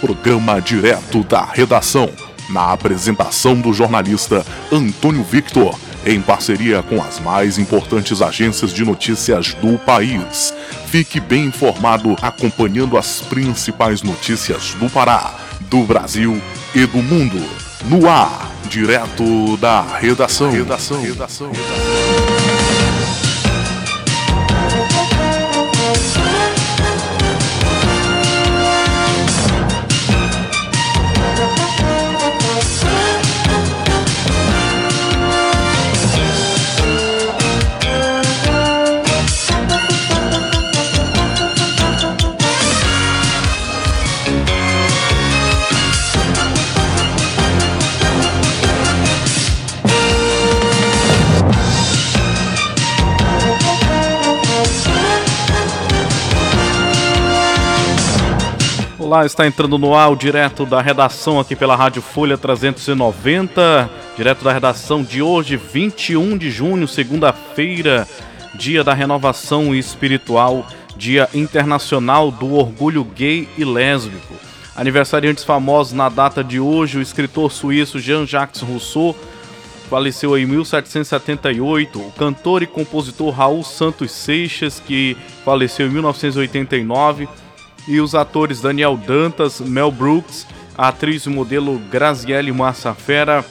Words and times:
programa 0.00 0.60
direto 0.60 1.22
da 1.24 1.44
redação, 1.44 2.10
na 2.50 2.72
apresentação 2.72 3.60
do 3.60 3.72
jornalista 3.72 4.44
Antônio 4.72 5.22
Victor, 5.22 5.78
em 6.06 6.20
parceria 6.20 6.82
com 6.82 7.02
as 7.02 7.20
mais 7.20 7.58
importantes 7.58 8.22
agências 8.22 8.72
de 8.72 8.84
notícias 8.84 9.54
do 9.54 9.78
país. 9.78 10.54
Fique 10.86 11.20
bem 11.20 11.46
informado 11.46 12.16
acompanhando 12.22 12.96
as 12.96 13.20
principais 13.20 14.02
notícias 14.02 14.74
do 14.74 14.88
Pará, 14.88 15.34
do 15.62 15.82
Brasil 15.82 16.40
e 16.74 16.86
do 16.86 16.98
mundo. 16.98 17.38
No 17.84 18.08
ar, 18.08 18.50
direto 18.68 19.56
da 19.58 19.82
redação. 19.82 20.50
redação. 20.50 21.00
redação. 21.02 21.52
Olá, 59.08 59.24
está 59.24 59.46
entrando 59.46 59.78
no 59.78 59.94
ar 59.94 60.14
direto 60.14 60.66
da 60.66 60.82
redação 60.82 61.40
aqui 61.40 61.56
pela 61.56 61.74
Rádio 61.74 62.02
Folha 62.02 62.36
390, 62.36 63.88
direto 64.14 64.44
da 64.44 64.52
redação 64.52 65.02
de 65.02 65.22
hoje, 65.22 65.56
21 65.56 66.36
de 66.36 66.50
junho, 66.50 66.86
segunda-feira, 66.86 68.06
dia 68.54 68.84
da 68.84 68.92
renovação 68.92 69.74
espiritual, 69.74 70.66
dia 70.94 71.26
internacional 71.32 72.30
do 72.30 72.52
orgulho 72.52 73.02
gay 73.02 73.48
e 73.56 73.64
lésbico. 73.64 74.34
Aniversariantes 74.76 75.42
famosos 75.42 75.94
na 75.94 76.10
data 76.10 76.44
de 76.44 76.60
hoje, 76.60 76.98
o 76.98 77.02
escritor 77.02 77.50
suíço 77.50 77.98
Jean-Jacques 77.98 78.60
Rousseau, 78.60 79.16
faleceu 79.88 80.36
em 80.36 80.44
1778, 80.44 81.98
o 81.98 82.12
cantor 82.12 82.62
e 82.62 82.66
compositor 82.66 83.30
Raul 83.30 83.64
Santos 83.64 84.12
Seixas, 84.12 84.78
que 84.78 85.16
faleceu 85.46 85.86
em 85.86 85.90
1989, 85.92 87.26
e 87.88 88.00
os 88.00 88.14
atores 88.14 88.60
Daniel 88.60 88.96
Dantas, 88.96 89.58
Mel 89.60 89.90
Brooks, 89.90 90.46
a 90.76 90.86
atriz 90.88 91.24
e 91.24 91.30
modelo 91.30 91.78
Graziele 91.90 92.52
Massafera 92.52 93.42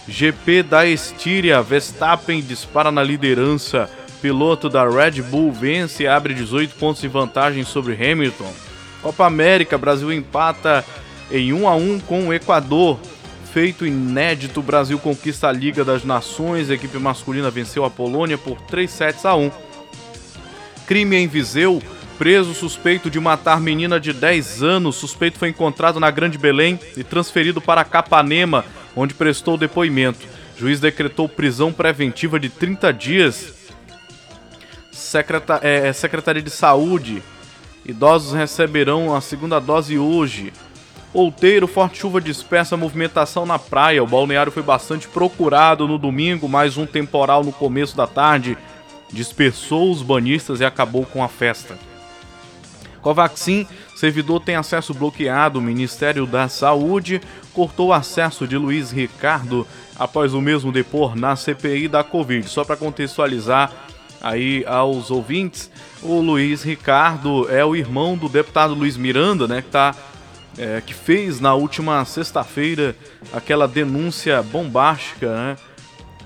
GP 0.07 0.63
da 0.63 0.87
Estíria, 0.87 1.61
Verstappen 1.61 2.41
dispara 2.41 2.89
na 2.89 3.03
liderança. 3.03 3.89
Piloto 4.21 4.69
da 4.69 4.87
Red 4.89 5.21
Bull 5.21 5.51
vence 5.51 6.03
e 6.03 6.07
abre 6.07 6.33
18 6.33 6.75
pontos 6.75 7.01
de 7.01 7.09
vantagem 7.09 7.65
sobre 7.65 7.93
Hamilton. 7.93 8.51
Copa 9.01 9.25
América, 9.25 9.77
Brasil 9.77 10.11
empata 10.13 10.83
em 11.29 11.51
1 11.51 11.67
a 11.67 11.75
1 11.75 11.99
com 11.99 12.29
o 12.29 12.33
Equador. 12.33 12.97
Feito 13.53 13.85
inédito, 13.85 14.61
Brasil 14.61 14.97
conquista 14.97 15.49
a 15.49 15.51
Liga 15.51 15.83
das 15.83 16.05
Nações. 16.05 16.69
A 16.69 16.75
equipe 16.75 16.97
masculina 16.97 17.51
venceu 17.51 17.83
a 17.83 17.89
Polônia 17.89 18.37
por 18.37 18.59
3 18.61 18.89
sets 18.89 19.25
a 19.25 19.35
1. 19.35 19.51
Crime 20.87 21.17
em 21.17 21.27
Viseu. 21.27 21.83
Preso 22.19 22.53
suspeito 22.53 23.09
de 23.09 23.17
matar 23.17 23.61
menina 23.61 23.97
de 23.97 24.11
10 24.11 24.61
anos. 24.61 24.97
Suspeito 24.97 25.39
foi 25.39 25.47
encontrado 25.47 26.01
na 26.01 26.11
Grande 26.11 26.37
Belém 26.37 26.77
e 26.97 27.01
transferido 27.01 27.61
para 27.61 27.85
Capanema, 27.85 28.65
onde 28.93 29.13
prestou 29.13 29.57
depoimento. 29.57 30.27
Juiz 30.57 30.81
decretou 30.81 31.29
prisão 31.29 31.71
preventiva 31.71 32.37
de 32.37 32.49
30 32.49 32.91
dias. 32.91 33.53
Secreta 34.91 35.61
é, 35.63 35.93
Secretaria 35.93 36.41
de 36.41 36.49
Saúde. 36.49 37.23
Idosos 37.85 38.33
receberão 38.33 39.15
a 39.15 39.21
segunda 39.21 39.57
dose 39.57 39.97
hoje. 39.97 40.51
Outeiro, 41.13 41.67
forte 41.67 41.99
chuva 41.99 42.19
dispersa 42.19 42.75
movimentação 42.75 43.45
na 43.45 43.57
praia. 43.57 44.03
O 44.03 44.07
balneário 44.07 44.51
foi 44.51 44.61
bastante 44.61 45.07
procurado 45.07 45.87
no 45.87 45.97
domingo, 45.97 46.49
mais 46.49 46.75
um 46.75 46.85
temporal 46.85 47.45
no 47.45 47.53
começo 47.53 47.95
da 47.95 48.05
tarde 48.05 48.57
dispersou 49.11 49.91
os 49.91 50.01
banhistas 50.01 50.59
e 50.59 50.65
acabou 50.65 51.05
com 51.05 51.23
a 51.23 51.27
festa. 51.27 51.88
Covaxin, 53.01 53.67
servidor 53.95 54.41
tem 54.41 54.55
acesso 54.55 54.93
bloqueado. 54.93 55.61
Ministério 55.61 56.25
da 56.25 56.47
Saúde 56.47 57.21
cortou 57.53 57.89
o 57.89 57.93
acesso 57.93 58.47
de 58.47 58.57
Luiz 58.57 58.91
Ricardo 58.91 59.65
após 59.97 60.33
o 60.33 60.41
mesmo 60.41 60.71
depor 60.71 61.15
na 61.15 61.35
CPI 61.35 61.87
da 61.87 62.03
Covid. 62.03 62.47
Só 62.47 62.63
para 62.63 62.77
contextualizar 62.77 63.71
aí 64.21 64.63
aos 64.67 65.11
ouvintes, 65.11 65.71
o 66.01 66.19
Luiz 66.19 66.63
Ricardo 66.63 67.49
é 67.49 67.63
o 67.63 67.75
irmão 67.75 68.17
do 68.17 68.27
deputado 68.27 68.73
Luiz 68.73 68.97
Miranda, 68.97 69.47
né, 69.47 69.61
que 69.61 69.69
tá 69.69 69.95
é, 70.57 70.81
que 70.85 70.93
fez 70.93 71.39
na 71.39 71.53
última 71.53 72.03
sexta-feira 72.03 72.95
aquela 73.31 73.67
denúncia 73.67 74.43
bombástica, 74.43 75.33
né, 75.33 75.55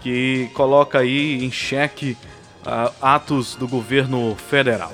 que 0.01 0.49
coloca 0.53 0.99
aí 0.99 1.43
em 1.45 1.51
xeque 1.51 2.17
uh, 2.65 2.91
atos 3.01 3.55
do 3.55 3.67
governo 3.67 4.35
federal. 4.35 4.91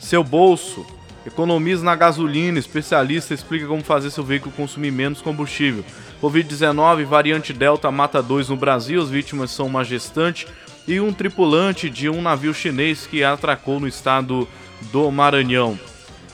Seu 0.00 0.24
bolso 0.24 0.84
Economize 1.26 1.84
na 1.84 1.94
gasolina. 1.94 2.58
Especialista 2.58 3.34
explica 3.34 3.66
como 3.66 3.82
fazer 3.82 4.10
seu 4.10 4.24
veículo 4.24 4.54
consumir 4.54 4.90
menos 4.90 5.20
combustível. 5.22 5.84
Covid-19, 6.20 7.04
variante 7.04 7.52
Delta 7.52 7.90
mata 7.90 8.22
dois 8.22 8.48
no 8.48 8.56
Brasil. 8.56 9.00
As 9.00 9.10
vítimas 9.10 9.50
são 9.50 9.66
uma 9.66 9.84
gestante 9.84 10.46
e 10.86 11.00
um 11.00 11.12
tripulante 11.12 11.88
de 11.88 12.08
um 12.08 12.20
navio 12.20 12.52
chinês 12.52 13.06
que 13.06 13.22
atracou 13.22 13.78
no 13.78 13.86
estado 13.86 14.48
do 14.90 15.10
Maranhão. 15.10 15.78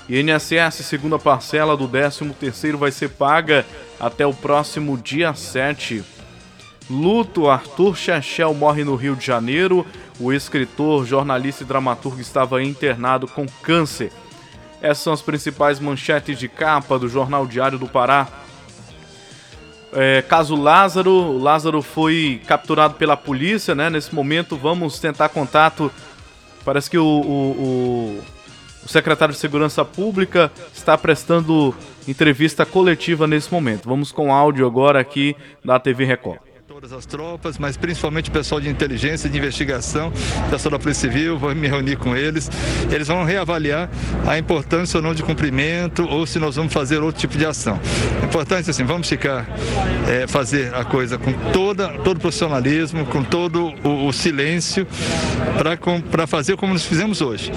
INSS, 0.09 0.87
segunda 0.87 1.19
parcela 1.19 1.77
do 1.77 1.87
13º 1.87 2.77
vai 2.77 2.91
ser 2.91 3.11
paga 3.11 3.67
até 4.01 4.27
o 4.27 4.33
próximo 4.33 4.97
dia 4.97 5.35
7. 5.35 6.03
Luto, 6.89 7.51
Arthur 7.51 7.95
Chechel 7.95 8.55
morre 8.55 8.85
no 8.85 8.95
Rio 8.95 9.15
de 9.15 9.27
Janeiro. 9.27 9.87
O 10.19 10.33
escritor, 10.33 11.05
jornalista 11.05 11.63
e 11.63 11.67
dramaturgo 11.67 12.21
estava 12.21 12.63
internado 12.63 13.29
com 13.29 13.45
câncer. 13.63 14.11
Essas 14.81 14.99
são 14.99 15.13
as 15.13 15.23
principais 15.23 15.81
manchetes 15.81 16.39
de 16.39 16.49
capa 16.49 16.99
do 16.99 17.09
Jornal 17.09 17.47
Diário 17.47 17.79
do 17.79 17.87
Pará. 17.87 18.29
É, 19.93 20.23
caso 20.23 20.55
Lázaro, 20.55 21.11
o 21.11 21.39
Lázaro 21.39 21.83
foi 21.83 22.41
capturado 22.47 22.95
pela 22.95 23.17
polícia, 23.17 23.75
né? 23.75 23.89
Nesse 23.91 24.15
momento 24.15 24.57
vamos 24.57 25.01
tentar 25.01 25.31
contato. 25.31 25.91
Parece 26.65 26.91
que 26.91 26.99
o, 26.99 27.05
o, 27.05 28.21
o, 28.21 28.25
o 28.85 28.89
secretário 28.89 29.33
de 29.33 29.41
Segurança 29.41 29.85
Pública 29.85 30.53
está 30.75 30.97
prestando 30.97 31.75
entrevista 32.07 32.67
coletiva 32.67 33.27
nesse 33.27 33.53
momento. 33.53 33.89
Vamos 33.89 34.13
com 34.13 34.33
áudio 34.33 34.67
agora 34.67 35.01
aqui 35.01 35.35
da 35.65 35.79
TV 35.81 36.05
Record 36.05 36.48
todas 36.81 36.93
as 36.93 37.07
tropas, 37.07 37.59
mas 37.59 37.77
principalmente 37.77 38.31
o 38.31 38.33
pessoal 38.33 38.61
de 38.61 38.69
inteligência, 38.69 39.29
de 39.29 39.37
investigação, 39.37 40.13
pessoal 40.49 40.71
da 40.71 40.79
Polícia 40.79 41.11
Civil, 41.11 41.37
vou 41.37 41.53
me 41.53 41.67
reunir 41.67 41.97
com 41.97 42.17
eles. 42.17 42.49
Eles 42.89 43.09
vão 43.09 43.25
reavaliar 43.25 43.91
a 44.25 44.39
importância 44.39 44.99
ou 44.99 45.03
não 45.03 45.13
de 45.13 45.25
cumprimento 45.25 46.07
ou 46.09 46.25
se 46.25 46.39
nós 46.39 46.55
vamos 46.55 46.73
fazer 46.73 47.03
outro 47.03 47.21
tipo 47.21 47.37
de 47.37 47.45
ação. 47.45 47.81
Importante 48.23 48.71
assim, 48.71 48.85
vamos 48.85 49.09
ficar, 49.09 49.45
é, 50.09 50.29
fazer 50.29 50.73
a 50.73 50.85
coisa 50.85 51.19
com 51.19 51.33
toda, 51.53 51.89
todo 51.89 52.19
o 52.19 52.21
profissionalismo, 52.21 53.05
com 53.07 53.25
todo 53.25 53.75
o, 53.83 54.07
o 54.07 54.13
silêncio, 54.13 54.87
para 56.13 56.29
fazer 56.29 56.57
como 56.57 56.75
nós 56.75 56.85
fizemos 56.85 57.21
hoje. 57.21 57.51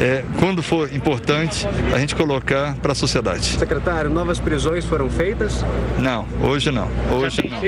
É, 0.00 0.24
quando 0.40 0.60
for 0.60 0.92
importante, 0.92 1.68
a 1.94 2.00
gente 2.00 2.16
colocar 2.16 2.74
para 2.82 2.90
a 2.90 2.96
sociedade. 2.96 3.44
Secretário, 3.44 4.10
novas 4.10 4.40
prisões 4.40 4.84
foram 4.84 5.08
feitas? 5.08 5.64
Não, 6.00 6.26
hoje 6.42 6.72
não. 6.72 6.90
Hoje 7.12 7.48
não. 7.48 7.60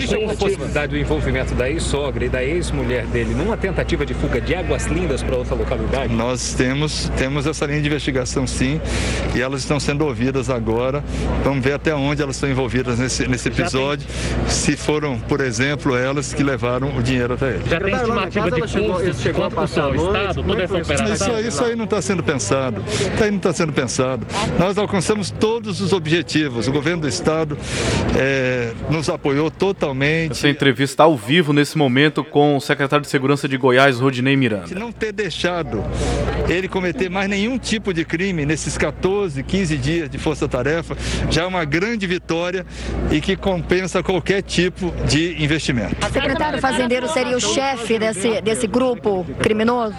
Existe 0.00 0.14
alguma 0.14 0.34
possibilidade 0.34 0.92
do 0.92 0.98
envolvimento 0.98 1.54
da 1.54 1.68
ex-sogra 1.68 2.24
e 2.24 2.28
da 2.28 2.42
ex-mulher 2.42 3.04
dele 3.06 3.34
numa 3.34 3.56
tentativa 3.56 4.06
de 4.06 4.14
fuga 4.14 4.40
de 4.40 4.54
águas 4.54 4.86
lindas 4.86 5.22
para 5.22 5.36
outra 5.36 5.54
localidade? 5.54 6.12
Nós 6.12 6.54
temos, 6.54 7.10
temos 7.18 7.46
essa 7.46 7.66
linha 7.66 7.82
de 7.82 7.86
investigação 7.86 8.46
sim, 8.46 8.80
e 9.34 9.40
elas 9.40 9.60
estão 9.60 9.78
sendo 9.78 10.06
ouvidas 10.06 10.48
agora. 10.48 11.04
Vamos 11.44 11.62
ver 11.62 11.74
até 11.74 11.94
onde 11.94 12.22
elas 12.22 12.36
estão 12.36 12.48
envolvidas 12.48 12.98
nesse, 12.98 13.28
nesse 13.28 13.48
episódio. 13.48 14.06
Se 14.48 14.74
foram, 14.74 15.18
por 15.20 15.40
exemplo, 15.42 15.94
elas 15.94 16.32
que 16.32 16.42
levaram 16.42 16.96
o 16.96 17.02
dinheiro 17.02 17.34
até 17.34 17.50
ele. 17.50 17.68
Já 17.68 17.78
tem 17.78 17.94
estimativa 17.94 18.50
de 18.50 18.60
custos 18.62 19.22
de 19.22 19.32
quanto 19.34 19.56
custou 19.56 19.90
o 19.90 19.94
Estado, 19.94 20.42
toda 20.42 20.62
essa 20.62 20.76
operação? 20.78 21.14
Isso 21.14 21.30
aí, 21.32 21.48
isso 21.48 21.64
aí 21.64 21.76
não 21.76 21.84
está 21.84 22.00
sendo 22.00 22.22
pensado. 22.22 22.82
Isso 22.88 23.22
aí 23.22 23.30
não 23.30 23.36
está 23.36 23.52
sendo 23.52 23.72
pensado. 23.72 24.26
Nós 24.58 24.78
alcançamos 24.78 25.30
todos 25.30 25.82
os 25.82 25.92
objetivos. 25.92 26.68
O 26.68 26.72
governo 26.72 27.02
do 27.02 27.08
Estado 27.08 27.58
é, 28.16 28.72
nos 28.88 29.10
apoiou 29.10 29.50
totalmente 29.50 29.89
essa 30.30 30.48
entrevista 30.48 31.02
ao 31.02 31.16
vivo 31.16 31.52
nesse 31.52 31.76
momento 31.76 32.22
com 32.24 32.56
o 32.56 32.60
secretário 32.60 33.02
de 33.02 33.10
Segurança 33.10 33.48
de 33.48 33.56
Goiás, 33.56 33.98
Rodinei 33.98 34.36
Miranda. 34.36 34.66
Se 34.66 34.74
não 34.74 34.92
ter 34.92 35.12
deixado 35.12 35.84
ele 36.54 36.68
cometer 36.68 37.08
mais 37.08 37.28
nenhum 37.28 37.58
tipo 37.58 37.92
de 37.92 38.04
crime 38.04 38.46
nesses 38.46 38.76
14, 38.78 39.42
15 39.42 39.76
dias 39.76 40.10
de 40.10 40.18
força-tarefa, 40.18 40.96
já 41.30 41.42
é 41.42 41.46
uma 41.46 41.64
grande 41.64 42.06
vitória 42.06 42.64
e 43.10 43.20
que 43.20 43.36
compensa 43.36 44.02
qualquer 44.02 44.42
tipo 44.42 44.92
de 45.06 45.42
investimento. 45.42 45.96
O 46.04 46.12
secretário 46.12 46.60
fazendeiro 46.60 47.08
seria 47.08 47.36
o 47.36 47.40
chefe 47.40 47.98
desse, 47.98 48.40
desse 48.40 48.66
grupo 48.66 49.26
criminoso? 49.40 49.96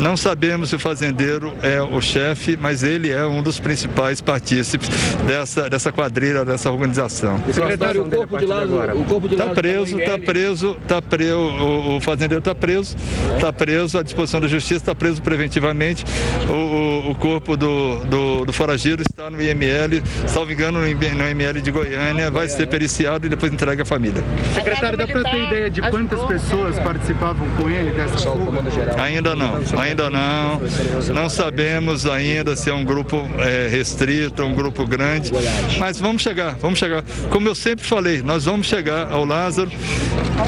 Não 0.00 0.16
sabemos 0.16 0.70
se 0.70 0.76
o 0.76 0.78
fazendeiro 0.78 1.52
é 1.62 1.80
o 1.82 2.00
chefe, 2.00 2.56
mas 2.60 2.82
ele 2.82 3.10
é 3.10 3.24
um 3.24 3.42
dos 3.42 3.58
principais 3.60 4.20
partícipes 4.20 4.88
dessa, 5.26 5.68
dessa 5.68 5.92
quadrilha, 5.92 6.44
dessa 6.44 6.70
organização. 6.70 7.42
Secretário, 7.52 8.02
o 8.02 8.10
corpo 8.10 8.38
de 8.38 8.46
Lázaro, 8.46 9.00
o 9.00 9.04
corpo 9.04 9.28
Tá 9.36 9.46
preso, 9.46 9.98
tá 9.98 10.18
preso, 10.18 10.76
tá 10.86 11.02
preso, 11.02 11.36
o, 11.36 11.96
o 11.96 12.00
fazendeiro 12.00 12.42
tá 12.42 12.54
preso, 12.54 12.96
tá 13.40 13.52
preso 13.52 13.98
à 13.98 14.02
disposição 14.02 14.40
da 14.40 14.48
justiça, 14.48 14.84
tá 14.84 14.94
preso 14.94 15.22
preventivamente. 15.22 15.91
O, 16.48 17.10
o 17.10 17.14
corpo 17.14 17.56
do, 17.56 17.96
do, 18.04 18.44
do, 18.44 18.52
foragido 18.52 19.02
está 19.02 19.30
no 19.30 19.40
IML, 19.40 20.02
salvo 20.26 20.52
engano, 20.52 20.80
no 20.80 20.86
IML 20.86 21.60
de 21.60 21.70
Goiânia, 21.70 22.30
vai 22.30 22.48
ser 22.48 22.66
periciado 22.66 23.26
e 23.26 23.28
depois 23.28 23.52
entregue 23.52 23.82
à 23.82 23.84
família. 23.84 24.22
Secretário, 24.54 24.98
dá 24.98 25.06
para 25.06 25.22
ter 25.24 25.42
ideia 25.44 25.70
de 25.70 25.80
quantas 25.82 26.20
pessoas 26.24 26.78
participavam 26.78 27.48
com 27.56 27.68
ele 27.68 27.90
dessa 27.90 28.18
fuga? 28.18 28.62
Ainda 29.02 29.34
não, 29.34 29.60
ainda 29.78 30.10
não. 30.10 30.60
Não 31.14 31.28
sabemos 31.28 32.06
ainda 32.06 32.56
se 32.56 32.70
é 32.70 32.74
um 32.74 32.84
grupo 32.84 33.28
é, 33.38 33.68
restrito, 33.68 34.42
um 34.42 34.54
grupo 34.54 34.86
grande, 34.86 35.30
mas 35.78 36.00
vamos 36.00 36.22
chegar, 36.22 36.56
vamos 36.56 36.78
chegar. 36.78 37.02
Como 37.30 37.48
eu 37.48 37.54
sempre 37.54 37.84
falei, 37.84 38.22
nós 38.22 38.44
vamos 38.44 38.66
chegar 38.66 39.10
ao 39.12 39.24
Lázaro, 39.24 39.70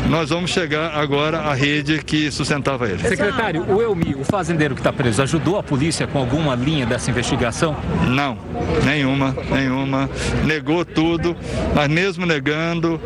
nós 0.08 0.30
vamos 0.30 0.50
chegar 0.50 0.94
agora 0.94 1.38
à 1.40 1.54
rede 1.54 2.02
que 2.02 2.30
sustentava 2.30 2.88
ele. 2.88 2.98
Secretário, 3.06 3.64
o 3.68 3.82
Elmi, 3.82 4.14
o 4.14 4.24
fazendeiro 4.24 4.74
que 4.74 4.80
está 4.80 4.92
preso, 4.92 5.22
ajudou 5.22 5.33
a 5.58 5.62
polícia 5.62 6.06
com 6.06 6.18
alguma 6.18 6.54
linha 6.54 6.86
dessa 6.86 7.10
investigação? 7.10 7.76
Não, 8.08 8.36
nenhuma, 8.84 9.34
nenhuma. 9.50 10.08
Negou 10.44 10.84
tudo, 10.84 11.36
mas 11.74 11.88
mesmo 11.88 12.26
negando, 12.26 13.00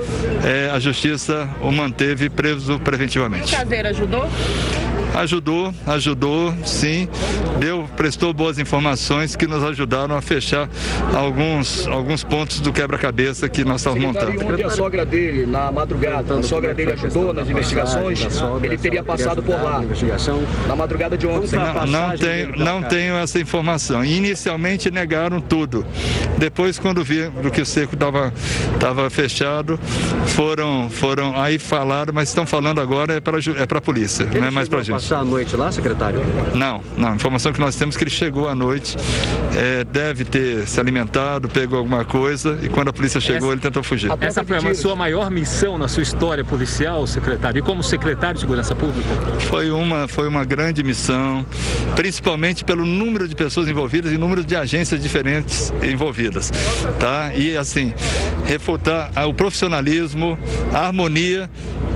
é, 0.44 0.70
a 0.70 0.78
justiça 0.78 1.48
o 1.60 1.70
manteve 1.70 2.28
preso 2.28 2.78
preventivamente. 2.78 3.54
O 3.54 3.56
caseiro 3.56 3.88
ajudou? 3.88 4.28
Ajudou, 5.18 5.74
ajudou, 5.84 6.54
sim. 6.64 7.08
Deu, 7.58 7.88
prestou 7.96 8.32
boas 8.32 8.56
informações 8.56 9.34
que 9.34 9.48
nos 9.48 9.64
ajudaram 9.64 10.14
a 10.14 10.22
fechar 10.22 10.68
alguns, 11.12 11.88
alguns 11.88 12.22
pontos 12.22 12.60
do 12.60 12.72
quebra-cabeça 12.72 13.48
que 13.48 13.64
nós 13.64 13.80
estamos 13.80 14.00
montando. 14.00 14.46
Onde 14.46 14.62
a 14.62 14.70
sogra 14.70 15.04
dele, 15.04 15.44
na 15.44 15.72
madrugada, 15.72 16.38
a 16.38 16.42
sogra 16.44 16.72
dele 16.72 16.92
ajudou 16.92 17.34
nas 17.34 17.50
investigações, 17.50 18.20
ele 18.62 18.78
teria 18.78 19.02
passado 19.02 19.42
por 19.42 19.60
lá. 19.60 19.82
Na 20.68 20.76
madrugada 20.76 21.18
de 21.18 21.26
ontem. 21.26 21.56
Não, 21.56 21.86
não, 21.86 22.16
tenho, 22.16 22.56
não 22.56 22.82
tenho 22.84 23.16
essa 23.16 23.40
informação. 23.40 24.04
Inicialmente 24.04 24.88
negaram 24.88 25.40
tudo. 25.40 25.84
Depois, 26.38 26.78
quando 26.78 27.02
viram 27.02 27.32
que 27.50 27.60
o 27.60 27.66
cerco 27.66 27.94
estava 27.94 28.32
tava 28.78 29.10
fechado, 29.10 29.80
foram, 30.26 30.88
foram 30.88 31.34
aí 31.40 31.58
falaram, 31.58 32.12
mas 32.14 32.28
estão 32.28 32.46
falando 32.46 32.80
agora 32.80 33.14
é 33.14 33.20
para 33.20 33.38
é 33.38 33.78
a 33.78 33.80
polícia, 33.80 34.26
não 34.26 34.46
é 34.46 34.50
mais 34.50 34.68
para 34.68 34.78
a 34.78 34.82
gente 34.84 35.07
passar 35.08 35.20
a 35.20 35.24
noite 35.24 35.56
lá, 35.56 35.72
secretário? 35.72 36.20
Não, 36.54 36.82
não. 36.96 37.12
A 37.12 37.14
informação 37.14 37.50
que 37.50 37.60
nós 37.60 37.74
temos 37.76 37.94
é 37.94 37.98
que 37.98 38.04
ele 38.04 38.10
chegou 38.10 38.46
à 38.46 38.54
noite, 38.54 38.94
é, 39.56 39.82
deve 39.84 40.24
ter 40.24 40.68
se 40.68 40.78
alimentado, 40.78 41.48
pegou 41.48 41.78
alguma 41.78 42.04
coisa 42.04 42.58
e 42.62 42.68
quando 42.68 42.88
a 42.88 42.92
polícia 42.92 43.18
chegou, 43.18 43.48
essa, 43.48 43.54
ele 43.54 43.60
tentou 43.60 43.82
fugir. 43.82 44.10
Essa 44.20 44.44
foi 44.44 44.56
a 44.58 44.74
sua 44.74 44.94
maior 44.94 45.30
missão 45.30 45.78
na 45.78 45.88
sua 45.88 46.02
história 46.02 46.44
policial, 46.44 47.06
secretário? 47.06 47.60
E 47.60 47.62
como 47.62 47.82
secretário 47.82 48.34
de 48.34 48.40
Segurança 48.40 48.74
Pública? 48.74 49.08
Foi 49.48 49.70
uma, 49.70 50.06
foi 50.06 50.28
uma 50.28 50.44
grande 50.44 50.82
missão, 50.82 51.44
principalmente 51.96 52.62
pelo 52.62 52.84
número 52.84 53.26
de 53.26 53.34
pessoas 53.34 53.66
envolvidas 53.66 54.12
e 54.12 54.18
número 54.18 54.44
de 54.44 54.54
agências 54.54 55.00
diferentes 55.00 55.72
envolvidas. 55.82 56.50
Tá? 57.00 57.32
E 57.34 57.56
assim, 57.56 57.94
refutar 58.44 59.10
o 59.26 59.32
profissionalismo, 59.32 60.38
a 60.72 60.86
harmonia 60.86 61.48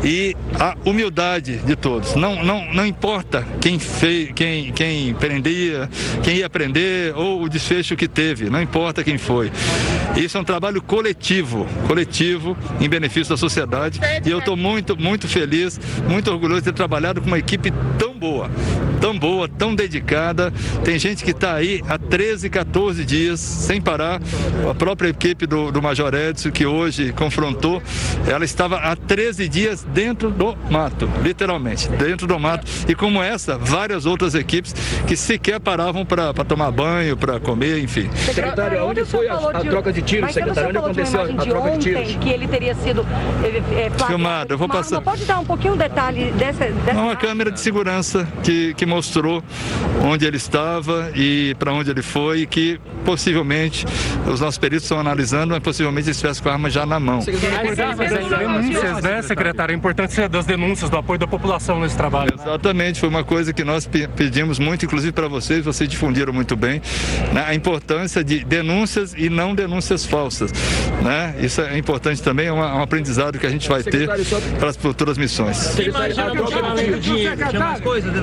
e 0.04 0.34
a 0.58 0.76
humildade 0.84 1.58
de 1.58 1.76
todos. 1.76 2.14
Não, 2.14 2.42
não, 2.44 2.72
não 2.72 2.86
importa 3.02 3.44
quem 3.60 3.80
fez, 3.80 4.30
quem, 4.32 4.70
quem 4.70 5.12
prendia, 5.12 5.90
quem 6.22 6.36
ia 6.36 6.46
aprender 6.46 7.12
ou 7.16 7.42
o 7.42 7.48
desfecho 7.48 7.96
que 7.96 8.06
teve, 8.06 8.48
não 8.48 8.62
importa 8.62 9.02
quem 9.02 9.18
foi. 9.18 9.50
Isso 10.14 10.38
é 10.38 10.40
um 10.40 10.44
trabalho 10.44 10.80
coletivo, 10.80 11.66
coletivo 11.88 12.56
em 12.80 12.88
benefício 12.88 13.30
da 13.30 13.36
sociedade. 13.36 13.98
E 14.24 14.30
eu 14.30 14.38
estou 14.38 14.56
muito, 14.56 14.96
muito 14.96 15.26
feliz, 15.26 15.80
muito 16.08 16.30
orgulhoso 16.30 16.60
de 16.60 16.66
ter 16.66 16.74
trabalhado 16.74 17.20
com 17.20 17.26
uma 17.26 17.40
equipe 17.40 17.72
tão 17.98 18.16
boa, 18.16 18.48
tão 19.02 19.18
boa, 19.18 19.48
tão 19.48 19.74
dedicada. 19.74 20.52
Tem 20.84 20.96
gente 20.96 21.24
que 21.24 21.32
está 21.32 21.54
aí 21.54 21.82
há 21.88 21.98
13, 21.98 22.48
14 22.48 23.04
dias 23.04 23.40
sem 23.40 23.80
parar. 23.80 24.20
A 24.70 24.74
própria 24.74 25.08
equipe 25.08 25.44
do, 25.44 25.72
do 25.72 25.82
Major 25.82 26.14
Edson, 26.14 26.52
que 26.52 26.64
hoje 26.64 27.12
confrontou, 27.12 27.82
ela 28.28 28.44
estava 28.44 28.76
há 28.76 28.94
13 28.94 29.48
dias 29.48 29.82
dentro 29.82 30.30
do 30.30 30.56
mato, 30.70 31.10
literalmente, 31.20 31.88
dentro 31.88 32.28
do 32.28 32.38
mato. 32.38 32.64
E 32.88 32.94
como 32.94 33.20
essa, 33.20 33.58
várias 33.58 34.06
outras 34.06 34.36
equipes 34.36 34.72
que 35.04 35.16
sequer 35.16 35.58
paravam 35.58 36.06
para 36.06 36.32
tomar 36.44 36.70
banho, 36.70 37.16
para 37.16 37.40
comer, 37.40 37.82
enfim. 37.82 38.08
Secretário, 38.14 38.84
onde 38.86 39.04
foi 39.04 39.28
a, 39.28 39.34
a 39.34 39.60
troca 39.64 39.92
de 39.92 40.00
tiros, 40.02 40.32
secretário? 40.32 40.68
Onde 40.68 40.78
aconteceu 40.78 41.22
a 41.22 41.26
troca 41.44 41.70
de 41.72 41.78
tiros? 41.78 42.16
Que 42.16 42.30
ele 42.30 42.46
teria 42.46 42.74
sido 42.76 43.04
é, 43.42 43.90
Filmado, 44.06 44.54
eu 44.54 44.58
vou 44.58 44.68
passar. 44.68 45.00
Pode 45.00 45.24
dar 45.24 45.40
um 45.40 45.44
pouquinho 45.44 45.74
o 45.74 45.76
detalhe 45.76 46.30
dessa. 46.32 46.66
dessa 46.66 47.00
uma 47.00 47.16
câmera 47.16 47.50
de 47.50 47.58
segurança 47.58 48.28
que, 48.44 48.74
que 48.74 48.86
mostrou 48.92 49.42
onde 50.02 50.26
ele 50.26 50.36
estava 50.36 51.10
e 51.14 51.54
para 51.58 51.72
onde 51.72 51.90
ele 51.90 52.02
foi 52.02 52.40
e 52.40 52.46
que 52.46 52.78
possivelmente 53.04 53.86
os 54.26 54.40
nossos 54.40 54.58
peritos 54.58 54.84
estão 54.84 54.98
analisando, 54.98 55.54
mas 55.54 55.62
possivelmente 55.62 56.06
ele 56.06 56.12
estivesse 56.12 56.42
com 56.42 56.48
a 56.50 56.52
arma 56.52 56.68
já 56.68 56.84
na 56.84 57.00
mão. 57.00 57.20
A 57.20 57.64
importância 57.64 57.96
das 57.96 58.38
denúncias, 58.38 59.02
né, 59.02 59.22
secretário? 59.22 59.74
A 59.74 59.78
importância 59.78 60.28
das 60.28 60.44
denúncias, 60.44 60.90
do 60.90 60.96
apoio 60.96 61.18
da 61.18 61.26
população 61.26 61.80
nesse 61.80 61.96
trabalho. 61.96 62.34
Exatamente, 62.38 63.00
foi 63.00 63.08
uma 63.08 63.24
coisa 63.24 63.52
que 63.52 63.64
nós 63.64 63.88
pedimos 64.16 64.58
muito, 64.58 64.84
inclusive 64.84 65.12
para 65.12 65.28
vocês, 65.28 65.64
vocês 65.64 65.88
difundiram 65.88 66.32
muito 66.32 66.54
bem, 66.54 66.82
né, 67.32 67.44
a 67.46 67.54
importância 67.54 68.22
de 68.22 68.44
denúncias 68.44 69.14
e 69.16 69.30
não 69.30 69.54
denúncias 69.54 70.04
falsas. 70.04 70.52
Né? 71.02 71.34
Isso 71.40 71.60
é 71.62 71.78
importante 71.78 72.22
também, 72.22 72.46
é 72.46 72.52
um 72.52 72.82
aprendizado 72.82 73.38
que 73.38 73.46
a 73.46 73.50
gente 73.50 73.68
vai 73.68 73.82
ter 73.82 74.08
para 74.58 74.68
as 74.68 74.76
futuras 74.76 75.16
missões. 75.16 75.76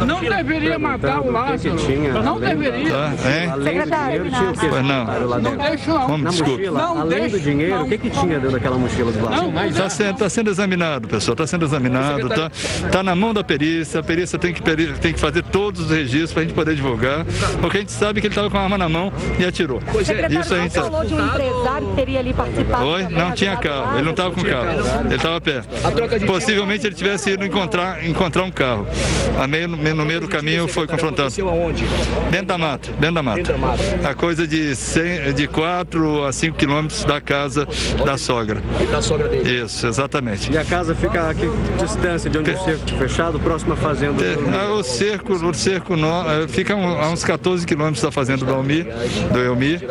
Não 0.05 0.19
deveria 0.59 0.79
matar 0.79 1.21
o 1.21 1.31
Lázaro. 1.31 1.75
Não 2.23 2.39
deveria. 2.39 2.91
Tá, 2.91 3.13
Secretário, 3.63 4.25
Pois 4.69 4.85
não. 4.85 5.39
Não 5.39 5.57
deixa 5.57 5.93
não. 5.93 6.07
Vamos, 6.07 6.31
desculpe. 6.31 6.65
Não 6.65 6.99
Além 6.99 7.23
do 7.23 7.29
deixa, 7.29 7.39
dinheiro, 7.39 7.81
o 7.81 7.87
que, 7.87 7.97
que 7.97 8.09
tinha 8.09 8.39
dentro 8.39 8.51
daquela 8.51 8.77
mochila 8.77 9.11
do 9.11 9.25
Lázaro? 9.25 9.67
Está 9.67 9.89
sendo, 9.89 10.17
tá 10.17 10.29
sendo 10.29 10.49
examinado, 10.49 11.07
pessoal. 11.07 11.33
Está 11.33 11.47
sendo 11.47 11.65
examinado. 11.65 12.27
Está 12.27 12.51
tá 12.91 13.03
na 13.03 13.15
mão 13.15 13.33
da 13.33 13.43
perícia. 13.43 13.99
A 13.99 14.03
perícia 14.03 14.37
tem 14.37 14.53
que, 14.53 14.61
tem 14.61 15.13
que 15.13 15.19
fazer 15.19 15.43
todos 15.43 15.81
os 15.81 15.91
registros 15.91 16.33
para 16.33 16.41
a 16.41 16.45
gente 16.45 16.55
poder 16.55 16.75
divulgar. 16.75 17.25
Porque 17.61 17.77
a 17.77 17.79
gente 17.79 17.91
sabe 17.91 18.21
que 18.21 18.27
ele 18.27 18.33
estava 18.33 18.49
com 18.49 18.57
a 18.57 18.61
arma 18.61 18.77
na 18.77 18.89
mão 18.89 19.11
e 19.39 19.45
atirou. 19.45 19.81
Isso 20.39 20.53
a 20.53 20.59
gente 20.59 20.73
falou 20.73 21.05
de 21.05 21.13
um 21.13 21.25
empresário 21.25 21.87
que 21.87 21.95
teria 21.95 22.19
ali 22.19 22.33
participado. 22.33 22.85
Oi? 22.85 23.07
Não 23.09 23.31
tinha 23.31 23.57
carro. 23.57 23.95
Ele 23.95 24.03
não 24.03 24.11
estava 24.11 24.31
com 24.31 24.43
carro. 24.43 24.67
Ele 25.05 25.15
estava 25.15 25.41
perto. 25.41 25.69
Possivelmente 26.25 26.85
ele 26.85 26.95
tivesse 26.95 27.31
ido 27.31 27.45
encontrar, 27.45 28.05
encontrar 28.05 28.43
um 28.43 28.51
carro. 28.51 28.87
A 29.39 29.47
meio, 29.47 29.67
no 29.67 30.05
meio 30.05 30.21
do 30.21 30.27
caminho 30.27 30.48
foi 30.67 30.87
confrontado. 30.87 31.29
Dentro 32.31 32.45
da 32.47 32.57
mata. 32.57 32.89
Dentro 32.99 33.15
da 33.15 33.23
mata. 33.23 33.41
A 34.09 34.13
coisa 34.13 34.47
de, 34.47 34.75
100, 34.75 35.33
de 35.33 35.47
4 35.47 36.25
a 36.25 36.31
5 36.31 36.57
quilômetros 36.57 37.03
da 37.03 37.19
casa 37.21 37.67
da 38.05 38.17
sogra. 38.17 38.61
Da 38.91 39.01
sogra 39.01 39.27
dele. 39.27 39.63
Isso, 39.63 39.87
exatamente. 39.87 40.51
E 40.51 40.57
a 40.57 40.65
casa 40.65 40.95
fica 40.95 41.29
a 41.29 41.33
que 41.33 41.45
distância 41.81 42.29
de 42.29 42.37
onde 42.37 42.51
o 42.51 42.57
cerco 42.63 42.87
fechado, 42.97 43.39
próxima 43.39 43.73
à 43.73 43.77
fazenda 43.77 44.13
do 44.13 44.49
Ah, 44.55 44.73
O 44.73 44.83
cerco, 44.83 45.33
o 45.33 45.53
cerco 45.53 45.95
no- 45.95 46.07
eh, 46.29 46.47
fica 46.47 46.73
a 46.73 47.09
uns 47.09 47.23
14 47.23 47.65
quilômetros 47.65 48.01
da 48.03 48.11
fazenda 48.11 48.45
do 48.45 48.53
Almir, 48.53 48.87
do 49.31 49.39
Elmir, 49.39 49.81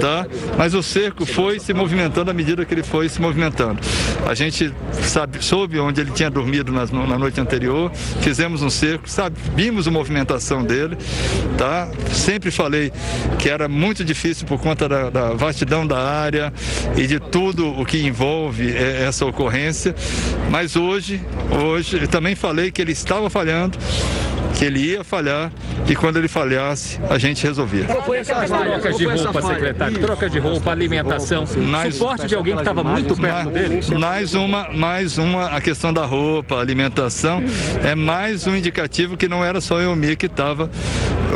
tá? 0.00 0.26
Mas 0.56 0.74
o 0.74 0.82
cerco 0.82 1.24
foi 1.26 1.58
se 1.58 1.72
movimentando 1.74 2.30
à 2.30 2.34
medida 2.34 2.64
que 2.64 2.72
ele 2.74 2.82
foi 2.82 3.08
se 3.08 3.20
movimentando. 3.20 3.80
A 4.26 4.34
gente 4.34 4.72
sabe, 5.02 5.44
soube 5.44 5.78
onde 5.78 6.00
ele 6.00 6.10
tinha 6.12 6.30
dormido 6.30 6.72
nas- 6.72 6.90
na 6.90 7.18
noite 7.18 7.40
anterior, 7.40 7.90
fizemos 8.20 8.62
um 8.62 8.70
cerco, 8.70 9.08
sabíamos 9.08 9.86
movimentação 9.90 10.64
dele, 10.64 10.96
tá? 11.56 11.88
Sempre 12.12 12.50
falei 12.50 12.92
que 13.38 13.48
era 13.48 13.68
muito 13.68 14.04
difícil 14.04 14.46
por 14.46 14.60
conta 14.60 14.88
da, 14.88 15.10
da 15.10 15.34
vastidão 15.34 15.86
da 15.86 15.98
área 15.98 16.52
e 16.96 17.06
de 17.06 17.18
tudo 17.18 17.68
o 17.68 17.84
que 17.84 18.06
envolve 18.06 18.70
eh, 18.70 19.04
essa 19.06 19.24
ocorrência, 19.26 19.94
mas 20.50 20.76
hoje, 20.76 21.20
hoje, 21.50 22.06
também 22.06 22.34
falei 22.34 22.70
que 22.70 22.80
ele 22.80 22.92
estava 22.92 23.28
falhando, 23.30 23.78
que 24.56 24.64
ele 24.64 24.80
ia 24.80 25.02
falhar 25.04 25.50
e 25.88 25.94
quando 25.96 26.18
ele 26.18 26.28
falhasse, 26.28 26.98
a 27.08 27.18
gente 27.18 27.42
resolvia. 27.44 27.84
Troca 27.84 28.92
de 28.92 29.04
roupa, 29.06 29.42
secretário. 29.42 29.98
Troca 29.98 30.30
de 30.30 30.38
roupa, 30.38 30.70
alimentação. 30.70 31.44
Mais- 31.56 31.94
Suporte 31.94 32.26
de 32.26 32.34
alguém 32.34 32.54
que 32.54 32.60
estava 32.60 32.82
muito 32.84 33.16
perto 33.16 33.50
dele. 33.50 33.80
Mais 33.98 34.34
uma, 34.34 34.68
mais 34.72 35.18
uma, 35.18 35.46
a 35.46 35.60
questão 35.60 35.92
da 35.92 36.04
roupa, 36.04 36.60
alimentação, 36.60 37.42
é 37.84 37.94
mais 37.94 38.46
um 38.46 38.54
indicativo 38.54 39.16
que 39.16 39.28
não 39.28 39.44
era 39.44 39.60
só 39.60 39.76
o 39.76 39.80
Elmir 39.80 40.16
que 40.16 40.26
estava, 40.26 40.70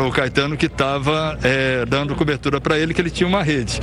o 0.07 0.11
Caetano 0.11 0.57
que 0.57 0.67
estava 0.67 1.39
dando 1.89 2.15
cobertura 2.15 2.61
para 2.61 2.79
ele, 2.79 2.93
que 2.95 3.01
ele 3.01 3.11
tinha 3.11 3.27
uma 3.29 3.43
rede. 3.43 3.81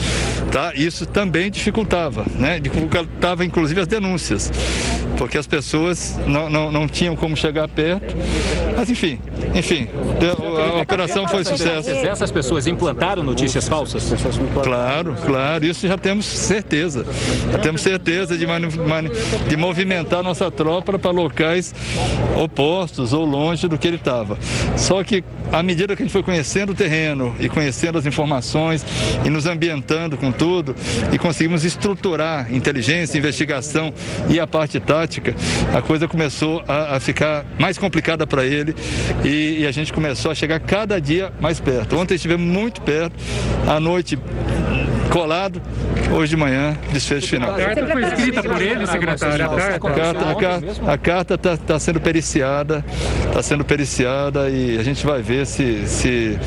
Tá? 0.51 0.73
Isso 0.75 1.05
também 1.05 1.49
dificultava, 1.49 2.25
né? 2.35 2.59
Dificultava 2.59 3.45
inclusive 3.45 3.79
as 3.79 3.87
denúncias, 3.87 4.51
porque 5.17 5.37
as 5.37 5.47
pessoas 5.47 6.19
não, 6.27 6.49
não, 6.49 6.71
não 6.71 6.87
tinham 6.87 7.15
como 7.15 7.37
chegar 7.37 7.67
perto. 7.69 8.13
Mas 8.75 8.89
enfim, 8.89 9.19
enfim, 9.53 9.87
a 10.77 10.81
operação 10.81 11.27
foi 11.27 11.43
sucesso. 11.43 11.89
Essas 11.89 12.31
pessoas 12.31 12.67
implantaram 12.67 13.23
notícias 13.23 13.67
falsas? 13.67 14.11
Claro, 14.63 15.15
claro, 15.25 15.65
isso 15.65 15.87
já 15.87 15.97
temos 15.97 16.25
certeza. 16.25 17.05
Já 17.51 17.59
temos 17.59 17.81
certeza 17.81 18.37
de, 18.37 18.45
de 19.49 19.57
movimentar 19.57 20.23
nossa 20.23 20.49
tropa 20.49 20.97
para 20.97 21.11
locais 21.11 21.73
opostos 22.35 23.13
ou 23.13 23.25
longe 23.25 23.67
do 23.67 23.77
que 23.77 23.87
ele 23.87 23.97
estava. 23.97 24.37
Só 24.77 25.03
que 25.03 25.23
à 25.51 25.61
medida 25.61 25.95
que 25.95 26.01
a 26.01 26.05
gente 26.05 26.13
foi 26.13 26.23
conhecendo 26.23 26.71
o 26.71 26.75
terreno 26.75 27.35
e 27.39 27.49
conhecendo 27.49 27.97
as 27.97 28.05
informações 28.05 28.85
e 29.25 29.29
nos 29.29 29.45
ambientando 29.45 30.17
com 30.17 30.31
tudo 30.31 30.75
e 31.11 31.17
conseguimos 31.17 31.65
estruturar 31.65 32.53
inteligência, 32.53 33.17
investigação 33.17 33.93
e 34.29 34.39
a 34.39 34.47
parte 34.47 34.79
tática, 34.79 35.35
a 35.73 35.81
coisa 35.81 36.07
começou 36.07 36.63
a, 36.67 36.95
a 36.95 36.99
ficar 36.99 37.45
mais 37.59 37.77
complicada 37.77 38.25
para 38.25 38.45
ele 38.45 38.73
e, 39.23 39.59
e 39.59 39.67
a 39.67 39.71
gente 39.71 39.91
começou 39.91 40.31
a 40.31 40.35
chegar 40.35 40.59
cada 40.59 40.99
dia 40.99 41.31
mais 41.39 41.59
perto. 41.59 41.97
Ontem 41.97 42.15
estivemos 42.15 42.45
muito 42.45 42.81
perto, 42.81 43.13
à 43.67 43.79
noite 43.79 44.17
colado, 45.11 45.61
hoje 46.11 46.31
de 46.31 46.37
manhã 46.37 46.75
desfecho 46.91 47.27
final. 47.27 47.53
A 47.53 47.57
carta 47.57 47.87
foi 47.87 48.03
escrita 48.03 48.41
por 48.41 48.61
ele, 48.61 48.87
secretário? 48.87 49.45
A 49.45 49.49
carta? 49.49 49.79
carta, 49.79 50.29
a 50.29 50.35
carta, 50.35 50.91
a 50.91 50.97
carta 50.97 51.33
está 51.35 51.57
tá 51.57 51.79
sendo 51.79 51.99
periciada, 51.99 52.83
está 53.27 53.43
sendo 53.43 53.65
periciada 53.65 54.49
e 54.49 54.79
a 54.79 54.83
gente 54.83 55.05
vai 55.05 55.21
ver 55.21 55.45
se, 55.45 55.85
se, 55.85 56.39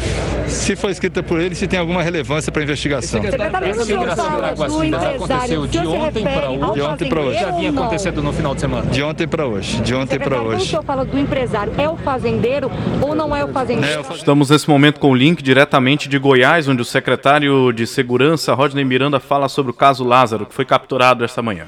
se 0.48 0.74
foi 0.76 0.92
escrita 0.92 1.22
por 1.22 1.38
ele, 1.38 1.54
se 1.54 1.66
tem 1.66 1.78
alguma 1.78 2.02
relevância 2.02 2.50
para 2.50 2.62
a 2.62 2.64
investigação. 2.64 3.20
Secretário, 3.20 3.68
quando 3.68 3.80
o 3.80 3.84
senhor 3.84 4.16
fala 4.16 4.54
do 4.54 4.84
empresário, 4.84 5.60
o 5.60 5.68
de 5.68 5.78
ontem 5.78 6.22
para 6.22 6.46
ao 6.46 6.72
De 6.72 6.80
ontem 6.80 7.08
para 7.08 7.20
hoje. 7.20 7.38
fazendeiro 7.38 7.40
Já 7.40 7.50
vinha 7.50 7.70
acontecendo 7.70 8.22
no 8.22 8.32
final 8.32 8.54
de 8.54 8.60
semana. 8.62 8.90
De 8.90 9.02
ontem 9.02 9.28
para 9.28 9.46
hoje, 9.46 9.80
de 9.82 9.94
ontem 9.94 10.18
para 10.18 10.36
quando 10.36 10.48
hoje. 10.48 10.70
senhor 10.70 10.84
fala 10.84 11.04
do 11.04 11.18
empresário, 11.18 11.72
é 11.76 11.88
o 11.88 11.96
fazendeiro 11.98 12.70
ou 13.02 13.14
não 13.14 13.36
é 13.36 13.44
o 13.44 13.48
fazendeiro? 13.48 14.02
Né, 14.02 14.06
eu 14.08 14.16
Estamos 14.16 14.48
nesse 14.48 14.68
momento 14.68 15.00
com 15.00 15.10
o 15.10 15.14
link 15.14 15.42
diretamente 15.42 16.08
de 16.08 16.18
Goiás, 16.18 16.66
onde 16.66 16.80
o 16.80 16.84
secretário 16.84 17.72
de 17.72 17.86
Segurança, 17.86 18.53
Rodney 18.54 18.84
Miranda, 18.84 19.20
fala 19.20 19.48
sobre 19.48 19.70
o 19.70 19.74
caso 19.74 20.04
Lázaro, 20.04 20.46
que 20.46 20.54
foi 20.54 20.64
capturado 20.64 21.24
esta 21.24 21.42
manhã. 21.42 21.66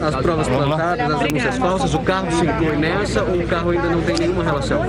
As 0.00 0.16
provas 0.16 0.48
plantadas, 0.48 1.10
as 1.10 1.20
denúncias 1.20 1.58
falsas, 1.58 1.94
o 1.94 1.98
carro 2.00 2.30
se 2.30 2.44
inclui 2.44 2.76
nessa 2.76 3.22
ou 3.22 3.38
o 3.38 3.46
carro 3.46 3.70
ainda 3.70 3.88
não 3.88 4.02
tem 4.02 4.16
nenhuma 4.18 4.44
relação? 4.44 4.82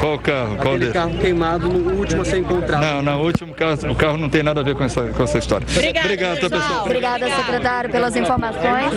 Qual 0.00 0.18
carro? 0.18 0.56
Qual 0.56 0.74
Aquele 0.74 0.92
carro 0.92 1.18
queimado 1.18 1.68
no 1.68 1.94
último 1.94 2.22
a 2.22 2.24
ser 2.24 2.38
encontrado. 2.38 2.80
Não, 2.80 3.02
não, 3.02 3.20
o 3.20 3.26
último 3.26 3.54
caso, 3.54 3.88
o 3.88 3.94
carro 3.94 4.16
não 4.16 4.28
tem 4.28 4.42
nada 4.42 4.60
a 4.60 4.64
ver 4.64 4.74
com 4.74 4.84
essa, 4.84 5.02
com 5.08 5.22
essa 5.22 5.38
história. 5.38 5.66
Obrigado, 6.04 6.40
tá, 6.40 6.50
pessoal. 6.50 6.84
Obrigada, 6.84 7.28
secretário, 7.30 7.90
pelas 7.90 8.16
informações. 8.16 8.92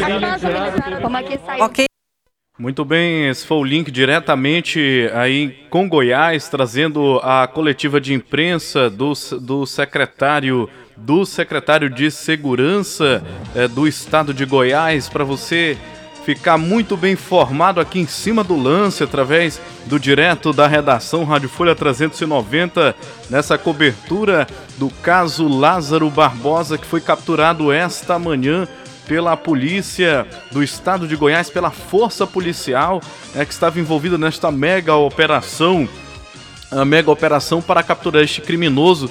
Como 1.02 1.18
aqui 1.18 1.40
saiu. 1.46 1.90
Muito 2.62 2.86
bem, 2.86 3.28
esse 3.28 3.48
foi 3.48 3.58
o 3.58 3.64
link 3.64 3.90
diretamente 3.90 5.10
aí 5.16 5.66
com 5.72 5.90
Goiás, 5.90 6.48
trazendo 6.48 7.20
a 7.24 7.48
coletiva 7.48 8.00
de 8.00 8.14
imprensa 8.14 8.88
do, 8.88 9.14
do 9.42 9.66
secretário 9.66 10.70
do 11.06 11.26
secretário 11.26 11.90
de 11.90 12.12
Segurança 12.12 13.24
eh, 13.56 13.68
do 13.68 13.88
Estado 13.88 14.34
de 14.34 14.46
Goiás 14.46 15.10
para 15.10 15.24
você 15.24 15.78
ficar 16.24 16.58
muito 16.58 16.96
bem 16.96 17.14
informado 17.14 17.80
aqui 17.80 18.00
em 18.00 18.06
cima 18.06 18.44
do 18.44 18.56
lance 18.56 19.04
através 19.04 19.60
do 19.88 20.00
direto 20.00 20.54
da 20.54 20.68
redação 20.68 21.24
Rádio 21.24 21.50
Folha 21.50 21.74
390 21.74 22.96
nessa 23.30 23.58
cobertura 23.58 24.48
do 24.78 24.90
caso 25.02 25.48
Lázaro 25.48 26.10
Barbosa 26.10 26.78
que 26.78 26.86
foi 26.86 27.02
capturado 27.02 27.72
esta 27.72 28.20
manhã 28.20 28.68
pela 29.08 29.36
polícia 29.36 30.28
do 30.52 30.64
estado 30.64 31.08
de 31.08 31.16
Goiás, 31.16 31.50
pela 31.50 31.72
força 31.72 32.28
policial 32.28 33.02
né, 33.34 33.44
que 33.44 33.52
estava 33.52 33.80
envolvida 33.80 34.18
nesta 34.18 34.52
mega 34.52 34.96
operação, 34.96 35.90
a 36.70 36.86
mega 36.86 37.10
operação 37.10 37.62
para 37.62 37.82
capturar 37.82 38.24
este 38.24 38.40
criminoso 38.42 39.10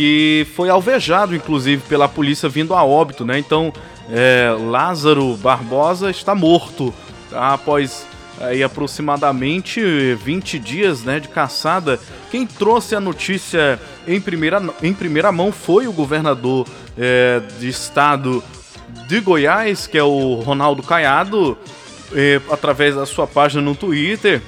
que 0.00 0.46
foi 0.56 0.70
alvejado, 0.70 1.36
inclusive, 1.36 1.82
pela 1.86 2.08
polícia 2.08 2.48
vindo 2.48 2.72
a 2.72 2.82
óbito, 2.82 3.22
né? 3.22 3.38
Então, 3.38 3.70
é, 4.10 4.48
Lázaro 4.58 5.36
Barbosa 5.36 6.10
está 6.10 6.34
morto 6.34 6.94
tá? 7.28 7.52
após 7.52 8.06
aí, 8.40 8.62
aproximadamente 8.62 10.14
20 10.14 10.58
dias 10.58 11.04
né, 11.04 11.20
de 11.20 11.28
caçada. 11.28 12.00
Quem 12.30 12.46
trouxe 12.46 12.96
a 12.96 13.00
notícia 13.00 13.78
em 14.08 14.18
primeira, 14.18 14.62
em 14.82 14.94
primeira 14.94 15.30
mão 15.30 15.52
foi 15.52 15.86
o 15.86 15.92
governador 15.92 16.66
é, 16.96 17.42
de 17.58 17.68
estado 17.68 18.42
de 19.06 19.20
Goiás, 19.20 19.86
que 19.86 19.98
é 19.98 20.02
o 20.02 20.36
Ronaldo 20.36 20.82
Caiado, 20.82 21.58
eh, 22.14 22.40
através 22.50 22.96
da 22.96 23.04
sua 23.04 23.26
página 23.26 23.62
no 23.62 23.74
Twitter. 23.74 24.40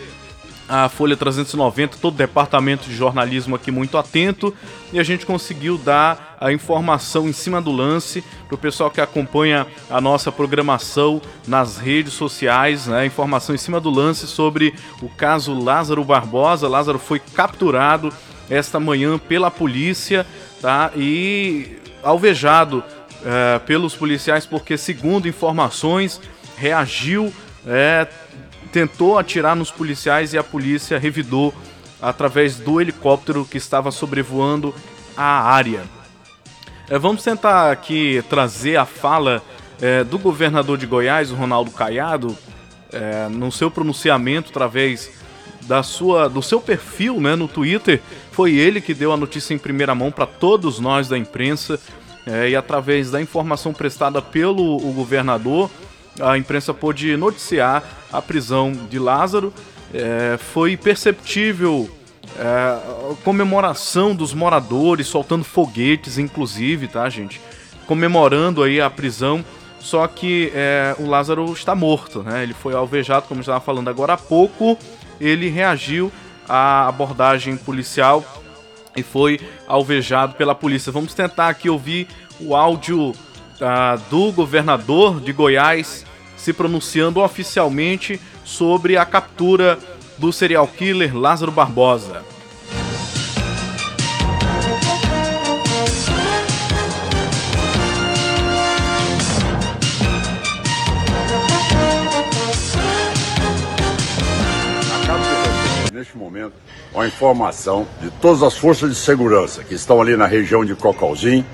A 0.69 0.89
Folha 0.89 1.17
390, 1.17 1.99
todo 1.99 2.15
o 2.15 2.17
departamento 2.17 2.89
de 2.89 2.95
jornalismo 2.95 3.55
aqui 3.55 3.71
muito 3.71 3.99
atento 3.99 4.55
e 4.93 4.99
a 4.99 5.03
gente 5.03 5.27
conseguiu 5.27 5.77
dar 5.77 6.37
a 6.41 6.53
informação 6.53 7.29
em 7.29 7.33
cima 7.33 7.61
do 7.61 7.71
lance 7.71 8.23
para 8.47 8.55
o 8.55 8.59
pessoal 8.59 8.91
que 8.91 9.01
acompanha 9.01 9.67
a 9.91 10.01
nossa 10.01 10.33
programação 10.33 11.21
nas 11.47 11.79
redes 11.79 12.13
sociais, 12.13 12.87
né? 12.87 13.07
Informação 13.07 13.55
em 13.55 13.59
cima 13.59 13.81
do 13.81 13.91
lance 13.91 14.27
sobre 14.27 14.75
o 15.01 15.09
caso 15.09 15.59
Lázaro 15.59 16.05
Barbosa. 16.05 16.69
Lázaro 16.69 16.99
foi 16.99 17.19
capturado 17.19 18.13
esta 18.49 18.81
manhã 18.81 19.19
pela 19.19 19.51
polícia, 19.51 20.27
tá? 20.61 20.91
E 20.97 21.77
alvejado 22.03 22.83
é, 23.25 23.59
pelos 23.61 23.95
policiais 23.95 24.47
porque, 24.47 24.77
segundo 24.77 25.29
informações, 25.29 26.21
reagiu 26.57 27.33
é, 27.67 28.07
tentou 28.73 29.19
atirar 29.19 29.55
nos 29.55 29.71
policiais 29.71 30.33
e 30.33 30.39
a 30.39 30.43
polícia 30.43 30.99
revidou 30.99 31.55
através 32.01 32.57
do 32.57 32.81
helicóptero 32.81 33.45
que 33.45 33.59
estava 33.59 33.91
sobrevoando 33.93 34.75
a 35.17 35.43
área. 35.43 35.83
É, 36.89 36.99
vamos 36.99 37.23
tentar 37.23 37.71
aqui 37.71 38.25
trazer 38.29 38.77
a 38.77 38.85
fala 38.85 39.43
é, 39.81 40.03
do 40.03 40.19
governador 40.19 40.79
de 40.79 40.87
Goiás, 40.87 41.31
o 41.31 41.35
Ronaldo 41.35 41.71
Caiado, 41.71 42.37
é, 42.93 43.29
no 43.29 43.53
seu 43.53 43.71
pronunciamento 43.71 44.51
através 44.51 45.11
da 45.63 45.83
sua, 45.83 46.29
do 46.29 46.43
seu 46.43 46.61
perfil 46.61 47.21
né, 47.21 47.37
no 47.37 47.47
Twitter. 47.47 48.01
Foi 48.33 48.55
ele 48.55 48.81
que 48.81 48.95
deu 48.95 49.13
a 49.13 49.17
notícia 49.17 49.55
em 49.55 49.59
primeira 49.59 49.95
mão 49.95 50.11
para 50.11 50.27
todos 50.27 50.81
nós 50.81 51.09
da 51.09 51.17
imprensa 51.17 51.79
é, 52.27 52.51
e 52.51 52.57
através 52.57 53.11
da 53.11 53.21
informação 53.21 53.73
prestada 53.73 54.21
pelo 54.21 54.79
governador 54.93 55.71
a 56.21 56.37
imprensa 56.37 56.75
pôde 56.75 57.17
noticiar 57.17 57.83
a 58.13 58.21
prisão 58.21 58.73
de 58.73 58.99
Lázaro. 58.99 59.53
É, 59.95 60.39
foi 60.39 60.77
perceptível 60.77 61.91
é, 62.39 63.15
comemoração 63.25 64.15
dos 64.15 64.33
moradores, 64.33 65.07
soltando 65.07 65.45
foguetes, 65.45 66.19
inclusive, 66.19 66.89
tá, 66.89 67.09
gente? 67.09 67.41
Comemorando 67.87 68.63
aí 68.63 68.81
a 68.81 68.89
prisão. 68.91 69.45
Só 69.79 70.07
que 70.07 70.53
é, 70.55 70.95
o 70.99 71.07
Lázaro 71.07 71.53
está 71.53 71.75
morto, 71.75 72.23
né? 72.23 72.43
Ele 72.45 72.55
foi 72.55 72.73
alvejado, 72.73 73.27
como 73.27 73.41
estava 73.41 73.61
falando 73.61 73.89
agora 73.89 74.13
há 74.13 74.17
pouco. 74.17 74.79
Ele 75.21 75.49
reagiu 75.49 76.13
à 76.49 76.87
abordagem 76.87 77.57
policial 77.57 78.25
e 78.97 79.03
foi 79.03 79.41
alvejado 79.67 80.35
pela 80.35 80.55
polícia. 80.55 80.93
Vamos 80.93 81.15
tentar 81.15 81.49
aqui 81.49 81.69
ouvir 81.69 82.07
o 82.41 82.55
áudio 82.55 83.13
ah, 83.63 83.99
do 84.11 84.33
governador 84.33 85.21
de 85.21 85.33
Goiás 85.33 86.05
se 86.37 86.53
pronunciando 86.53 87.21
oficialmente 87.21 88.21
sobre 88.45 88.97
a 88.97 89.05
captura 89.05 89.79
do 90.19 90.33
serial 90.33 90.67
killer 90.67 91.17
Lázaro 91.17 91.53
Barbosa. 91.53 92.23
neste 105.93 106.19
momento 106.19 106.55
uma 106.93 107.07
informação 107.07 107.87
de 108.01 108.11
todas 108.11 108.43
as 108.43 108.57
forças 108.57 108.91
de 108.91 108.97
segurança 108.97 109.63
que 109.63 109.75
estão 109.75 110.01
ali 110.01 110.17
na 110.17 110.27
região 110.27 110.65
de 110.65 110.75
Cocalzinho 110.75 111.47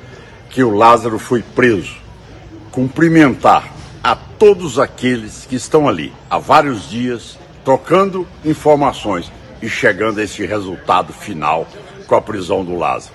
que 0.50 0.62
o 0.62 0.70
Lázaro 0.70 1.18
foi 1.18 1.42
preso. 1.42 1.96
Cumprimentar 2.70 3.72
a 4.02 4.14
todos 4.14 4.78
aqueles 4.78 5.46
que 5.46 5.56
estão 5.56 5.88
ali 5.88 6.12
há 6.30 6.38
vários 6.38 6.88
dias 6.88 7.38
trocando 7.64 8.26
informações 8.44 9.30
e 9.60 9.68
chegando 9.68 10.20
a 10.20 10.22
esse 10.22 10.46
resultado 10.46 11.12
final 11.12 11.66
com 12.06 12.14
a 12.14 12.22
prisão 12.22 12.64
do 12.64 12.76
Lázaro. 12.76 13.14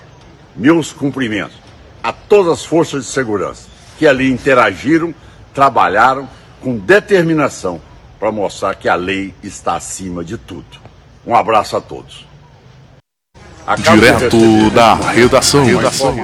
Meus 0.54 0.92
cumprimentos 0.92 1.56
a 2.02 2.12
todas 2.12 2.52
as 2.52 2.64
forças 2.64 3.06
de 3.06 3.10
segurança 3.10 3.66
que 3.98 4.06
ali 4.06 4.30
interagiram, 4.30 5.14
trabalharam 5.54 6.28
com 6.60 6.76
determinação 6.76 7.80
para 8.18 8.30
mostrar 8.30 8.74
que 8.74 8.88
a 8.88 8.94
lei 8.94 9.34
está 9.42 9.76
acima 9.76 10.22
de 10.22 10.36
tudo. 10.36 10.64
Um 11.26 11.34
abraço 11.34 11.76
a 11.76 11.80
todos. 11.80 12.26
Acabo 13.66 13.96
Direto 13.96 14.70
da 14.70 14.94
redação. 14.94 15.64
redação. 15.64 16.14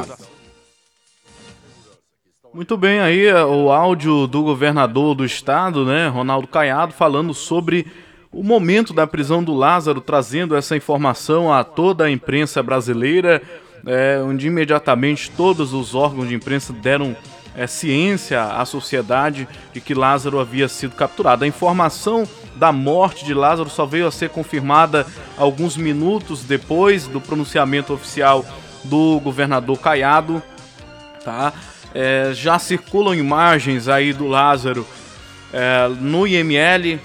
Muito 2.52 2.76
bem, 2.76 2.98
aí 2.98 3.26
é, 3.26 3.44
o 3.44 3.70
áudio 3.70 4.26
do 4.26 4.42
governador 4.42 5.14
do 5.14 5.24
estado, 5.24 5.84
né, 5.84 6.08
Ronaldo 6.08 6.48
Caiado, 6.48 6.92
falando 6.92 7.32
sobre 7.32 7.86
o 8.32 8.42
momento 8.42 8.92
da 8.92 9.06
prisão 9.06 9.42
do 9.42 9.54
Lázaro, 9.54 10.00
trazendo 10.00 10.56
essa 10.56 10.76
informação 10.76 11.52
a 11.52 11.62
toda 11.62 12.06
a 12.06 12.10
imprensa 12.10 12.60
brasileira, 12.60 13.40
é, 13.86 14.20
onde 14.24 14.48
imediatamente 14.48 15.30
todos 15.30 15.72
os 15.72 15.94
órgãos 15.94 16.28
de 16.28 16.34
imprensa 16.34 16.72
deram 16.72 17.16
é, 17.54 17.68
ciência 17.68 18.42
à 18.42 18.64
sociedade 18.64 19.46
de 19.72 19.80
que 19.80 19.94
Lázaro 19.94 20.40
havia 20.40 20.66
sido 20.66 20.96
capturado. 20.96 21.44
A 21.44 21.48
informação 21.48 22.26
da 22.56 22.72
morte 22.72 23.24
de 23.24 23.32
Lázaro 23.32 23.70
só 23.70 23.86
veio 23.86 24.08
a 24.08 24.10
ser 24.10 24.28
confirmada 24.28 25.06
alguns 25.38 25.76
minutos 25.76 26.42
depois 26.42 27.06
do 27.06 27.20
pronunciamento 27.20 27.92
oficial 27.92 28.44
do 28.82 29.20
governador 29.20 29.78
Caiado, 29.78 30.42
tá? 31.24 31.52
É, 31.94 32.32
já 32.34 32.58
circulam 32.58 33.14
imagens 33.14 33.88
aí 33.88 34.12
do 34.12 34.26
Lázaro 34.26 34.86
é, 35.52 35.88
no 36.00 36.26
IML, 36.26 37.00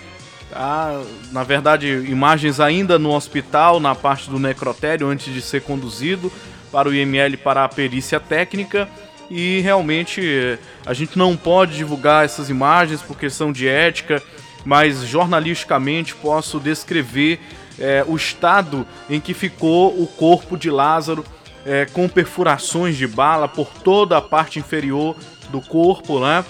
tá? 0.51 1.01
na 1.31 1.43
verdade, 1.43 1.87
imagens 2.07 2.59
ainda 2.59 2.99
no 2.99 3.13
hospital, 3.13 3.79
na 3.79 3.95
parte 3.95 4.29
do 4.29 4.37
necrotério, 4.37 5.07
antes 5.07 5.33
de 5.33 5.41
ser 5.41 5.61
conduzido 5.61 6.31
para 6.71 6.89
o 6.89 6.93
IML 6.93 7.37
para 7.37 7.63
a 7.63 7.69
perícia 7.69 8.19
técnica. 8.19 8.87
E 9.29 9.59
realmente 9.61 10.59
a 10.85 10.93
gente 10.93 11.17
não 11.17 11.35
pode 11.35 11.75
divulgar 11.75 12.25
essas 12.25 12.49
imagens 12.49 13.01
por 13.01 13.17
questão 13.17 13.51
de 13.51 13.67
ética, 13.67 14.21
mas 14.63 15.01
jornalisticamente 15.03 16.13
posso 16.13 16.59
descrever 16.59 17.39
é, 17.79 18.03
o 18.07 18.15
estado 18.15 18.85
em 19.09 19.19
que 19.19 19.33
ficou 19.33 19.99
o 19.99 20.07
corpo 20.07 20.57
de 20.57 20.69
Lázaro 20.69 21.25
é, 21.65 21.85
com 21.85 22.07
perfurações 22.07 22.95
de 22.95 23.07
bala 23.07 23.47
por 23.47 23.67
toda 23.67 24.17
a 24.17 24.21
parte 24.21 24.59
inferior 24.59 25.15
do 25.49 25.59
corpo, 25.59 26.19
né? 26.19 26.45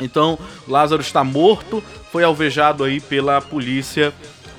Então, 0.00 0.38
Lázaro 0.68 1.00
está 1.00 1.22
morto, 1.24 1.82
foi 2.10 2.24
alvejado 2.24 2.84
aí 2.84 3.00
pela 3.00 3.40
polícia 3.40 4.12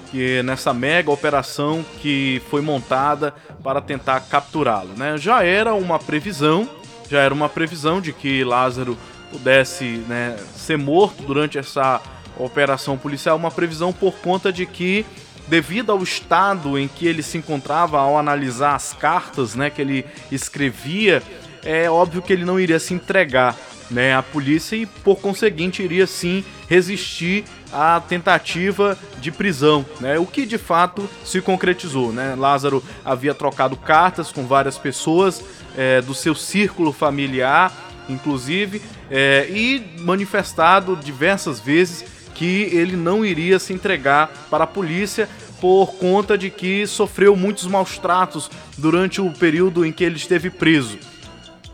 que 0.10 0.42
nessa 0.44 0.74
mega 0.74 1.12
operação 1.12 1.86
que 2.02 2.42
foi 2.50 2.62
montada 2.62 3.34
para 3.62 3.82
tentar 3.82 4.20
capturá-lo, 4.22 4.94
né? 4.96 5.18
Já 5.18 5.44
era 5.44 5.74
uma 5.74 6.00
previsão, 6.00 6.70
já 7.10 7.20
era 7.20 7.34
uma 7.34 7.50
previsão 7.50 8.00
de 8.00 8.14
que 8.14 8.44
Lázaro 8.44 8.98
pudesse 9.32 9.84
né, 10.08 10.38
ser 10.56 10.78
morto 10.78 11.24
durante 11.24 11.58
essa 11.58 12.02
operação 12.38 12.98
policial, 12.98 13.36
uma 13.36 13.52
previsão 13.52 13.92
por 13.92 14.14
conta 14.16 14.52
de 14.52 14.66
que 14.66 15.06
devido 15.48 15.92
ao 15.92 16.02
estado 16.02 16.78
em 16.78 16.88
que 16.88 17.08
ele 17.08 17.22
se 17.22 17.38
encontrava 17.38 18.00
ao 18.00 18.18
analisar 18.18 18.76
as 18.76 18.94
cartas 18.94 19.56
né, 19.56 19.70
que 19.70 19.82
ele 19.82 20.06
escrevia, 20.32 21.22
é 21.64 21.90
óbvio 21.90 22.22
que 22.22 22.34
ele 22.34 22.46
não 22.46 22.60
iria 22.60 22.80
se 22.80 22.94
entregar 22.94 23.56
né, 23.90 24.16
à 24.16 24.24
polícia 24.24 24.76
e, 24.76 24.86
por 24.86 25.18
conseguinte, 25.18 25.84
iria 25.84 26.08
sim 26.08 26.44
resistir 26.68 27.44
à 27.72 28.00
tentativa 28.00 28.98
de 29.20 29.32
prisão, 29.32 29.86
né, 30.00 30.18
o 30.18 30.26
que 30.26 30.46
de 30.46 30.58
fato 30.58 31.08
se 31.24 31.42
concretizou. 31.42 32.12
Né? 32.12 32.36
Lázaro 32.36 32.84
havia 33.04 33.34
trocado 33.34 33.76
cartas 33.76 34.32
com 34.32 34.46
várias 34.48 34.78
pessoas 34.78 35.44
é, 35.78 36.02
do 36.02 36.14
seu 36.14 36.34
círculo 36.34 36.92
familiar, 36.92 37.72
inclusive, 38.08 38.82
é, 39.10 39.48
e 39.50 39.84
manifestado 40.00 40.96
diversas 40.96 41.60
vezes 41.60 42.15
que 42.36 42.64
ele 42.72 42.96
não 42.96 43.26
iria 43.26 43.58
se 43.58 43.74
entregar 43.74 44.32
para 44.52 44.66
a 44.66 44.68
polícia 44.68 45.28
por 45.60 45.96
conta 45.96 46.38
de 46.38 46.52
que 46.52 46.86
sofreu 46.86 47.36
muitos 47.36 47.66
maus 47.66 47.98
tratos 47.98 48.52
durante 48.78 49.20
o 49.20 49.32
período 49.32 49.84
em 49.84 49.92
que 49.92 50.04
ele 50.04 50.18
esteve 50.18 50.52
preso. 50.52 51.00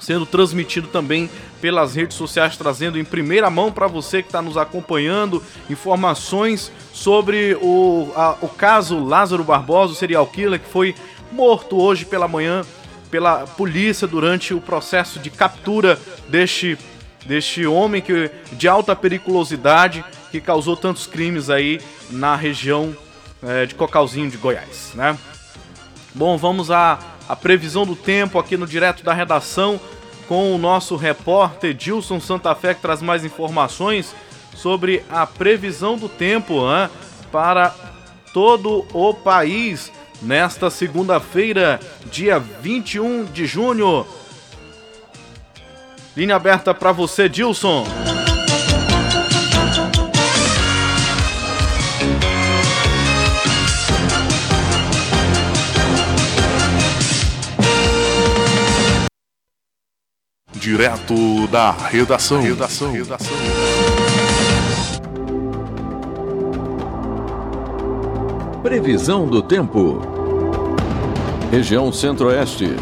sendo 0.01 0.27
transmitido 0.27 0.89
também 0.89 1.31
pelas 1.61 1.95
redes 1.95 2.17
sociais, 2.17 2.57
trazendo 2.57 2.99
em 2.99 3.05
primeira 3.05 3.51
mão 3.51 3.71
para 3.71 3.87
você 3.87 4.23
que 4.23 4.29
está 4.29 4.43
nos 4.43 4.57
acompanhando 4.57 5.43
informações 5.69 6.73
sobre 6.93 7.57
o, 7.61 8.11
a, 8.17 8.37
o 8.41 8.49
caso 8.49 8.99
Lázaro 8.99 9.45
Barbosa, 9.45 9.93
o 9.93 9.97
serial 9.97 10.27
killer 10.27 10.59
que 10.59 10.69
foi 10.69 10.95
morto 11.31 11.81
hoje 11.81 12.05
pela 12.05 12.27
manhã 12.27 12.65
pela 13.11 13.45
polícia 13.45 14.07
durante 14.07 14.55
o 14.55 14.61
processo 14.61 15.19
de 15.19 15.31
captura 15.31 15.99
deste, 16.29 16.79
deste 17.27 17.67
homem 17.67 18.01
que, 18.01 18.31
de 18.53 18.69
alta 18.69 18.95
periculosidade 18.95 20.05
que 20.31 20.41
causou 20.41 20.77
tantos 20.77 21.07
crimes 21.07 21.51
aí 21.51 21.81
na 22.09 22.37
região 22.37 22.97
é, 23.43 23.67
de 23.67 23.75
Cocalzinho 23.75 24.31
de 24.31 24.37
Goiás, 24.37 24.93
né? 24.95 25.19
Bom, 26.15 26.37
vamos 26.37 26.71
a 26.71 26.99
a 27.31 27.37
previsão 27.37 27.87
do 27.87 27.95
tempo 27.95 28.41
aqui 28.41 28.57
no 28.57 28.67
Direto 28.67 29.05
da 29.05 29.15
Redação 29.15 29.79
com 30.27 30.53
o 30.53 30.59
nosso 30.59 30.97
repórter 30.97 31.73
Dilson 31.73 32.19
Santa 32.19 32.53
Fé, 32.57 32.75
que 32.75 32.83
traz 32.83 33.01
mais 33.01 33.25
informações 33.25 34.13
sobre 34.53 35.05
a 35.09 35.25
previsão 35.25 35.97
do 35.97 36.09
tempo 36.09 36.63
para 37.31 37.73
todo 38.35 38.85
o 38.93 39.15
país 39.15 39.93
nesta 40.21 40.71
segunda-feira, 40.71 41.79
dia 42.11 42.41
21 42.41 43.27
de 43.27 43.47
junho. 43.47 44.05
Linha 46.17 46.35
aberta 46.35 46.75
para 46.75 46.91
você, 46.91 47.29
Dilson. 47.29 47.87
Direto 60.61 61.47
da 61.47 61.71
redação. 61.71 62.43
redação. 62.43 62.93
redação. 62.93 63.37
Previsão 68.63 69.27
do 69.27 69.41
tempo. 69.41 70.03
Região 71.51 71.91
Centro-Oeste. 71.91 72.77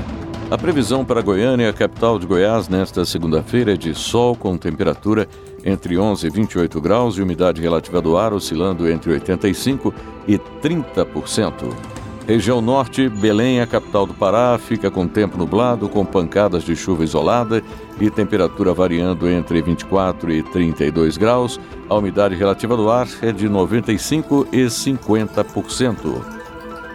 A 0.51 0.59
previsão 0.59 1.05
para 1.05 1.23
Goiânia, 1.23 1.73
capital 1.73 2.19
de 2.19 2.27
Goiás, 2.27 2.69
nesta 2.69 3.05
segunda-feira 3.05 3.75
é 3.75 3.77
de 3.77 3.95
sol 3.95 4.35
com 4.35 4.59
temperatura 4.59 5.29
entre 5.65 5.97
11 5.97 6.27
e 6.27 6.31
28 6.31 6.81
graus 6.81 7.17
e 7.17 7.23
umidade 7.23 7.63
relativa 7.63 8.03
do 8.03 8.17
ar 8.17 8.33
oscilando 8.33 8.91
entre 8.91 9.13
85 9.13 9.95
e 10.27 10.37
30%. 10.37 11.98
Região 12.29 12.61
Norte, 12.61 13.09
Belém, 13.09 13.59
a 13.59 13.67
capital 13.67 14.05
do 14.05 14.13
Pará, 14.13 14.59
fica 14.59 14.91
com 14.91 15.09
tempo 15.09 15.39
nublado, 15.39 15.89
com 15.89 16.05
pancadas 16.05 16.63
de 16.63 16.77
chuva 16.77 17.03
isolada 17.03 17.63
e 17.99 18.11
temperatura 18.11 18.75
variando 18.75 19.31
entre 19.31 19.63
24 19.63 20.31
e 20.31 20.43
32 20.43 21.17
graus. 21.17 21.59
A 21.89 21.95
umidade 21.95 22.35
relativa 22.35 22.77
do 22.77 22.91
ar 22.91 23.09
é 23.23 23.33
de 23.33 23.49
95 23.49 24.47
e 24.53 24.67
50%. 24.67 26.23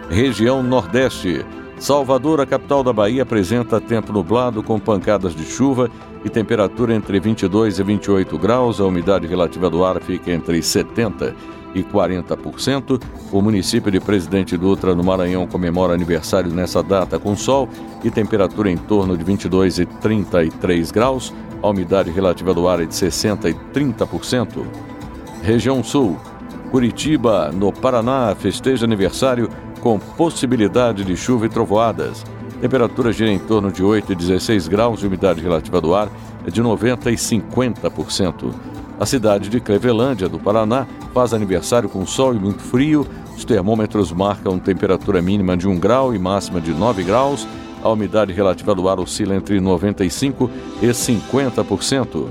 Região 0.08 0.62
Nordeste. 0.62 1.44
Salvador, 1.80 2.40
a 2.40 2.46
capital 2.46 2.84
da 2.84 2.92
Bahia, 2.92 3.24
apresenta 3.24 3.80
tempo 3.80 4.12
nublado 4.12 4.62
com 4.62 4.78
pancadas 4.78 5.34
de 5.34 5.44
chuva 5.44 5.90
e 6.24 6.30
temperatura 6.30 6.94
entre 6.94 7.18
22 7.18 7.80
e 7.80 7.82
28 7.82 8.38
graus. 8.38 8.80
A 8.80 8.84
umidade 8.84 9.26
relativa 9.26 9.68
do 9.68 9.84
ar 9.84 10.00
fica 10.00 10.30
entre 10.30 10.62
70 10.62 11.34
e 11.74 11.82
40%. 11.82 13.00
O 13.32 13.42
município 13.42 13.90
de 13.90 14.00
Presidente 14.00 14.56
Dutra, 14.56 14.94
no 14.94 15.02
Maranhão, 15.02 15.46
comemora 15.46 15.94
aniversário 15.94 16.50
nessa 16.52 16.82
data 16.82 17.18
com 17.18 17.36
sol 17.36 17.68
e 18.02 18.10
temperatura 18.10 18.70
em 18.70 18.76
torno 18.76 19.16
de 19.16 19.24
22 19.24 19.78
e 19.80 19.86
33 19.86 20.90
graus. 20.90 21.32
A 21.62 21.68
umidade 21.68 22.10
relativa 22.10 22.52
do 22.52 22.68
ar 22.68 22.80
é 22.80 22.84
de 22.86 22.94
60 22.94 23.48
e 23.48 23.54
30%. 23.54 24.64
Região 25.42 25.82
Sul. 25.82 26.18
Curitiba, 26.70 27.50
no 27.52 27.72
Paraná, 27.72 28.34
festeja 28.34 28.84
aniversário 28.84 29.48
com 29.80 29.98
possibilidade 29.98 31.04
de 31.04 31.16
chuva 31.16 31.46
e 31.46 31.48
trovoadas. 31.48 32.24
Temperatura 32.60 33.12
gira 33.12 33.30
em 33.30 33.38
torno 33.38 33.70
de 33.70 33.82
8 33.82 34.12
e 34.12 34.14
16 34.14 34.68
graus 34.68 35.02
e 35.02 35.06
umidade 35.06 35.40
relativa 35.40 35.80
do 35.80 35.94
ar 35.94 36.08
é 36.46 36.50
de 36.50 36.62
90 36.62 37.10
e 37.10 37.14
50%. 37.14 38.54
A 38.98 39.04
cidade 39.04 39.48
de 39.48 39.58
Clevelândia, 39.60 40.28
do 40.28 40.38
Paraná, 40.38 40.86
faz 41.12 41.34
aniversário 41.34 41.88
com 41.88 42.06
sol 42.06 42.34
e 42.34 42.38
muito 42.38 42.62
frio. 42.62 43.06
Os 43.36 43.44
termômetros 43.44 44.12
marcam 44.12 44.58
temperatura 44.58 45.20
mínima 45.20 45.56
de 45.56 45.66
1 45.66 45.78
grau 45.78 46.14
e 46.14 46.18
máxima 46.18 46.60
de 46.60 46.72
9 46.72 47.02
graus. 47.02 47.46
A 47.82 47.88
umidade 47.88 48.32
relativa 48.32 48.74
do 48.74 48.88
ar 48.88 49.00
oscila 49.00 49.34
entre 49.34 49.58
95% 49.60 50.48
e 50.80 50.86
50%. 50.86 52.26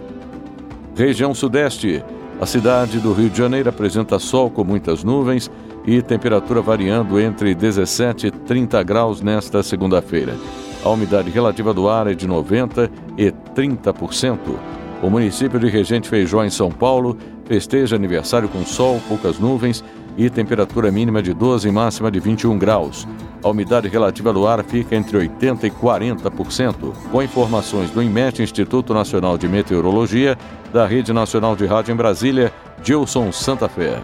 Região 0.96 1.34
Sudeste. 1.34 2.04
A 2.40 2.46
cidade 2.46 3.00
do 3.00 3.14
Rio 3.14 3.30
de 3.30 3.38
Janeiro 3.38 3.70
apresenta 3.70 4.18
sol 4.18 4.50
com 4.50 4.64
muitas 4.64 5.04
nuvens 5.04 5.52
e 5.86 6.02
temperatura 6.02 6.62
variando 6.62 7.20
entre 7.20 7.54
17 7.54 8.28
e 8.28 8.32
30 8.32 8.82
graus 8.84 9.22
nesta 9.22 9.62
segunda-feira. 9.62 10.36
A 10.84 10.90
umidade 10.90 11.30
relativa 11.30 11.74
do 11.74 11.88
ar 11.88 12.08
é 12.08 12.14
de 12.14 12.28
90% 12.28 12.90
e 13.18 13.32
30%. 13.32 14.73
O 15.04 15.10
município 15.10 15.60
de 15.60 15.68
Regente 15.68 16.08
Feijó, 16.08 16.46
em 16.46 16.50
São 16.50 16.72
Paulo, 16.72 17.18
festeja 17.44 17.98
aniversário 17.98 18.48
com 18.48 18.66
sol, 18.66 19.02
poucas 19.06 19.38
nuvens 19.38 19.84
e 20.18 20.30
temperatura 20.30 20.90
mínima 20.90 21.22
de 21.22 21.34
12 21.34 21.68
e 21.68 21.72
máxima 21.74 22.10
de 22.10 22.22
21 22.22 22.58
graus. 22.58 23.06
A 23.44 23.50
umidade 23.50 23.90
relativa 23.90 24.32
do 24.32 24.48
ar 24.48 24.64
fica 24.64 24.96
entre 24.96 25.18
80% 25.18 25.66
e 25.66 25.70
40%. 25.70 26.94
Com 27.12 27.22
informações 27.22 27.92
do 27.92 28.02
INMET, 28.02 28.42
Instituto 28.42 28.94
Nacional 28.94 29.38
de 29.38 29.46
Meteorologia, 29.50 30.38
da 30.72 30.88
Rede 30.88 31.12
Nacional 31.12 31.54
de 31.54 31.66
Rádio 31.66 31.92
em 31.92 31.98
Brasília, 31.98 32.54
Gilson 32.82 33.30
Santa 33.34 33.68
Fé. 33.68 34.02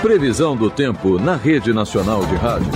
Previsão 0.00 0.56
do 0.56 0.70
tempo 0.70 1.18
na 1.18 1.34
Rede 1.34 1.72
Nacional 1.72 2.24
de 2.24 2.36
Rádio. 2.36 2.70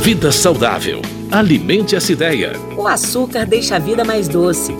Vida 0.00 0.32
saudável. 0.32 1.02
Alimente 1.30 1.94
essa 1.94 2.10
ideia. 2.10 2.52
O 2.74 2.88
açúcar 2.88 3.44
deixa 3.44 3.76
a 3.76 3.78
vida 3.78 4.02
mais 4.02 4.28
doce. 4.28 4.74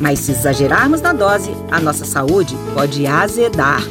Mas 0.00 0.18
se 0.18 0.32
exagerarmos 0.32 1.00
na 1.00 1.12
dose, 1.12 1.52
a 1.70 1.78
nossa 1.78 2.04
saúde 2.04 2.56
pode 2.74 3.06
azedar. 3.06 3.86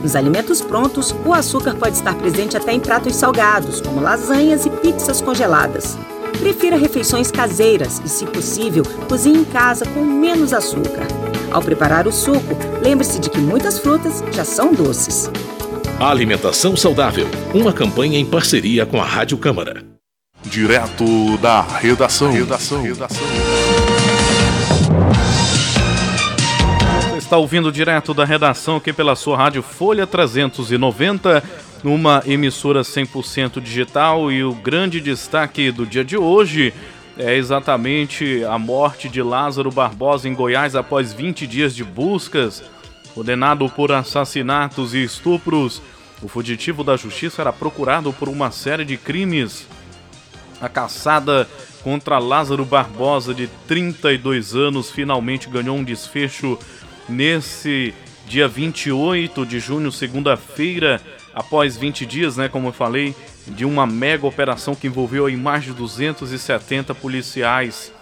Nos 0.00 0.14
alimentos 0.14 0.60
prontos, 0.60 1.12
o 1.26 1.34
açúcar 1.34 1.74
pode 1.74 1.96
estar 1.96 2.14
presente 2.14 2.56
até 2.56 2.72
em 2.72 2.78
pratos 2.78 3.16
salgados, 3.16 3.80
como 3.80 4.00
lasanhas 4.00 4.66
e 4.66 4.70
pizzas 4.70 5.20
congeladas. 5.20 5.98
Prefira 6.38 6.76
refeições 6.76 7.32
caseiras 7.32 8.00
e, 8.04 8.08
se 8.08 8.24
possível, 8.24 8.84
cozinhe 9.08 9.40
em 9.40 9.44
casa 9.44 9.84
com 9.86 10.04
menos 10.04 10.52
açúcar. 10.52 11.08
Ao 11.50 11.60
preparar 11.60 12.06
o 12.06 12.12
suco, 12.12 12.56
lembre-se 12.80 13.18
de 13.18 13.28
que 13.28 13.38
muitas 13.38 13.80
frutas 13.80 14.22
já 14.30 14.44
são 14.44 14.72
doces. 14.72 15.28
Alimentação 15.98 16.76
Saudável, 16.76 17.26
uma 17.52 17.72
campanha 17.72 18.16
em 18.16 18.24
parceria 18.24 18.86
com 18.86 19.02
a 19.02 19.04
Rádio 19.04 19.36
Câmara. 19.36 19.87
Direto 20.44 21.36
da 21.38 21.60
redação. 21.60 22.32
redação. 22.32 22.82
redação. 22.82 23.26
Você 27.10 27.18
está 27.18 27.36
ouvindo 27.36 27.72
direto 27.72 28.14
da 28.14 28.24
redação 28.24 28.76
aqui 28.76 28.92
pela 28.92 29.16
sua 29.16 29.36
rádio 29.36 29.62
Folha 29.62 30.06
390, 30.06 31.42
numa 31.82 32.22
emissora 32.24 32.82
100% 32.82 33.60
digital. 33.60 34.30
E 34.30 34.44
o 34.44 34.54
grande 34.54 35.00
destaque 35.00 35.72
do 35.72 35.84
dia 35.84 36.04
de 36.04 36.16
hoje 36.16 36.72
é 37.18 37.34
exatamente 37.34 38.44
a 38.44 38.58
morte 38.58 39.08
de 39.08 39.20
Lázaro 39.20 39.72
Barbosa 39.72 40.28
em 40.28 40.34
Goiás 40.34 40.76
após 40.76 41.12
20 41.12 41.46
dias 41.48 41.74
de 41.74 41.82
buscas. 41.82 42.62
Condenado 43.12 43.68
por 43.68 43.90
assassinatos 43.90 44.94
e 44.94 45.02
estupros, 45.02 45.82
o 46.22 46.28
fugitivo 46.28 46.84
da 46.84 46.96
justiça 46.96 47.42
era 47.42 47.52
procurado 47.52 48.12
por 48.12 48.28
uma 48.28 48.52
série 48.52 48.84
de 48.84 48.96
crimes 48.96 49.66
a 50.60 50.68
caçada 50.68 51.48
contra 51.82 52.18
Lázaro 52.18 52.64
Barbosa, 52.64 53.32
de 53.32 53.48
32 53.66 54.54
anos, 54.54 54.90
finalmente 54.90 55.48
ganhou 55.48 55.76
um 55.76 55.84
desfecho 55.84 56.58
nesse 57.08 57.94
dia 58.26 58.46
28 58.46 59.46
de 59.46 59.58
junho, 59.58 59.90
segunda-feira, 59.90 61.00
após 61.32 61.76
20 61.76 62.04
dias, 62.04 62.36
né, 62.36 62.48
como 62.48 62.68
eu 62.68 62.72
falei, 62.72 63.14
de 63.46 63.64
uma 63.64 63.86
mega 63.86 64.26
operação 64.26 64.74
que 64.74 64.86
envolveu 64.86 65.26
aí 65.26 65.36
mais 65.36 65.64
de 65.64 65.72
270 65.72 66.94
policiais. 66.94 67.92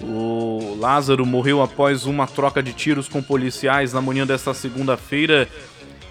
O 0.00 0.76
Lázaro 0.78 1.24
morreu 1.24 1.62
após 1.62 2.04
uma 2.04 2.26
troca 2.26 2.62
de 2.62 2.74
tiros 2.74 3.08
com 3.08 3.22
policiais 3.22 3.94
na 3.94 4.02
manhã 4.02 4.26
desta 4.26 4.52
segunda-feira 4.52 5.48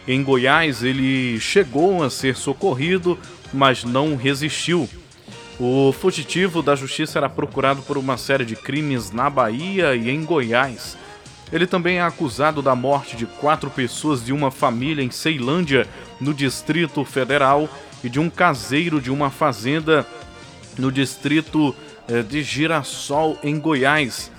em 0.08 0.24
Goiás. 0.24 0.84
Ele 0.84 1.39
chegou 1.39 2.04
a 2.04 2.10
ser 2.10 2.36
socorrido, 2.36 3.19
mas 3.54 3.84
não 3.84 4.15
resistiu. 4.15 4.89
O 5.58 5.94
fugitivo 5.94 6.62
da 6.62 6.76
justiça 6.76 7.18
era 7.18 7.30
procurado 7.30 7.82
por 7.82 7.98
uma 7.98 8.18
série 8.18 8.44
de 8.44 8.58
crimes 8.58 9.12
na 9.12 9.30
Bahia 9.30 9.96
e 9.96 10.10
em 10.10 10.26
Goiás. 10.26 10.98
Ele 11.52 11.65
também 11.65 11.98
é 11.98 12.02
acusado 12.02 12.62
da 12.62 12.76
morte 12.76 13.15
de 13.15 13.26
quatro 13.26 13.70
pessoas 13.70 14.26
de 14.26 14.34
uma 14.34 14.52
família 14.52 15.02
em 15.02 15.10
Ceilândia, 15.10 15.88
no 16.20 16.34
Distrito 16.34 17.06
Federal, 17.06 17.70
e 18.04 18.10
de 18.10 18.20
um 18.20 18.30
caseiro 18.30 19.00
de 19.00 19.10
uma 19.10 19.30
fazenda 19.30 20.06
no 20.78 20.91
Distrito 20.91 21.74
eh, 22.10 22.22
de 22.22 22.44
Girassol, 22.44 23.38
em 23.41 23.58
Goiás. 23.58 24.30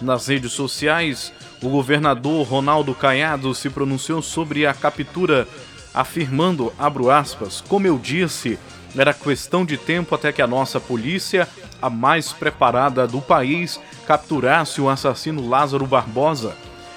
Nas 0.00 0.28
redes 0.28 0.52
sociais, 0.52 1.32
o 1.60 1.68
governador 1.68 2.46
Ronaldo 2.46 2.94
Caiado 2.94 3.52
se 3.54 3.68
pronunciou 3.68 4.22
sobre 4.22 4.66
a 4.66 4.72
captura, 4.72 5.48
afirmando, 5.92 6.72
abro 6.78 7.10
aspas, 7.10 7.60
como 7.60 7.86
eu 7.86 7.98
disse, 7.98 8.56
era 8.96 9.14
questão 9.14 9.64
de 9.64 9.76
tempo 9.76 10.14
até 10.14 10.32
que 10.32 10.42
a 10.42 10.46
nossa 10.46 10.80
polícia, 10.80 11.48
a 11.80 11.88
mais 11.88 12.32
preparada 12.32 13.06
do 13.06 13.20
país, 13.20 13.80
capturasse 14.06 14.80
o 14.80 14.88
assassino 14.88 15.48
Lázaro 15.48 15.86
Barbosa. 15.86 16.56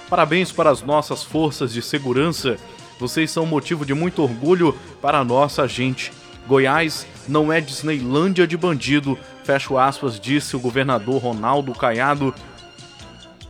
Parabéns 0.10 0.52
para 0.52 0.70
as 0.70 0.82
nossas 0.82 1.24
forças 1.24 1.72
de 1.72 1.82
segurança. 1.82 2.58
Vocês 3.00 3.32
são 3.32 3.46
motivo 3.46 3.86
de 3.86 3.94
muito 3.94 4.22
orgulho 4.22 4.78
para 5.02 5.20
a 5.20 5.24
nossa 5.24 5.68
gente. 5.68 6.12
Goiás 6.48 7.08
não 7.28 7.54
é 7.54 7.62
Disneylândia 7.62 8.46
de 8.46 8.58
bandido, 8.58 9.18
fecho 9.44 9.78
aspas, 9.78 10.20
disse 10.20 10.56
o 10.56 10.60
governador 10.60 11.22
Ronaldo 11.22 11.74
Caiado. 11.74 12.34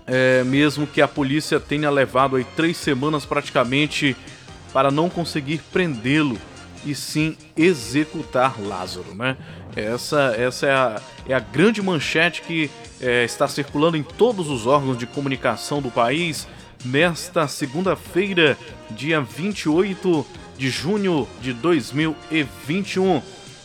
É, 0.06 0.44
mesmo 0.44 0.86
que 0.86 1.02
a 1.02 1.08
polícia 1.08 1.60
tenha 1.60 1.90
levado 1.90 2.36
aí 2.36 2.44
três 2.56 2.76
semanas 2.76 3.26
praticamente 3.26 4.16
para 4.74 4.92
não 4.92 5.10
conseguir 5.10 5.62
prendê-lo 5.72 6.38
e 6.86 6.94
sim 6.94 7.38
executar 7.56 8.60
Lázaro, 8.62 9.16
né? 9.16 9.38
Essa, 9.76 10.36
essa 10.38 10.68
é, 10.68 10.72
a, 10.72 11.02
é 11.28 11.34
a 11.34 11.40
grande 11.40 11.82
manchete 11.82 12.42
que 12.42 12.70
é, 13.02 13.24
está 13.24 13.48
circulando 13.48 13.98
em 13.98 14.04
todos 14.04 14.50
os 14.50 14.68
órgãos 14.68 14.98
de 14.98 15.08
comunicação 15.08 15.82
do 15.82 15.90
país 15.90 16.48
nesta 16.86 17.48
segunda-feira, 17.48 18.58
dia 18.92 19.22
28 19.22 20.26
de 20.58 20.70
junho 20.70 21.28
de 21.42 21.54
2021. 21.54 23.22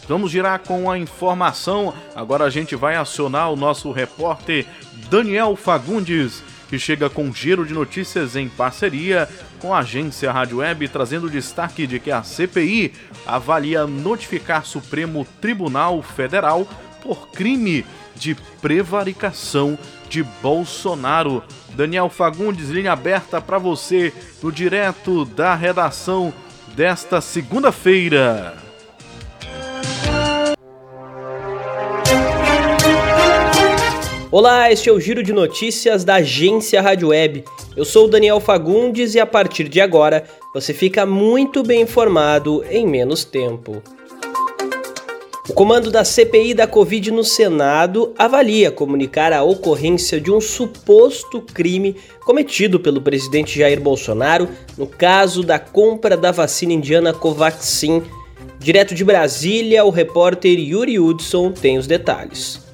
Vamos 0.09 0.31
girar 0.31 0.61
com 0.61 0.91
a 0.91 0.99
informação. 0.99 1.93
Agora 2.15 2.45
a 2.45 2.51
gente 2.51 2.75
vai 2.75 2.97
acionar 2.97 3.53
o 3.53 3.57
nosso 3.57 3.93
repórter 3.93 4.67
Daniel 5.11 5.55
Fagundes, 5.55 6.43
que 6.71 6.79
chega 6.79 7.11
com 7.11 7.33
giro 7.33 7.67
de 7.67 7.75
notícias 7.75 8.35
em 8.35 8.49
parceria 8.49 9.29
com 9.61 9.75
a 9.75 9.81
agência 9.81 10.33
Rádio 10.33 10.59
Web, 10.59 10.89
trazendo 10.89 11.27
o 11.27 11.31
destaque 11.31 11.87
de 11.87 12.01
que 12.01 12.11
a 12.11 12.23
CPI 12.23 12.93
avalia 13.27 13.87
notificar 13.87 14.65
Supremo 14.65 15.27
Tribunal 15.41 16.03
Federal 16.03 16.67
por 17.03 17.31
crime 17.31 17.85
de 18.15 18.37
prevaricação 18.61 19.79
de 20.09 20.23
Bolsonaro. 20.23 21.43
Daniel 21.75 22.09
Fagundes, 22.09 22.71
linha 22.71 22.93
aberta 22.93 23.41
para 23.41 23.59
você 23.59 24.13
no 24.43 24.51
direto 24.51 25.25
da 25.25 25.55
redação 25.55 26.33
desta 26.75 27.21
segunda-feira. 27.21 28.57
Olá, 34.31 34.71
este 34.71 34.91
é 34.91 34.93
o 34.93 35.01
Giro 35.01 35.23
de 35.23 35.33
Notícias 35.33 36.05
da 36.05 36.17
agência 36.17 36.83
Rádio 36.83 37.09
Web. 37.09 37.45
Eu 37.79 37.85
sou 37.85 38.07
o 38.07 38.09
Daniel 38.09 38.41
Fagundes 38.41 39.15
e 39.15 39.21
a 39.21 39.25
partir 39.25 39.69
de 39.69 39.81
agora 39.81 40.25
você 40.53 40.75
fica 40.75 41.07
muito 41.07 41.63
bem 41.63 41.83
informado 41.83 42.65
em 42.69 42.85
menos 42.85 43.25
tempo. 43.25 43.81
O 45.49 45.53
comando 45.53 45.89
da 45.89 46.05
CPI 46.05 46.55
da 46.55 46.67
Covid 46.67 47.13
no 47.13 47.23
Senado 47.23 48.13
avalia 48.19 48.73
comunicar 48.73 49.33
a 49.33 49.45
ocorrência 49.45 50.21
de 50.21 50.29
um 50.29 50.41
suposto 50.41 51.41
crime 51.41 51.95
cometido 52.23 52.81
pelo 52.81 53.01
presidente 53.01 53.57
Jair 53.57 53.81
Bolsonaro 53.81 54.49
no 54.77 54.89
caso 54.89 55.45
da 55.45 55.61
compra 55.61 56.17
da 56.17 56.33
vacina 56.33 56.73
indiana 56.73 57.13
Covaxin. 57.13 58.03
Direto 58.59 58.93
de 58.93 59.05
Brasília, 59.05 59.85
o 59.85 59.91
repórter 59.91 60.59
Yuri 60.59 60.99
Hudson 60.99 61.53
tem 61.53 61.79
os 61.79 61.87
detalhes. 61.87 62.68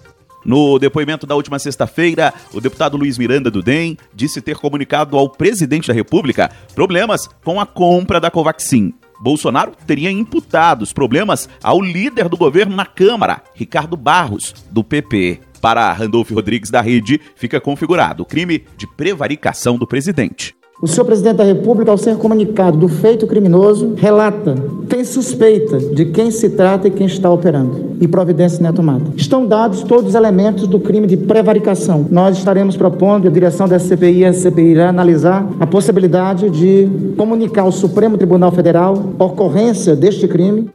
No 0.44 0.78
depoimento 0.78 1.26
da 1.26 1.34
última 1.34 1.58
sexta-feira, 1.58 2.32
o 2.52 2.60
deputado 2.60 2.96
Luiz 2.96 3.16
Miranda 3.16 3.50
do 3.50 3.62
DEM 3.62 3.96
disse 4.14 4.40
ter 4.40 4.56
comunicado 4.56 5.16
ao 5.16 5.28
presidente 5.28 5.88
da 5.88 5.94
República 5.94 6.50
problemas 6.74 7.28
com 7.42 7.60
a 7.60 7.66
compra 7.66 8.20
da 8.20 8.30
Covaxin. 8.30 8.92
Bolsonaro 9.20 9.72
teria 9.86 10.10
imputado 10.10 10.82
os 10.82 10.92
problemas 10.92 11.48
ao 11.62 11.80
líder 11.80 12.28
do 12.28 12.36
governo 12.36 12.76
na 12.76 12.84
Câmara, 12.84 13.42
Ricardo 13.54 13.96
Barros, 13.96 14.52
do 14.70 14.84
PP. 14.84 15.40
Para 15.60 15.90
Randolph 15.92 16.30
Rodrigues 16.30 16.68
da 16.68 16.82
Rede, 16.82 17.18
fica 17.36 17.58
configurado 17.58 18.22
o 18.22 18.26
crime 18.26 18.64
de 18.76 18.86
prevaricação 18.86 19.78
do 19.78 19.86
presidente. 19.86 20.54
O 20.84 20.86
senhor 20.86 21.06
presidente 21.06 21.36
da 21.36 21.44
República, 21.44 21.90
ao 21.90 21.96
ser 21.96 22.14
comunicado 22.16 22.76
do 22.76 22.88
feito 22.88 23.26
criminoso, 23.26 23.94
relata, 23.96 24.54
tem 24.86 25.02
suspeita 25.02 25.78
de 25.78 26.04
quem 26.04 26.30
se 26.30 26.50
trata 26.50 26.88
e 26.88 26.90
quem 26.90 27.06
está 27.06 27.30
operando, 27.30 27.96
e 28.02 28.06
providência 28.06 28.62
não 28.62 28.68
é 28.68 28.72
tomada. 28.74 29.04
Estão 29.16 29.46
dados 29.46 29.82
todos 29.82 30.10
os 30.10 30.14
elementos 30.14 30.66
do 30.66 30.78
crime 30.78 31.06
de 31.06 31.16
prevaricação. 31.16 32.04
Nós 32.10 32.36
estaremos 32.36 32.76
propondo, 32.76 33.26
a 33.26 33.30
direção 33.30 33.66
da 33.66 33.78
CPI 33.78 34.18
e 34.18 34.24
a 34.26 34.32
CPI 34.34 34.72
irá 34.72 34.90
analisar 34.90 35.48
a 35.58 35.66
possibilidade 35.66 36.50
de 36.50 36.86
comunicar 37.16 37.62
ao 37.62 37.72
Supremo 37.72 38.18
Tribunal 38.18 38.52
Federal 38.52 39.02
a 39.18 39.24
ocorrência 39.24 39.96
deste 39.96 40.28
crime. 40.28 40.68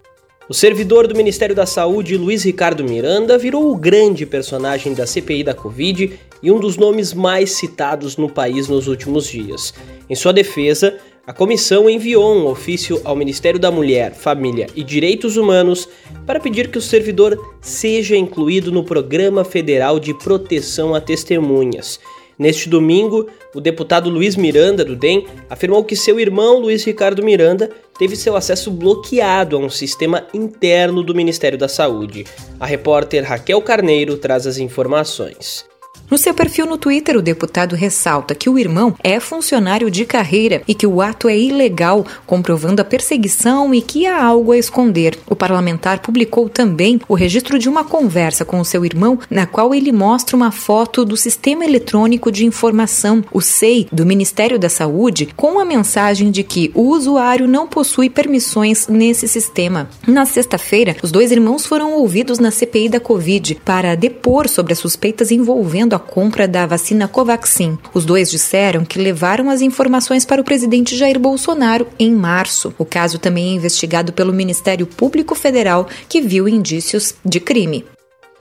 O 0.50 0.54
servidor 0.56 1.06
do 1.06 1.16
Ministério 1.16 1.56
da 1.56 1.68
Saúde, 1.68 2.18
Luiz 2.18 2.44
Ricardo 2.44 2.84
Miranda, 2.84 3.38
virou 3.38 3.72
o 3.72 3.76
grande 3.76 4.26
personagem 4.26 4.96
da 4.96 5.06
CPI 5.06 5.44
da 5.44 5.54
Covid 5.54 6.20
e 6.42 6.52
um 6.52 6.60
dos 6.60 6.76
nomes 6.76 7.14
mais 7.14 7.52
citados 7.52 8.18
no 8.18 8.28
país 8.28 8.68
nos 8.68 8.88
últimos 8.88 9.28
dias. 9.28 9.76
Em 10.10 10.16
sua 10.16 10.34
defesa, 10.34 10.98
a 11.28 11.32
comissão 11.32 11.88
enviou 11.88 12.36
um 12.36 12.48
ofício 12.48 13.00
ao 13.04 13.16
Ministério 13.16 13.60
da 13.60 13.70
Mulher, 13.70 14.16
Família 14.16 14.66
e 14.76 14.84
Direitos 14.84 15.38
Humanos 15.38 15.88
para 16.26 16.40
pedir 16.40 16.72
que 16.72 16.80
o 16.80 16.82
servidor 16.82 17.38
seja 17.62 18.18
incluído 18.18 18.72
no 18.72 18.84
Programa 18.84 19.46
Federal 19.46 20.00
de 20.00 20.16
Proteção 20.16 20.96
a 20.96 21.00
Testemunhas. 21.00 22.00
Neste 22.40 22.70
domingo, 22.70 23.28
o 23.54 23.60
deputado 23.60 24.10
Luiz 24.10 24.38
Miranda, 24.38 24.86
do 24.86 24.96
DEM, 24.96 25.28
afirmou 25.50 25.84
que 25.84 25.94
seu 25.94 26.18
irmão 26.18 26.58
Luiz 26.58 26.86
Ricardo 26.86 27.22
Miranda 27.22 27.70
teve 27.98 28.16
seu 28.16 28.34
acesso 28.38 28.72
bloqueado 28.72 29.58
a 29.58 29.60
um 29.60 29.70
sistema 29.70 30.26
interno 30.34 31.04
do 31.04 31.14
Ministério 31.14 31.58
da 31.58 31.68
Saúde. 31.68 32.26
A 32.58 32.66
repórter 32.66 33.26
Raquel 33.26 33.62
Carneiro 33.62 34.16
traz 34.16 34.48
as 34.48 34.58
informações. 34.58 35.69
No 36.10 36.18
seu 36.18 36.34
perfil 36.34 36.66
no 36.66 36.76
Twitter, 36.76 37.16
o 37.16 37.22
deputado 37.22 37.76
ressalta 37.76 38.34
que 38.34 38.50
o 38.50 38.58
irmão 38.58 38.96
é 39.04 39.20
funcionário 39.20 39.92
de 39.92 40.06
carreira 40.06 40.64
e 40.68 40.74
que 40.74 40.88
o 40.88 41.04
ato 41.04 41.30
é 41.30 41.38
ilegal, 41.38 42.04
comprovando 42.26 42.82
a 42.82 42.86
perseguição 42.86 43.72
e 43.76 43.80
que 43.80 44.08
há 44.08 44.24
algo 44.24 44.52
a 44.52 44.58
esconder. 44.58 45.20
O 45.30 45.36
parlamentar 45.36 46.00
publicou 46.00 46.50
também 46.50 47.00
o 47.08 47.14
registro 47.14 47.60
de 47.60 47.70
uma 47.70 47.84
conversa 47.84 48.44
com 48.44 48.60
o 48.60 48.66
seu 48.66 48.84
irmão, 48.84 49.20
na 49.30 49.46
qual 49.46 49.72
ele 49.72 49.92
mostra 49.92 50.36
uma 50.36 50.50
foto 50.50 51.06
do 51.06 51.16
Sistema 51.16 51.64
Eletrônico 51.64 52.32
de 52.32 52.44
Informação, 52.44 53.24
o 53.32 53.40
SEI, 53.40 53.88
do 53.92 54.04
Ministério 54.04 54.58
da 54.58 54.68
Saúde, 54.68 55.30
com 55.36 55.60
a 55.60 55.66
mensagem 55.66 56.32
de 56.32 56.42
que 56.42 56.72
o 56.74 56.90
usuário 56.90 57.48
não 57.48 57.68
possui 57.68 58.10
permissões 58.10 58.88
nesse 58.88 59.28
sistema. 59.28 59.88
Na 60.08 60.26
sexta-feira, 60.26 60.96
os 61.04 61.12
dois 61.12 61.32
irmãos 61.32 61.68
foram 61.68 61.94
ouvidos 61.94 62.40
na 62.40 62.50
CPI 62.50 62.90
da 62.90 63.00
Covid 63.00 63.60
para 63.64 63.94
depor 63.94 64.50
sobre 64.50 64.74
as 64.74 64.80
suspeitas 64.80 65.30
envolvendo 65.30 65.94
a 65.94 65.99
a 66.00 66.02
compra 66.02 66.48
da 66.48 66.66
vacina 66.66 67.08
Covaxin. 67.08 67.78
Os 67.94 68.06
dois 68.06 68.32
disseram 68.32 68.86
que 68.86 68.98
levaram 68.98 69.50
as 69.50 69.60
informações 69.60 70.24
para 70.24 70.42
o 70.42 70.44
presidente 70.46 70.96
Jair 70.96 71.20
Bolsonaro 71.20 71.88
em 72.00 72.14
março. 72.14 72.74
O 72.78 72.86
caso 72.86 73.20
também 73.20 73.50
é 73.50 73.56
investigado 73.56 74.14
pelo 74.14 74.34
Ministério 74.34 74.88
Público 74.88 75.36
Federal, 75.36 75.88
que 76.08 76.22
viu 76.22 76.48
indícios 76.48 77.16
de 77.24 77.42
crime. 77.42 77.86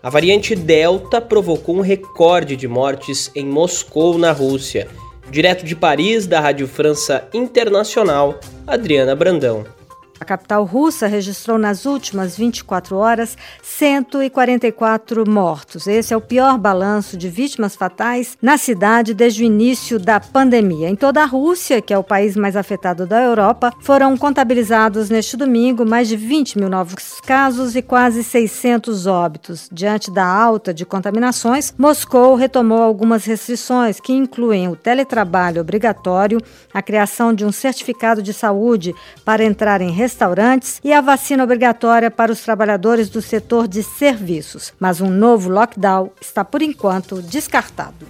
A 0.00 0.08
variante 0.08 0.54
Delta 0.54 1.20
provocou 1.20 1.76
um 1.76 1.80
recorde 1.80 2.54
de 2.54 2.68
mortes 2.68 3.30
em 3.34 3.44
Moscou, 3.44 4.16
na 4.16 4.30
Rússia. 4.30 4.86
Direto 5.28 5.64
de 5.64 5.74
Paris, 5.74 6.26
da 6.26 6.40
Rádio 6.40 6.68
França 6.68 7.28
Internacional, 7.34 8.38
Adriana 8.66 9.16
Brandão. 9.16 9.77
A 10.20 10.24
capital 10.24 10.64
russa 10.64 11.06
registrou 11.06 11.58
nas 11.58 11.86
últimas 11.86 12.36
24 12.36 12.96
horas 12.96 13.36
144 13.62 15.28
mortos. 15.28 15.86
Esse 15.86 16.12
é 16.12 16.16
o 16.16 16.20
pior 16.20 16.58
balanço 16.58 17.16
de 17.16 17.28
vítimas 17.28 17.76
fatais 17.76 18.36
na 18.42 18.58
cidade 18.58 19.14
desde 19.14 19.42
o 19.42 19.46
início 19.46 19.98
da 19.98 20.18
pandemia. 20.18 20.88
Em 20.88 20.96
toda 20.96 21.22
a 21.22 21.26
Rússia, 21.26 21.80
que 21.80 21.94
é 21.94 21.98
o 21.98 22.02
país 22.02 22.36
mais 22.36 22.56
afetado 22.56 23.06
da 23.06 23.22
Europa, 23.22 23.72
foram 23.80 24.16
contabilizados 24.16 25.08
neste 25.08 25.36
domingo 25.36 25.86
mais 25.86 26.08
de 26.08 26.16
20 26.16 26.58
mil 26.58 26.68
novos 26.68 27.20
casos 27.20 27.76
e 27.76 27.82
quase 27.82 28.24
600 28.24 29.06
óbitos. 29.06 29.68
Diante 29.70 30.10
da 30.10 30.26
alta 30.26 30.74
de 30.74 30.84
contaminações, 30.84 31.72
Moscou 31.78 32.34
retomou 32.34 32.82
algumas 32.82 33.24
restrições 33.24 34.00
que 34.00 34.12
incluem 34.12 34.68
o 34.68 34.74
teletrabalho 34.74 35.60
obrigatório, 35.60 36.40
a 36.74 36.82
criação 36.82 37.32
de 37.32 37.44
um 37.44 37.52
certificado 37.52 38.22
de 38.22 38.32
saúde 38.32 38.94
para 39.24 39.44
entrar 39.44 39.80
em 39.80 39.92
restaurantes 40.08 40.80
e 40.82 40.90
a 40.90 41.02
vacina 41.02 41.44
obrigatória 41.44 42.10
para 42.10 42.32
os 42.32 42.40
trabalhadores 42.40 43.10
do 43.10 43.20
setor 43.20 43.68
de 43.68 43.82
serviços. 43.82 44.72
Mas 44.80 45.02
um 45.02 45.10
novo 45.10 45.50
lockdown 45.50 46.10
está, 46.18 46.42
por 46.42 46.62
enquanto, 46.62 47.20
descartado. 47.20 48.06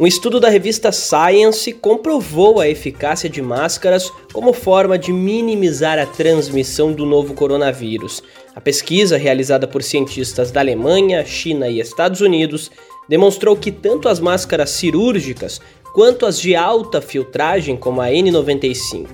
Um 0.00 0.06
estudo 0.06 0.40
da 0.40 0.48
revista 0.48 0.90
Science 0.90 1.70
comprovou 1.72 2.60
a 2.60 2.68
eficácia 2.68 3.28
de 3.28 3.40
máscaras 3.42 4.10
como 4.32 4.52
forma 4.52 4.98
de 4.98 5.12
minimizar 5.12 5.98
a 5.98 6.06
transmissão 6.06 6.92
do 6.92 7.04
novo 7.04 7.34
coronavírus. 7.34 8.22
A 8.56 8.60
pesquisa, 8.60 9.18
realizada 9.18 9.68
por 9.68 9.82
cientistas 9.82 10.50
da 10.50 10.60
Alemanha, 10.60 11.24
China 11.24 11.68
e 11.68 11.78
Estados 11.78 12.22
Unidos, 12.22 12.70
demonstrou 13.08 13.54
que 13.54 13.70
tanto 13.70 14.08
as 14.08 14.18
máscaras 14.18 14.70
cirúrgicas 14.70 15.60
quanto 15.94 16.26
as 16.26 16.40
de 16.40 16.56
alta 16.56 17.00
filtragem, 17.00 17.76
como 17.76 18.00
a 18.00 18.08
N95 18.08 19.06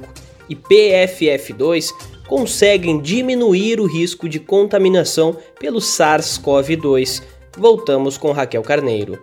e 0.50 0.56
PFF2, 0.56 1.94
conseguem 2.30 3.00
diminuir 3.00 3.80
o 3.80 3.86
risco 3.86 4.28
de 4.28 4.38
contaminação 4.38 5.36
pelo 5.58 5.80
SARS-CoV-2. 5.80 7.24
Voltamos 7.58 8.16
com 8.16 8.30
Raquel 8.30 8.62
Carneiro. 8.62 9.20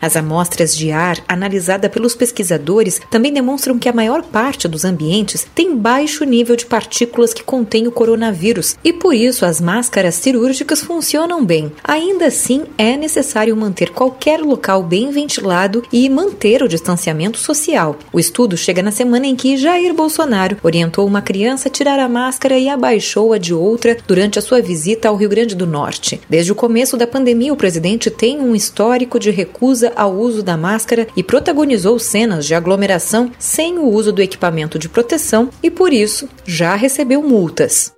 As 0.00 0.16
amostras 0.16 0.74
de 0.74 0.90
ar 0.90 1.18
analisadas 1.28 1.90
pelos 1.90 2.14
pesquisadores 2.14 3.00
também 3.10 3.32
demonstram 3.32 3.78
que 3.78 3.88
a 3.88 3.92
maior 3.92 4.22
parte 4.22 4.66
dos 4.66 4.84
ambientes 4.84 5.46
tem 5.54 5.76
baixo 5.76 6.24
nível 6.24 6.56
de 6.56 6.64
partículas 6.64 7.34
que 7.34 7.42
contêm 7.42 7.86
o 7.86 7.92
coronavírus 7.92 8.76
e 8.82 8.92
por 8.92 9.14
isso 9.14 9.44
as 9.44 9.60
máscaras 9.60 10.14
cirúrgicas 10.14 10.80
funcionam 10.80 11.44
bem. 11.44 11.70
Ainda 11.84 12.26
assim, 12.26 12.64
é 12.78 12.96
necessário 12.96 13.56
manter 13.56 13.90
qualquer 13.90 14.40
local 14.40 14.82
bem 14.82 15.10
ventilado 15.10 15.82
e 15.92 16.08
manter 16.08 16.62
o 16.62 16.68
distanciamento 16.68 17.38
social. 17.38 17.98
O 18.12 18.18
estudo 18.18 18.56
chega 18.56 18.82
na 18.82 18.90
semana 18.90 19.26
em 19.26 19.36
que 19.36 19.56
Jair 19.56 19.92
Bolsonaro 19.92 20.56
orientou 20.62 21.06
uma 21.06 21.20
criança 21.20 21.68
a 21.68 21.72
tirar 21.72 21.98
a 21.98 22.08
máscara 22.08 22.58
e 22.58 22.68
abaixou 22.68 23.32
a 23.32 23.38
de 23.38 23.52
outra 23.52 23.96
durante 24.06 24.38
a 24.38 24.42
sua 24.42 24.62
visita 24.62 25.08
ao 25.08 25.16
Rio 25.16 25.28
Grande 25.28 25.54
do 25.54 25.66
Norte. 25.66 26.20
Desde 26.28 26.52
o 26.52 26.54
começo 26.54 26.96
da 26.96 27.06
pandemia, 27.06 27.52
o 27.52 27.56
presidente 27.56 28.10
tem 28.10 28.40
um 28.40 28.54
histórico 28.54 29.18
de 29.18 29.30
recusa 29.30 29.89
ao 29.96 30.14
uso 30.14 30.42
da 30.42 30.56
máscara 30.56 31.06
e 31.16 31.22
protagonizou 31.22 31.98
cenas 31.98 32.46
de 32.46 32.54
aglomeração 32.54 33.30
sem 33.38 33.78
o 33.78 33.88
uso 33.88 34.12
do 34.12 34.22
equipamento 34.22 34.78
de 34.78 34.88
proteção 34.88 35.50
e, 35.62 35.70
por 35.70 35.92
isso, 35.92 36.28
já 36.44 36.74
recebeu 36.74 37.22
multas. 37.22 37.92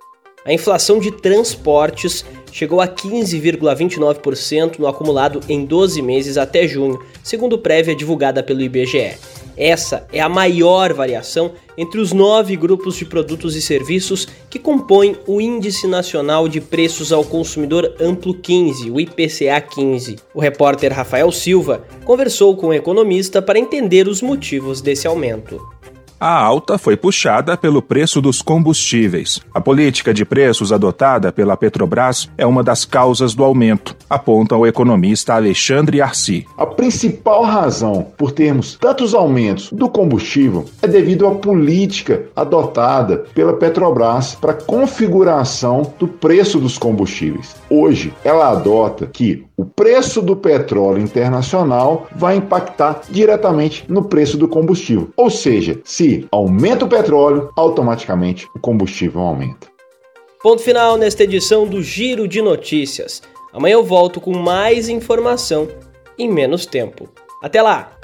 A 0.45 0.51
inflação 0.51 0.99
de 0.99 1.11
transportes 1.11 2.25
chegou 2.51 2.81
a 2.81 2.87
15,29% 2.87 4.77
no 4.77 4.87
acumulado 4.87 5.39
em 5.47 5.65
12 5.65 6.01
meses 6.01 6.37
até 6.37 6.67
junho, 6.67 6.99
segundo 7.23 7.57
prévia 7.57 7.95
divulgada 7.95 8.43
pelo 8.43 8.61
IBGE. 8.61 9.17
Essa 9.57 10.07
é 10.11 10.19
a 10.19 10.29
maior 10.29 10.93
variação 10.93 11.51
entre 11.77 11.99
os 11.99 12.11
nove 12.11 12.55
grupos 12.55 12.95
de 12.95 13.05
produtos 13.05 13.55
e 13.55 13.61
serviços 13.61 14.27
que 14.49 14.59
compõem 14.59 15.15
o 15.25 15.41
Índice 15.41 15.87
Nacional 15.87 16.47
de 16.47 16.61
Preços 16.61 17.11
ao 17.11 17.23
Consumidor 17.23 17.95
Amplo 17.99 18.33
15, 18.33 18.91
o 18.91 18.99
IPCA 18.99 19.59
15. 19.61 20.17
O 20.33 20.39
repórter 20.39 20.93
Rafael 20.93 21.31
Silva 21.31 21.83
conversou 22.05 22.55
com 22.55 22.67
o 22.67 22.73
economista 22.73 23.41
para 23.41 23.59
entender 23.59 24.07
os 24.07 24.21
motivos 24.21 24.81
desse 24.81 25.07
aumento. 25.07 25.72
A 26.25 26.41
alta 26.41 26.77
foi 26.77 26.95
puxada 26.95 27.57
pelo 27.57 27.81
preço 27.81 28.21
dos 28.21 28.41
combustíveis. 28.41 29.41
A 29.53 29.59
política 29.59 30.13
de 30.13 30.23
preços 30.23 30.71
adotada 30.71 31.33
pela 31.33 31.57
Petrobras 31.57 32.29
é 32.37 32.45
uma 32.45 32.63
das 32.63 32.85
causas 32.85 33.35
do 33.35 33.43
aumento, 33.43 33.93
aponta 34.09 34.55
o 34.55 34.65
economista 34.65 35.33
Alexandre 35.33 35.99
Arci. 35.99 36.47
A 36.57 36.65
principal 36.65 37.43
razão 37.43 38.07
por 38.17 38.31
termos 38.31 38.77
tantos 38.77 39.13
aumentos 39.13 39.69
do 39.69 39.89
combustível 39.89 40.63
é 40.81 40.87
devido 40.87 41.27
à 41.27 41.35
política 41.35 42.23
adotada 42.33 43.25
pela 43.35 43.57
Petrobras 43.57 44.33
para 44.33 44.53
configuração 44.53 45.93
do 45.99 46.07
preço 46.07 46.57
dos 46.57 46.77
combustíveis. 46.77 47.53
Hoje, 47.75 48.13
ela 48.23 48.51
adota 48.51 49.07
que 49.07 49.47
o 49.57 49.65
preço 49.65 50.21
do 50.21 50.35
petróleo 50.35 51.01
internacional 51.01 52.05
vai 52.15 52.35
impactar 52.35 53.01
diretamente 53.09 53.83
no 53.89 54.03
preço 54.03 54.37
do 54.37 54.47
combustível. 54.47 55.09
Ou 55.17 55.31
seja, 55.31 55.81
se 55.83 56.27
aumenta 56.31 56.85
o 56.85 56.87
petróleo, 56.87 57.49
automaticamente 57.57 58.47
o 58.55 58.59
combustível 58.59 59.21
aumenta. 59.21 59.67
Ponto 60.43 60.61
final 60.61 60.97
nesta 60.97 61.23
edição 61.23 61.65
do 61.65 61.81
Giro 61.81 62.27
de 62.27 62.43
Notícias. 62.43 63.23
Amanhã 63.51 63.73
eu 63.73 63.83
volto 63.83 64.21
com 64.21 64.37
mais 64.37 64.87
informação 64.87 65.67
em 66.15 66.31
menos 66.31 66.67
tempo. 66.67 67.09
Até 67.41 67.59
lá! 67.59 68.02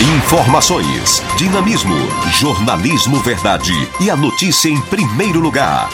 Informações, 0.00 1.20
dinamismo, 1.36 1.96
jornalismo 2.30 3.16
verdade 3.20 3.72
e 4.00 4.08
a 4.08 4.14
notícia 4.14 4.68
em 4.68 4.80
primeiro 4.82 5.40
lugar. 5.40 5.90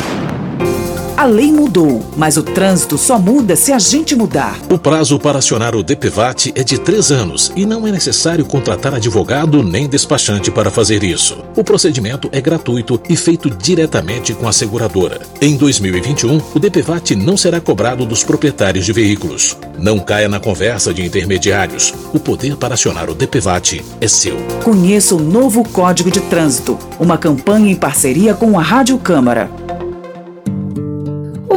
A 1.16 1.26
lei 1.26 1.52
mudou, 1.52 2.04
mas 2.16 2.36
o 2.36 2.42
trânsito 2.42 2.98
só 2.98 3.20
muda 3.20 3.54
se 3.54 3.72
a 3.72 3.78
gente 3.78 4.16
mudar. 4.16 4.58
O 4.68 4.76
prazo 4.76 5.16
para 5.16 5.38
acionar 5.38 5.76
o 5.76 5.82
DPVAT 5.82 6.52
é 6.56 6.64
de 6.64 6.76
três 6.76 7.12
anos 7.12 7.52
e 7.54 7.64
não 7.64 7.86
é 7.86 7.92
necessário 7.92 8.44
contratar 8.44 8.92
advogado 8.92 9.62
nem 9.62 9.88
despachante 9.88 10.50
para 10.50 10.72
fazer 10.72 11.04
isso. 11.04 11.38
O 11.54 11.62
procedimento 11.62 12.28
é 12.32 12.40
gratuito 12.40 13.00
e 13.08 13.14
feito 13.14 13.48
diretamente 13.48 14.34
com 14.34 14.48
a 14.48 14.52
seguradora. 14.52 15.20
Em 15.40 15.56
2021, 15.56 16.40
o 16.52 16.58
DPVAT 16.58 17.14
não 17.14 17.36
será 17.36 17.60
cobrado 17.60 18.04
dos 18.04 18.24
proprietários 18.24 18.84
de 18.84 18.92
veículos. 18.92 19.56
Não 19.78 20.00
caia 20.00 20.28
na 20.28 20.40
conversa 20.40 20.92
de 20.92 21.06
intermediários. 21.06 21.94
O 22.12 22.18
poder 22.18 22.56
para 22.56 22.74
acionar 22.74 23.08
o 23.08 23.14
DPVAT 23.14 23.84
é 24.00 24.08
seu. 24.08 24.36
Conheça 24.64 25.14
o 25.14 25.20
novo 25.20 25.62
Código 25.68 26.10
de 26.10 26.20
Trânsito, 26.22 26.76
uma 26.98 27.16
campanha 27.16 27.70
em 27.70 27.76
parceria 27.76 28.34
com 28.34 28.58
a 28.58 28.62
Rádio 28.62 28.98
Câmara. 28.98 29.48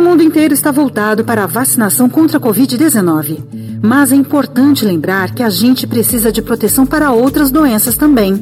O 0.08 0.12
mundo 0.12 0.24
inteiro 0.24 0.54
está 0.54 0.72
voltado 0.72 1.26
para 1.26 1.44
a 1.44 1.48
vacinação 1.48 2.08
contra 2.08 2.38
a 2.38 2.40
Covid-19. 2.40 3.40
Mas 3.84 4.14
é 4.14 4.16
importante 4.16 4.86
lembrar 4.86 5.36
que 5.36 5.44
a 5.44 5.50
gente 5.50 5.86
precisa 5.86 6.32
de 6.32 6.42
proteção 6.42 6.86
para 6.86 7.12
outras 7.12 7.52
doenças 7.52 7.98
também. 7.98 8.42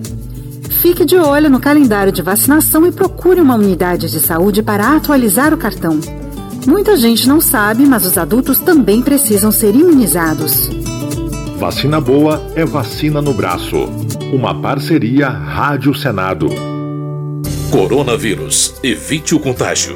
Fique 0.69 1.03
de 1.03 1.17
olho 1.17 1.49
no 1.49 1.59
calendário 1.59 2.11
de 2.11 2.21
vacinação 2.21 2.85
e 2.85 2.91
procure 2.91 3.41
uma 3.41 3.55
unidade 3.55 4.11
de 4.11 4.19
saúde 4.19 4.61
para 4.61 4.95
atualizar 4.95 5.55
o 5.55 5.57
cartão. 5.57 5.99
Muita 6.67 6.95
gente 6.95 7.27
não 7.27 7.41
sabe, 7.41 7.83
mas 7.87 8.05
os 8.05 8.15
adultos 8.15 8.59
também 8.59 9.01
precisam 9.01 9.51
ser 9.51 9.75
imunizados. 9.75 10.69
Vacina 11.57 11.99
boa 11.99 12.45
é 12.53 12.63
vacina 12.63 13.23
no 13.23 13.33
braço. 13.33 13.89
Uma 14.31 14.61
parceria 14.61 15.29
Rádio 15.29 15.95
Senado. 15.95 16.47
Coronavírus. 17.71 18.75
Evite 18.83 19.33
o 19.33 19.39
contágio. 19.39 19.95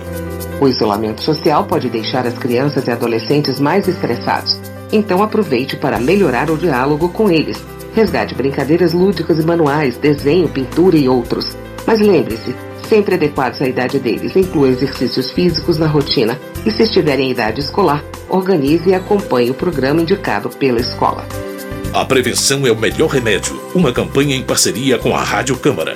O 0.61 0.67
isolamento 0.67 1.21
social 1.23 1.63
pode 1.63 1.89
deixar 1.89 2.27
as 2.27 2.37
crianças 2.37 2.87
e 2.87 2.91
adolescentes 2.91 3.59
mais 3.59 3.87
estressados. 3.87 4.59
Então 4.91 5.23
aproveite 5.23 5.77
para 5.77 5.99
melhorar 5.99 6.49
o 6.49 6.57
diálogo 6.57 7.09
com 7.09 7.31
eles. 7.31 7.63
Resgate 7.93 8.35
brincadeiras 8.35 8.93
lúdicas 8.93 9.39
e 9.39 9.45
manuais, 9.45 9.97
desenho, 9.97 10.49
pintura 10.49 10.97
e 10.97 11.07
outros. 11.07 11.55
Mas 11.87 11.99
lembre-se, 12.01 12.53
sempre 12.89 13.15
adequados 13.15 13.61
à 13.61 13.67
idade 13.67 13.99
deles. 13.99 14.35
Inclua 14.35 14.69
exercícios 14.69 15.31
físicos 15.31 15.77
na 15.77 15.87
rotina. 15.87 16.37
E 16.65 16.71
se 16.71 16.83
estiverem 16.83 17.27
em 17.27 17.31
idade 17.31 17.61
escolar, 17.61 18.03
organize 18.27 18.89
e 18.89 18.93
acompanhe 18.93 19.49
o 19.49 19.53
programa 19.53 20.01
indicado 20.01 20.49
pela 20.49 20.79
escola. 20.79 21.25
A 21.93 22.03
prevenção 22.03 22.67
é 22.67 22.71
o 22.71 22.77
melhor 22.77 23.09
remédio. 23.09 23.59
Uma 23.73 23.91
campanha 23.91 24.35
em 24.35 24.43
parceria 24.43 24.97
com 24.97 25.15
a 25.15 25.23
Rádio 25.23 25.57
Câmara. 25.57 25.95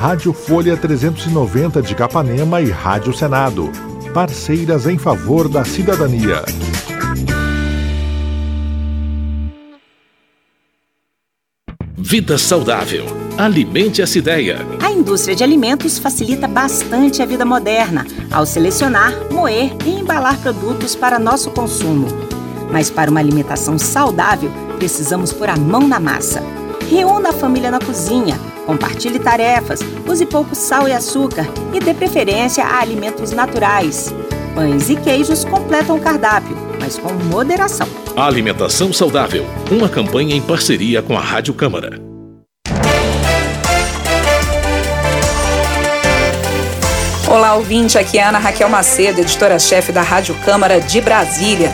Rádio 0.00 0.32
Folha 0.32 0.78
390 0.78 1.82
de 1.82 1.94
Capanema 1.94 2.62
e 2.62 2.70
Rádio 2.70 3.12
Senado. 3.12 3.70
Parceiras 4.14 4.86
em 4.86 4.96
favor 4.96 5.46
da 5.46 5.62
cidadania. 5.62 6.42
Vida 11.98 12.38
saudável. 12.38 13.04
Alimente 13.36 14.00
essa 14.00 14.16
ideia. 14.16 14.60
A 14.82 14.90
indústria 14.90 15.36
de 15.36 15.44
alimentos 15.44 15.98
facilita 15.98 16.48
bastante 16.48 17.20
a 17.20 17.26
vida 17.26 17.44
moderna 17.44 18.06
ao 18.32 18.46
selecionar, 18.46 19.12
moer 19.30 19.70
e 19.84 20.00
embalar 20.00 20.38
produtos 20.38 20.94
para 20.94 21.18
nosso 21.18 21.50
consumo. 21.50 22.06
Mas 22.72 22.88
para 22.88 23.10
uma 23.10 23.20
alimentação 23.20 23.78
saudável, 23.78 24.50
precisamos 24.78 25.30
pôr 25.30 25.50
a 25.50 25.56
mão 25.56 25.86
na 25.86 26.00
massa. 26.00 26.42
Reúna 26.88 27.28
a 27.28 27.32
família 27.34 27.70
na 27.70 27.78
cozinha, 27.78 28.40
compartilhe 28.66 29.18
tarefas, 29.18 29.80
use 30.06 30.24
pouco 30.26 30.54
sal 30.54 30.88
e 30.88 30.92
açúcar 30.92 31.46
e 31.72 31.80
dê 31.80 31.94
preferência 31.94 32.64
a 32.64 32.80
alimentos 32.80 33.32
naturais. 33.32 34.14
Pães 34.54 34.90
e 34.90 34.96
queijos 34.96 35.44
completam 35.44 35.96
o 35.96 36.00
cardápio, 36.00 36.56
mas 36.80 36.98
com 36.98 37.12
moderação. 37.12 37.88
Alimentação 38.16 38.92
saudável. 38.92 39.46
Uma 39.70 39.88
campanha 39.88 40.34
em 40.34 40.42
parceria 40.42 41.00
com 41.00 41.16
a 41.16 41.20
Rádio 41.20 41.54
Câmara. 41.54 42.00
Olá, 47.30 47.54
ouvinte. 47.54 47.96
Aqui 47.96 48.18
é 48.18 48.24
Ana 48.24 48.40
Raquel 48.40 48.68
Macedo, 48.68 49.20
editora-chefe 49.20 49.92
da 49.92 50.02
Rádio 50.02 50.34
Câmara 50.44 50.80
de 50.80 51.00
Brasília. 51.00 51.70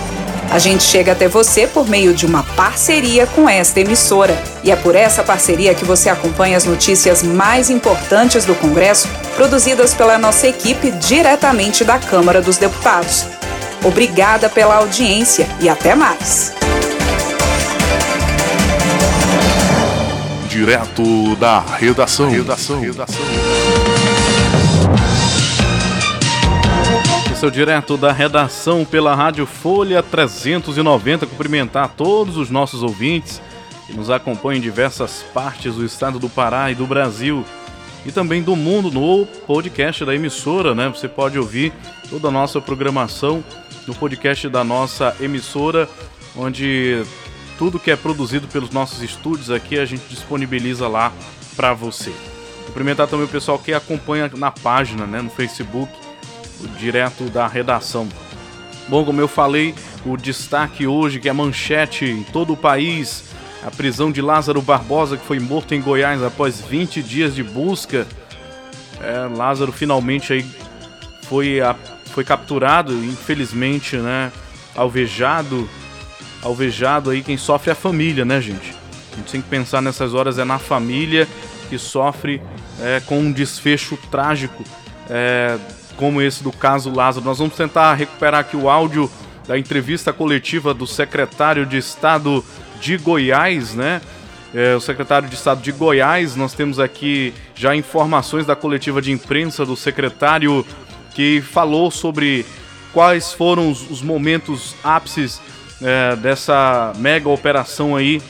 A 0.51 0.59
gente 0.59 0.85
chega 0.85 1.13
até 1.13 1.29
você 1.29 1.67
por 1.67 1.89
meio 1.89 2.15
de 2.15 2.25
uma 2.25 2.43
parceria 2.43 3.27
com 3.27 3.49
esta 3.49 3.81
emissora. 3.81 4.37
E 4.63 4.71
é 4.71 4.77
por 4.77 4.95
essa 4.95 5.23
parceria 5.23 5.75
que 5.75 5.85
você 5.85 6.09
acompanha 6.09 6.57
as 6.57 6.65
notícias 6.65 7.23
mais 7.23 7.69
importantes 7.69 8.45
do 8.45 8.55
Congresso, 8.55 9.09
produzidas 9.35 9.93
pela 9.93 10.19
nossa 10.19 10.47
equipe 10.47 10.91
diretamente 10.93 11.85
da 11.85 11.99
Câmara 11.99 12.41
dos 12.41 12.57
Deputados. 12.57 13.27
Obrigada 13.85 14.49
pela 14.49 14.77
audiência 14.77 15.47
e 15.61 15.69
até 15.69 15.95
mais. 15.95 16.53
Direto 20.49 21.37
da 21.37 21.61
redação. 21.61 22.31
Redação. 22.31 22.81
redação. 22.81 23.96
O 27.43 27.51
direto 27.51 27.97
da 27.97 28.11
redação 28.11 28.85
pela 28.85 29.15
Rádio 29.15 29.47
Folha 29.47 30.03
390. 30.03 31.27
Cumprimentar 31.27 31.91
todos 31.91 32.37
os 32.37 32.51
nossos 32.51 32.83
ouvintes 32.83 33.41
que 33.87 33.93
nos 33.93 34.11
acompanham 34.11 34.59
em 34.59 34.61
diversas 34.61 35.25
partes 35.33 35.77
do 35.77 35.85
estado 35.85 36.19
do 36.19 36.29
Pará 36.29 36.73
e 36.73 36.75
do 36.75 36.89
Brasil 36.89 37.45
e 38.05 38.11
também 38.11 38.43
do 38.43 38.57
mundo 38.57 38.91
no 38.91 39.25
podcast 39.47 40.05
da 40.05 40.13
emissora, 40.13 40.75
né? 40.75 40.89
Você 40.89 41.07
pode 41.07 41.39
ouvir 41.39 41.73
toda 42.11 42.27
a 42.27 42.33
nossa 42.33 42.61
programação 42.61 43.45
no 43.87 43.95
podcast 43.95 44.49
da 44.49 44.65
nossa 44.65 45.15
emissora, 45.21 45.89
onde 46.37 47.05
tudo 47.57 47.79
que 47.79 47.93
é 47.93 47.97
produzido 47.97 48.49
pelos 48.49 48.71
nossos 48.71 49.03
estúdios 49.03 49.53
aqui 49.53 49.79
a 49.79 49.85
gente 49.85 50.03
disponibiliza 50.09 50.89
lá 50.89 51.13
para 51.55 51.73
você. 51.73 52.13
Cumprimentar 52.67 53.07
também 53.07 53.27
o 53.27 53.31
pessoal 53.31 53.57
que 53.57 53.73
acompanha 53.73 54.29
na 54.35 54.51
página, 54.51 55.07
né, 55.07 55.23
no 55.23 55.31
Facebook, 55.31 56.06
direto 56.79 57.25
da 57.25 57.47
redação. 57.47 58.09
Bom, 58.89 59.05
como 59.05 59.21
eu 59.21 59.29
falei, 59.29 59.75
o 60.05 60.17
destaque 60.17 60.87
hoje 60.87 61.19
que 61.19 61.29
é 61.29 61.33
manchete 61.33 62.05
em 62.05 62.23
todo 62.23 62.53
o 62.53 62.57
país, 62.57 63.25
a 63.65 63.71
prisão 63.71 64.13
de 64.13 64.23
Lázaro 64.23 64.63
Barbosa 64.63 65.17
que 65.17 65.27
foi 65.27 65.41
morto 65.41 65.75
em 65.75 65.81
Goiás 65.81 66.23
após 66.23 66.61
20 66.61 67.03
dias 67.03 67.35
de 67.35 67.43
busca. 67.43 68.07
É, 69.01 69.29
Lázaro 69.37 69.73
finalmente 69.73 70.33
aí 70.33 70.47
foi, 71.23 71.61
a, 71.61 71.75
foi 72.13 72.25
capturado, 72.25 72.93
infelizmente, 72.93 73.97
né, 73.97 74.31
alvejado, 74.75 75.69
alvejado 76.43 77.11
aí 77.11 77.23
quem 77.23 77.37
sofre 77.37 77.71
é 77.71 77.73
a 77.73 77.77
família, 77.77 78.25
né, 78.25 78.41
gente? 78.41 78.73
A 79.13 79.17
gente 79.17 79.33
tem 79.33 79.41
que 79.41 79.49
pensar 79.49 79.83
nessas 79.83 80.15
horas 80.15 80.39
é 80.39 80.45
na 80.45 80.59
família 80.59 81.27
que 81.69 81.77
sofre 81.79 82.41
é, 82.81 83.01
com 83.01 83.19
um 83.19 83.33
desfecho 83.33 83.99
trágico 84.11 84.63
é, 85.11 85.59
como 85.97 86.21
esse 86.21 86.43
do 86.43 86.53
caso 86.53 86.93
Lázaro. 86.93 87.25
Nós 87.25 87.39
vamos 87.39 87.57
tentar 87.57 87.95
recuperar 87.95 88.41
aqui 88.41 88.57
o 88.57 88.69
áudio 88.69 89.11
da 89.47 89.59
entrevista 89.59 90.13
coletiva 90.13 90.75
do 90.75 90.87
secretário 90.87 91.65
de 91.65 91.77
Estado 91.77 92.45
de 92.81 92.97
Goiás, 92.97 93.75
né? 93.75 94.01
É, 94.55 94.75
o 94.75 94.81
secretário 94.81 95.29
de 95.29 95.35
Estado 95.35 95.61
de 95.61 95.73
Goiás, 95.73 96.37
nós 96.37 96.55
temos 96.55 96.79
aqui 96.79 97.35
já 97.55 97.75
informações 97.77 98.47
da 98.47 98.57
coletiva 98.57 99.03
de 99.03 99.13
imprensa 99.13 99.67
do 99.67 99.77
secretário 99.77 100.65
que 101.15 101.43
falou 101.43 101.91
sobre 101.91 102.47
quais 102.93 103.33
foram 103.33 103.71
os, 103.71 103.91
os 103.91 104.03
momentos 104.03 104.75
ápices 104.83 105.41
é, 105.83 106.17
dessa 106.17 106.93
mega 106.97 107.29
operação 107.29 107.95
aí 107.95 108.23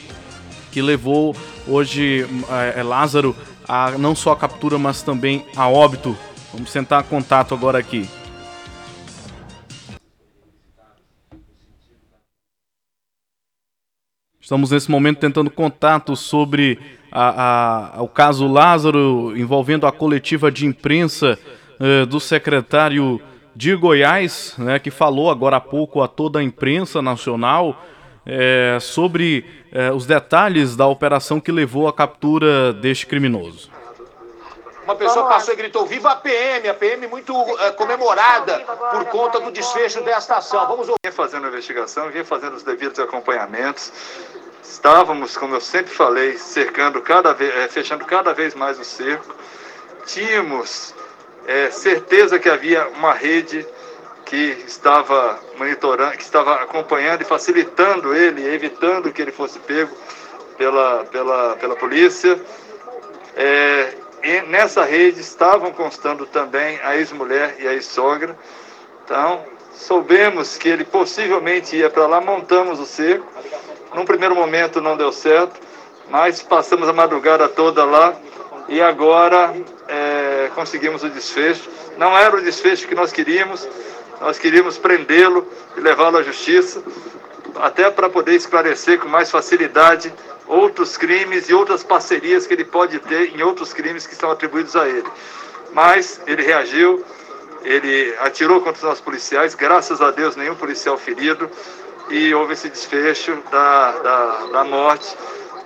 que 0.72 0.82
levou 0.82 1.36
hoje 1.66 2.26
é, 2.74 2.82
Lázaro 2.82 3.36
a 3.68 3.92
não 3.92 4.14
só 4.14 4.32
a 4.32 4.36
captura, 4.36 4.78
mas 4.78 5.02
também 5.02 5.44
a 5.56 5.68
óbito 5.68 6.16
Vamos 6.56 6.70
sentar 6.70 7.02
contato 7.02 7.52
agora 7.52 7.76
aqui. 7.76 8.08
Estamos 14.40 14.70
nesse 14.70 14.90
momento 14.90 15.18
tentando 15.18 15.50
contato 15.50 16.16
sobre 16.16 16.78
a, 17.12 17.98
a, 17.98 18.02
o 18.02 18.08
caso 18.08 18.46
Lázaro 18.46 19.36
envolvendo 19.36 19.86
a 19.86 19.92
coletiva 19.92 20.50
de 20.50 20.64
imprensa 20.64 21.38
eh, 21.78 22.06
do 22.06 22.18
secretário 22.18 23.20
de 23.54 23.74
Goiás, 23.74 24.54
né, 24.56 24.78
que 24.78 24.90
falou 24.90 25.30
agora 25.30 25.56
há 25.56 25.60
pouco 25.60 26.00
a 26.00 26.08
toda 26.08 26.38
a 26.38 26.42
imprensa 26.42 27.02
nacional 27.02 27.84
eh, 28.24 28.78
sobre 28.80 29.44
eh, 29.70 29.92
os 29.92 30.06
detalhes 30.06 30.74
da 30.74 30.86
operação 30.86 31.38
que 31.38 31.52
levou 31.52 31.86
à 31.86 31.92
captura 31.92 32.72
deste 32.72 33.06
criminoso. 33.06 33.75
Uma 34.86 34.94
pessoa 34.94 35.28
passou 35.28 35.52
e 35.52 35.56
gritou: 35.56 35.84
Viva 35.84 36.12
a 36.12 36.16
PM! 36.16 36.68
A 36.68 36.74
PM 36.74 37.08
muito 37.08 37.34
uh, 37.34 37.72
comemorada 37.74 38.60
por 38.92 39.04
conta 39.06 39.40
do 39.40 39.50
desfecho 39.50 40.00
desta 40.02 40.36
ação. 40.36 40.64
Vamos 40.68 40.88
ouvir. 40.88 41.12
Fazendo 41.12 41.46
a 41.46 41.48
investigação, 41.48 42.08
vinha 42.08 42.24
fazendo 42.24 42.54
os 42.54 42.62
devidos 42.62 43.00
acompanhamentos. 43.00 43.92
Estávamos, 44.62 45.36
como 45.36 45.56
eu 45.56 45.60
sempre 45.60 45.92
falei, 45.92 46.38
cercando 46.38 47.02
cada 47.02 47.32
vez, 47.32 47.52
é, 47.56 47.66
fechando 47.68 48.04
cada 48.04 48.32
vez 48.32 48.54
mais 48.54 48.78
o 48.78 48.84
cerco. 48.84 49.34
Tínhamos 50.06 50.94
é, 51.48 51.68
certeza 51.70 52.38
que 52.38 52.48
havia 52.48 52.86
uma 52.88 53.12
rede 53.12 53.66
que 54.24 54.64
estava 54.66 55.40
monitorando, 55.58 56.16
que 56.16 56.22
estava 56.22 56.54
acompanhando 56.62 57.22
e 57.22 57.24
facilitando 57.24 58.14
ele, 58.14 58.46
evitando 58.46 59.12
que 59.12 59.20
ele 59.20 59.32
fosse 59.32 59.58
pego 59.58 59.96
pela, 60.56 61.04
pela, 61.06 61.56
pela 61.56 61.74
polícia. 61.74 62.40
É, 63.36 64.05
e 64.26 64.42
nessa 64.42 64.82
rede 64.82 65.20
estavam 65.20 65.70
constando 65.70 66.26
também 66.26 66.80
a 66.82 66.96
ex-mulher 66.96 67.54
e 67.60 67.68
a 67.68 67.74
ex-sogra. 67.74 68.36
Então, 69.04 69.44
soubemos 69.72 70.58
que 70.58 70.68
ele 70.68 70.84
possivelmente 70.84 71.76
ia 71.76 71.88
para 71.88 72.08
lá, 72.08 72.20
montamos 72.20 72.80
o 72.80 72.84
cerco. 72.84 73.24
Num 73.94 74.04
primeiro 74.04 74.34
momento 74.34 74.80
não 74.80 74.96
deu 74.96 75.12
certo, 75.12 75.60
mas 76.10 76.42
passamos 76.42 76.88
a 76.88 76.92
madrugada 76.92 77.48
toda 77.48 77.84
lá 77.84 78.16
e 78.68 78.82
agora 78.82 79.54
é, 79.86 80.50
conseguimos 80.56 81.04
o 81.04 81.08
desfecho. 81.08 81.70
Não 81.96 82.18
era 82.18 82.36
o 82.36 82.42
desfecho 82.42 82.88
que 82.88 82.96
nós 82.96 83.12
queríamos, 83.12 83.68
nós 84.20 84.40
queríamos 84.40 84.76
prendê-lo 84.76 85.46
e 85.76 85.80
levá-lo 85.80 86.18
à 86.18 86.24
justiça, 86.24 86.82
até 87.54 87.88
para 87.92 88.10
poder 88.10 88.34
esclarecer 88.34 88.98
com 88.98 89.08
mais 89.08 89.30
facilidade 89.30 90.12
outros 90.46 90.96
crimes 90.96 91.48
e 91.48 91.54
outras 91.54 91.82
parcerias 91.82 92.46
que 92.46 92.54
ele 92.54 92.64
pode 92.64 92.98
ter 93.00 93.34
em 93.34 93.42
outros 93.42 93.72
crimes 93.72 94.06
que 94.06 94.14
são 94.14 94.30
atribuídos 94.30 94.76
a 94.76 94.88
ele. 94.88 95.08
Mas 95.72 96.20
ele 96.26 96.42
reagiu, 96.42 97.04
ele 97.62 98.14
atirou 98.20 98.60
contra 98.60 98.76
os 98.76 98.82
nossos 98.82 99.00
policiais, 99.00 99.54
graças 99.54 100.00
a 100.00 100.10
Deus 100.10 100.36
nenhum 100.36 100.54
policial 100.54 100.96
ferido, 100.96 101.50
e 102.08 102.32
houve 102.34 102.52
esse 102.52 102.68
desfecho 102.68 103.42
da, 103.50 103.92
da, 103.92 104.46
da 104.52 104.64
morte 104.64 105.16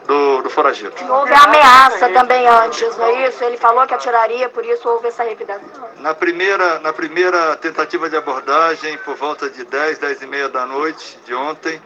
do, 0.07 0.43
do 0.43 0.51
foragido. 0.51 0.93
Houve 1.09 1.33
ameaça 1.33 2.09
também 2.09 2.47
antes, 2.49 2.97
não 2.97 3.07
é 3.07 3.29
isso? 3.29 3.45
Ele 3.45 3.57
falou 3.57 3.87
que 3.87 3.95
atiraria, 3.95 4.49
por 4.49 4.65
isso 4.65 4.89
houve 4.89 5.09
essa 5.09 5.23
revidação. 5.23 5.89
Na 5.99 6.15
primeira, 6.15 6.81
na 6.81 6.93
primeira 6.93 7.57
tentativa 7.57 8.11
de 8.11 8.17
abordagem, 8.17 8.97
por 8.99 9.15
volta 9.15 9.49
de 9.49 9.65
10, 9.65 9.99
10 9.99 10.23
e 10.23 10.27
meia 10.27 10.49
da 10.49 10.67
noite 10.67 11.19
de 11.25 11.35
ontem, 11.35 11.81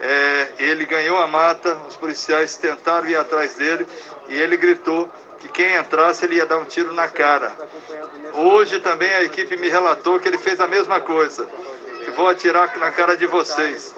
é, 0.00 0.52
ele 0.58 0.86
ganhou 0.86 1.18
a 1.18 1.26
mata, 1.26 1.76
os 1.86 1.96
policiais 1.96 2.56
tentaram 2.56 3.06
ir 3.06 3.16
atrás 3.16 3.54
dele 3.54 3.86
e 4.28 4.40
ele 4.40 4.56
gritou 4.56 5.10
que 5.38 5.48
quem 5.48 5.76
entrasse 5.76 6.24
ele 6.24 6.36
ia 6.36 6.46
dar 6.46 6.58
um 6.58 6.64
tiro 6.64 6.92
na 6.92 7.08
cara. 7.08 7.52
Hoje 8.34 8.80
também 8.80 9.12
a 9.12 9.22
equipe 9.22 9.56
me 9.56 9.68
relatou 9.68 10.18
que 10.18 10.28
ele 10.28 10.38
fez 10.38 10.58
a 10.60 10.66
mesma 10.66 11.00
coisa, 11.00 11.46
que 12.04 12.10
vou 12.12 12.28
atirar 12.28 12.76
na 12.78 12.90
cara 12.90 13.16
de 13.16 13.26
vocês. 13.26 13.94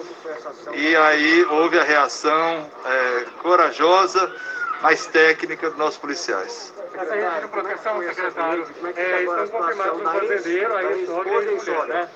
E 0.73 0.95
aí 0.95 1.45
houve 1.45 1.79
a 1.79 1.83
reação 1.83 2.69
é, 2.85 3.25
corajosa, 3.41 4.33
mais 4.81 5.05
técnica 5.07 5.69
dos 5.69 5.77
nossos 5.77 5.97
policiais. 5.97 6.73
Essa 6.93 7.15
rede 7.15 7.41
de 7.41 7.47
proteção, 7.47 8.03
secretário, 8.03 8.67
é, 8.95 9.23
estão 9.23 9.47
confirmados 9.47 10.01
um 10.01 10.03
fazendeiro, 10.03 10.75
a 10.75 10.83
ex-sogra 10.83 11.31
e 11.31 11.47
ex-mulher, 11.47 11.87
né? 11.87 12.09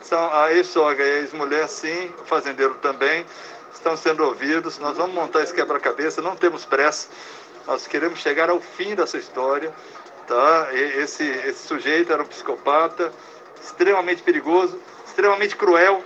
São 0.00 0.32
a 0.32 0.52
ex-sogra 0.52 1.04
e 1.04 1.10
a 1.10 1.18
ex-mulher, 1.20 1.68
sim, 1.68 2.12
o 2.20 2.24
fazendeiro 2.24 2.74
também, 2.76 3.26
estão 3.72 3.96
sendo 3.96 4.24
ouvidos. 4.24 4.78
Nós 4.78 4.96
vamos 4.96 5.14
montar 5.14 5.42
esse 5.42 5.52
quebra-cabeça, 5.52 6.22
não 6.22 6.36
temos 6.36 6.64
pressa. 6.64 7.08
Nós 7.66 7.86
queremos 7.86 8.18
chegar 8.20 8.50
ao 8.50 8.60
fim 8.60 8.94
dessa 8.94 9.18
história. 9.18 9.72
Tá? 10.26 10.68
Esse, 10.72 11.24
esse 11.24 11.66
sujeito 11.66 12.12
era 12.12 12.22
um 12.22 12.26
psicopata, 12.26 13.12
extremamente 13.62 14.22
perigoso, 14.22 14.80
extremamente 15.06 15.56
cruel, 15.56 16.02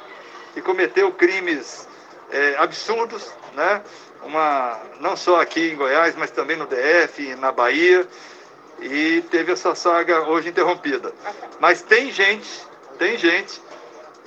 e 0.55 0.61
cometeu 0.61 1.13
crimes 1.13 1.87
é, 2.31 2.57
absurdos, 2.59 3.31
né? 3.55 3.83
Uma, 4.23 4.81
não 4.99 5.17
só 5.17 5.41
aqui 5.41 5.71
em 5.71 5.77
Goiás, 5.77 6.17
mas 6.17 6.31
também 6.31 6.57
no 6.57 6.67
DF, 6.67 7.37
na 7.37 7.53
Bahia, 7.53 8.07
e 8.81 9.23
teve 9.31 9.53
essa 9.53 9.75
saga 9.75 10.29
hoje 10.29 10.49
interrompida. 10.49 11.13
Mas 11.61 11.83
tem 11.83 12.11
gente, 12.11 12.49
tem 12.99 13.17
gente 13.17 13.61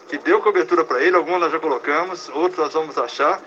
que 0.10 0.18
deu 0.18 0.41
cobertura 0.41 0.84
para 0.84 1.01
ele, 1.01 1.16
alguns 1.16 1.39
nós 1.39 1.51
já 1.51 1.60
colocamos, 1.60 2.30
outros 2.30 2.57
nós 2.57 2.74
vamos 2.74 2.97
achar, 2.97 3.39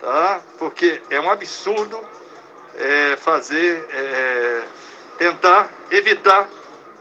tá? 0.00 0.40
Porque 0.58 1.02
é 1.10 1.20
um 1.20 1.30
absurdo 1.30 2.00
é, 2.74 3.16
fazer, 3.16 3.86
é, 3.92 4.62
tentar 5.18 5.70
evitar 5.90 6.48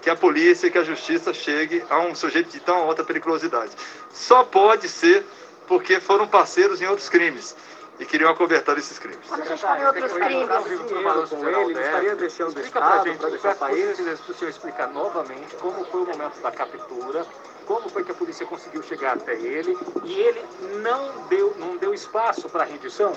que 0.02 0.10
a 0.10 0.16
polícia 0.16 0.68
e 0.68 0.72
que 0.72 0.78
a 0.78 0.84
justiça 0.84 1.34
chegue 1.34 1.84
a 1.90 2.00
um 2.00 2.14
sujeito 2.14 2.50
de 2.50 2.60
tão 2.60 2.78
alta 2.78 3.04
periculosidade. 3.04 3.72
Só 4.12 4.44
pode 4.44 4.90
ser 4.90 5.26
porque 5.68 6.00
foram 6.00 6.28
parceiros 6.28 6.82
em 6.82 6.88
outros 6.88 7.10
crimes 7.10 7.56
e 8.00 8.06
queriam 8.06 8.32
acobertar 8.32 8.78
esses 8.78 8.98
crimes. 8.98 9.20
Quando 9.28 9.42
a 9.42 9.46
gente 9.46 9.62
fala 9.62 9.80
em 9.80 9.86
outros 9.86 10.12
crimes, 10.14 11.30
com 11.30 11.48
ele, 11.48 11.72
ele 11.72 11.80
estaria 11.80 12.16
deixando 12.16 12.58
o 12.58 12.62
Estado 12.62 13.14
para 13.16 13.30
deixar 13.30 13.56
o 13.56 13.56
país. 13.58 13.98
Se 13.98 14.32
o 14.32 14.34
senhor 14.34 14.50
explicar 14.50 14.88
novamente 14.88 15.56
como 15.56 15.86
foi 15.86 16.02
o 16.02 16.06
momento 16.06 16.42
da 16.42 16.52
captura, 16.52 17.26
como 17.70 17.88
foi 17.88 18.04
que 18.04 18.10
a 18.10 18.16
polícia 18.16 18.48
conseguiu 18.48 18.82
chegar 18.82 19.14
até 19.16 19.36
ele 19.36 19.78
e 20.04 20.14
ele 20.14 20.44
não 20.82 21.28
deu, 21.28 21.56
não 21.60 21.78
deu 21.78 21.94
espaço 21.94 22.50
para 22.50 22.64
rendição? 22.64 23.16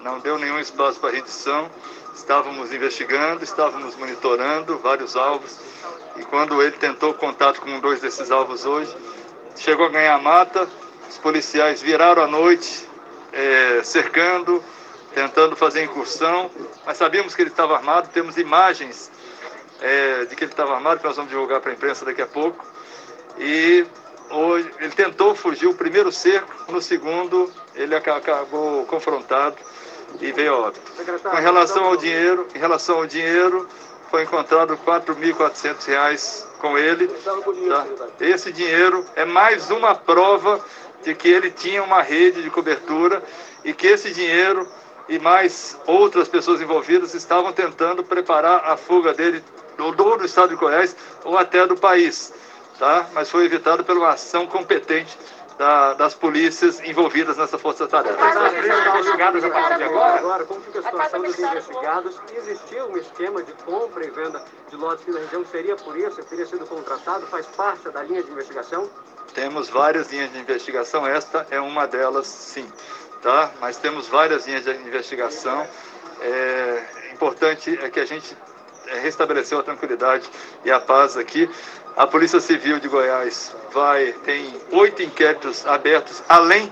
Não 0.00 0.18
deu 0.18 0.38
nenhum 0.38 0.58
espaço 0.58 0.98
para 0.98 1.10
rendição. 1.10 1.70
Estávamos 2.14 2.72
investigando, 2.72 3.44
estávamos 3.44 3.94
monitorando 3.96 4.78
vários 4.78 5.14
alvos 5.14 5.58
e 6.16 6.24
quando 6.24 6.62
ele 6.62 6.72
tentou 6.78 7.12
contato 7.12 7.60
com 7.60 7.78
dois 7.78 8.00
desses 8.00 8.30
alvos 8.30 8.64
hoje, 8.64 8.96
chegou 9.56 9.84
a 9.84 9.90
ganhar 9.90 10.18
mata, 10.22 10.66
os 11.10 11.18
policiais 11.18 11.82
viraram 11.82 12.22
à 12.22 12.26
noite, 12.26 12.88
é, 13.30 13.82
cercando, 13.84 14.64
tentando 15.14 15.54
fazer 15.54 15.84
incursão, 15.84 16.50
mas 16.86 16.96
sabíamos 16.96 17.34
que 17.34 17.42
ele 17.42 17.50
estava 17.50 17.76
armado, 17.76 18.08
temos 18.08 18.38
imagens 18.38 19.12
é, 19.82 20.24
de 20.24 20.34
que 20.34 20.44
ele 20.44 20.52
estava 20.52 20.74
armado, 20.74 21.00
que 21.00 21.06
nós 21.06 21.16
vamos 21.16 21.30
divulgar 21.30 21.60
para 21.60 21.72
a 21.72 21.74
imprensa 21.74 22.06
daqui 22.06 22.22
a 22.22 22.26
pouco. 22.26 22.75
E 23.38 23.86
hoje, 24.30 24.70
ele 24.80 24.90
tentou 24.90 25.34
fugir 25.34 25.66
o 25.66 25.74
primeiro 25.74 26.10
cerco, 26.10 26.72
no 26.72 26.80
segundo 26.80 27.52
ele 27.74 27.94
acabou 27.94 28.84
confrontado 28.86 29.56
e 30.20 30.32
veio 30.32 30.54
a 30.54 30.58
óbito. 30.68 31.20
Com 31.22 31.36
relação 31.36 31.84
ao 31.84 31.96
dinheiro, 31.96 32.46
em 32.54 32.58
relação 32.58 32.96
ao 32.96 33.06
dinheiro, 33.06 33.68
foi 34.10 34.22
encontrado 34.22 34.74
R$ 34.74 34.78
4.400 34.86 36.46
com 36.58 36.78
ele. 36.78 37.08
Tá? 37.08 37.86
Esse 38.20 38.52
dinheiro 38.52 39.04
é 39.14 39.24
mais 39.24 39.70
uma 39.70 39.94
prova 39.94 40.64
de 41.02 41.14
que 41.14 41.28
ele 41.28 41.50
tinha 41.50 41.82
uma 41.82 42.02
rede 42.02 42.42
de 42.42 42.50
cobertura 42.50 43.22
e 43.64 43.72
que 43.72 43.86
esse 43.86 44.12
dinheiro 44.12 44.66
e 45.08 45.18
mais 45.18 45.78
outras 45.86 46.28
pessoas 46.28 46.60
envolvidas 46.60 47.14
estavam 47.14 47.52
tentando 47.52 48.02
preparar 48.02 48.64
a 48.64 48.76
fuga 48.76 49.12
dele 49.12 49.42
do, 49.76 49.92
do 49.92 50.24
estado 50.24 50.50
de 50.50 50.56
Goiás 50.56 50.96
ou 51.24 51.38
até 51.38 51.66
do 51.66 51.76
país. 51.76 52.32
Tá? 52.78 53.06
Mas 53.12 53.30
foi 53.30 53.44
evitado 53.46 53.84
pela 53.84 54.00
uma 54.00 54.10
ação 54.10 54.46
competente 54.46 55.16
da, 55.58 55.94
das 55.94 56.14
polícias 56.14 56.80
envolvidas 56.80 57.36
nessa 57.36 57.58
força-tarefa. 57.58 58.18
investigados 58.20 59.44
a 59.44 59.50
partir 59.50 59.76
de 59.76 59.82
agora? 59.84 60.18
Agora, 60.18 60.44
como 60.44 60.60
fica 60.60 60.80
a 60.80 60.82
situação 60.82 61.22
dos 61.22 61.38
investigados? 61.38 62.20
Existia 62.36 62.84
um 62.84 62.96
esquema 62.96 63.42
de 63.42 63.52
compra 63.52 64.04
e 64.04 64.10
venda 64.10 64.42
de 64.68 64.76
lotes 64.76 65.02
aqui 65.02 65.12
na 65.12 65.20
região? 65.20 65.44
Seria 65.46 65.76
por 65.76 65.96
isso? 65.96 66.22
Teria 66.24 66.46
sido 66.46 66.66
contratado? 66.66 67.26
Faz 67.26 67.46
parte 67.46 67.88
da 67.88 68.02
linha 68.02 68.22
de 68.22 68.30
investigação? 68.30 68.90
Temos 69.34 69.68
várias 69.68 70.10
linhas 70.10 70.32
de 70.32 70.38
investigação, 70.38 71.06
esta 71.06 71.46
é 71.50 71.60
uma 71.60 71.86
delas, 71.86 72.26
sim. 72.26 72.70
Tá? 73.22 73.50
Mas 73.60 73.76
temos 73.76 74.08
várias 74.08 74.46
linhas 74.46 74.64
de 74.64 74.72
investigação. 74.72 75.66
É 76.20 77.12
importante 77.12 77.78
é 77.82 77.90
que 77.90 78.00
a 78.00 78.04
gente 78.04 78.36
restabeleceu 79.02 79.58
a 79.58 79.62
tranquilidade 79.62 80.30
e 80.64 80.70
a 80.70 80.78
paz 80.78 81.16
aqui. 81.16 81.50
A 81.96 82.06
Polícia 82.06 82.40
Civil 82.40 82.78
de 82.78 82.88
Goiás 82.88 83.56
vai 83.72 84.12
tem 84.22 84.54
oito 84.70 85.02
inquéritos 85.02 85.66
abertos, 85.66 86.22
além 86.28 86.70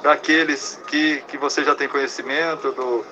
daqueles 0.00 0.80
que, 0.86 1.20
que 1.26 1.36
você 1.36 1.64
já 1.64 1.74
tem 1.74 1.88
conhecimento, 1.88 2.70
do, 2.70 3.04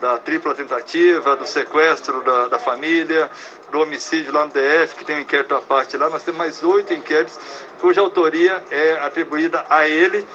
da 0.00 0.18
tripla 0.18 0.56
tentativa, 0.56 1.36
do 1.36 1.46
sequestro 1.46 2.20
da, 2.24 2.48
da 2.48 2.58
família, 2.58 3.30
do 3.70 3.78
homicídio 3.78 4.32
lá 4.32 4.44
no 4.44 4.50
DF, 4.50 4.96
que 4.96 5.04
tem 5.04 5.16
um 5.16 5.20
inquérito 5.20 5.54
à 5.54 5.60
parte 5.60 5.96
lá. 5.96 6.10
Nós 6.10 6.24
temos 6.24 6.38
mais 6.38 6.64
oito 6.64 6.92
inquéritos 6.92 7.38
cuja 7.80 8.00
autoria 8.00 8.64
é 8.72 8.94
atribuída 8.94 9.64
a 9.70 9.88
ele 9.88 10.26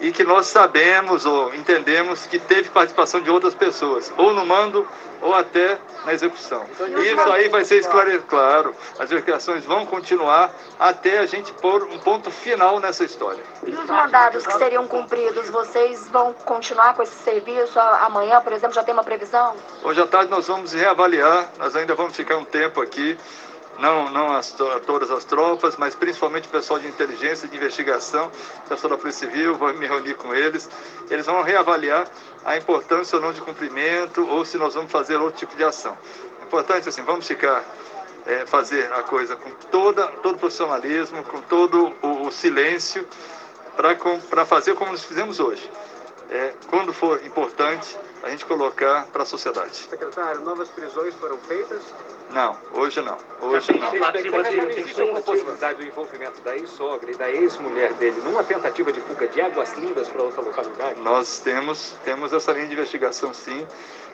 e 0.00 0.12
que 0.12 0.24
nós 0.24 0.46
sabemos 0.46 1.24
ou 1.24 1.54
entendemos 1.54 2.26
que 2.26 2.38
teve 2.38 2.68
participação 2.68 3.20
de 3.20 3.30
outras 3.30 3.54
pessoas, 3.54 4.12
ou 4.16 4.32
no 4.32 4.44
mando 4.44 4.86
ou 5.20 5.34
até 5.34 5.78
na 6.04 6.12
execução. 6.12 6.64
E 6.78 7.12
isso 7.12 7.32
aí 7.32 7.48
vai 7.48 7.64
ser 7.64 7.78
esclarecido, 7.78 8.24
claro, 8.24 8.74
as 8.98 9.10
investigações 9.10 9.64
vão 9.64 9.86
continuar 9.86 10.54
até 10.78 11.18
a 11.18 11.26
gente 11.26 11.52
pôr 11.54 11.84
um 11.84 11.98
ponto 11.98 12.30
final 12.30 12.78
nessa 12.78 13.04
história. 13.04 13.42
E 13.66 13.70
os 13.70 13.86
mandados 13.86 14.46
que 14.46 14.52
seriam 14.54 14.86
cumpridos, 14.86 15.48
vocês 15.48 16.06
vão 16.08 16.32
continuar 16.32 16.94
com 16.94 17.02
esse 17.02 17.16
serviço 17.16 17.78
amanhã, 17.80 18.40
por 18.40 18.52
exemplo, 18.52 18.74
já 18.74 18.84
tem 18.84 18.92
uma 18.92 19.04
previsão? 19.04 19.56
Hoje 19.82 20.00
à 20.00 20.06
tarde 20.06 20.30
nós 20.30 20.46
vamos 20.46 20.72
reavaliar, 20.72 21.50
nós 21.58 21.74
ainda 21.74 21.94
vamos 21.94 22.14
ficar 22.14 22.36
um 22.36 22.44
tempo 22.44 22.80
aqui 22.80 23.18
não, 23.78 24.10
não 24.10 24.32
as, 24.34 24.52
todas 24.86 25.10
as 25.10 25.24
tropas, 25.24 25.76
mas 25.76 25.94
principalmente 25.94 26.48
o 26.48 26.50
pessoal 26.50 26.78
de 26.78 26.86
inteligência, 26.86 27.48
de 27.48 27.56
investigação, 27.56 28.30
o 28.64 28.68
pessoal 28.68 28.90
da 28.90 28.98
Polícia 28.98 29.28
Civil, 29.28 29.54
vou 29.56 29.72
me 29.74 29.86
reunir 29.86 30.14
com 30.14 30.34
eles. 30.34 30.68
Eles 31.10 31.26
vão 31.26 31.42
reavaliar 31.42 32.08
a 32.44 32.56
importância 32.56 33.16
ou 33.16 33.22
não 33.22 33.32
de 33.32 33.40
cumprimento 33.40 34.26
ou 34.28 34.44
se 34.44 34.56
nós 34.56 34.74
vamos 34.74 34.90
fazer 34.90 35.16
outro 35.16 35.38
tipo 35.38 35.56
de 35.56 35.64
ação. 35.64 35.96
Importante 36.42 36.88
assim, 36.88 37.02
vamos 37.02 37.26
ficar, 37.26 37.64
é, 38.24 38.46
fazer 38.46 38.92
a 38.92 39.02
coisa 39.02 39.36
com 39.36 39.50
toda, 39.70 40.06
todo 40.06 40.36
o 40.36 40.38
profissionalismo, 40.38 41.22
com 41.24 41.40
todo 41.42 41.92
o, 42.02 42.26
o 42.26 42.30
silêncio, 42.30 43.06
para 44.30 44.46
fazer 44.46 44.74
como 44.74 44.92
nós 44.92 45.04
fizemos 45.04 45.38
hoje. 45.38 45.70
É, 46.30 46.54
quando 46.68 46.92
for 46.92 47.24
importante, 47.24 47.96
a 48.22 48.30
gente 48.30 48.44
colocar 48.44 49.06
para 49.06 49.22
a 49.22 49.26
sociedade. 49.26 49.76
Secretário, 49.76 50.40
novas 50.40 50.68
prisões 50.70 51.14
foram 51.14 51.38
feitas? 51.38 51.82
Não, 52.30 52.56
hoje 52.72 53.00
não. 53.00 53.16
Hoje 53.40 53.72
não. 53.78 53.94
Existe 54.68 55.00
alguma 55.00 55.20
possibilidade 55.20 55.78
do 55.78 55.86
envolvimento 55.86 56.40
da 56.42 56.56
ex-sogra 56.56 57.10
e 57.10 57.14
da 57.14 57.30
ex-mulher 57.30 57.92
dele 57.94 58.20
numa 58.22 58.42
tentativa 58.42 58.92
de 58.92 59.00
fuga 59.00 59.28
de 59.28 59.40
águas 59.40 59.72
lindas 59.74 60.08
para 60.08 60.22
outra 60.22 60.42
localidade? 60.42 61.00
Nós 61.00 61.40
temos, 61.40 61.96
temos 62.04 62.32
essa 62.32 62.52
linha 62.52 62.66
de 62.66 62.72
investigação 62.74 63.32
sim, 63.32 63.66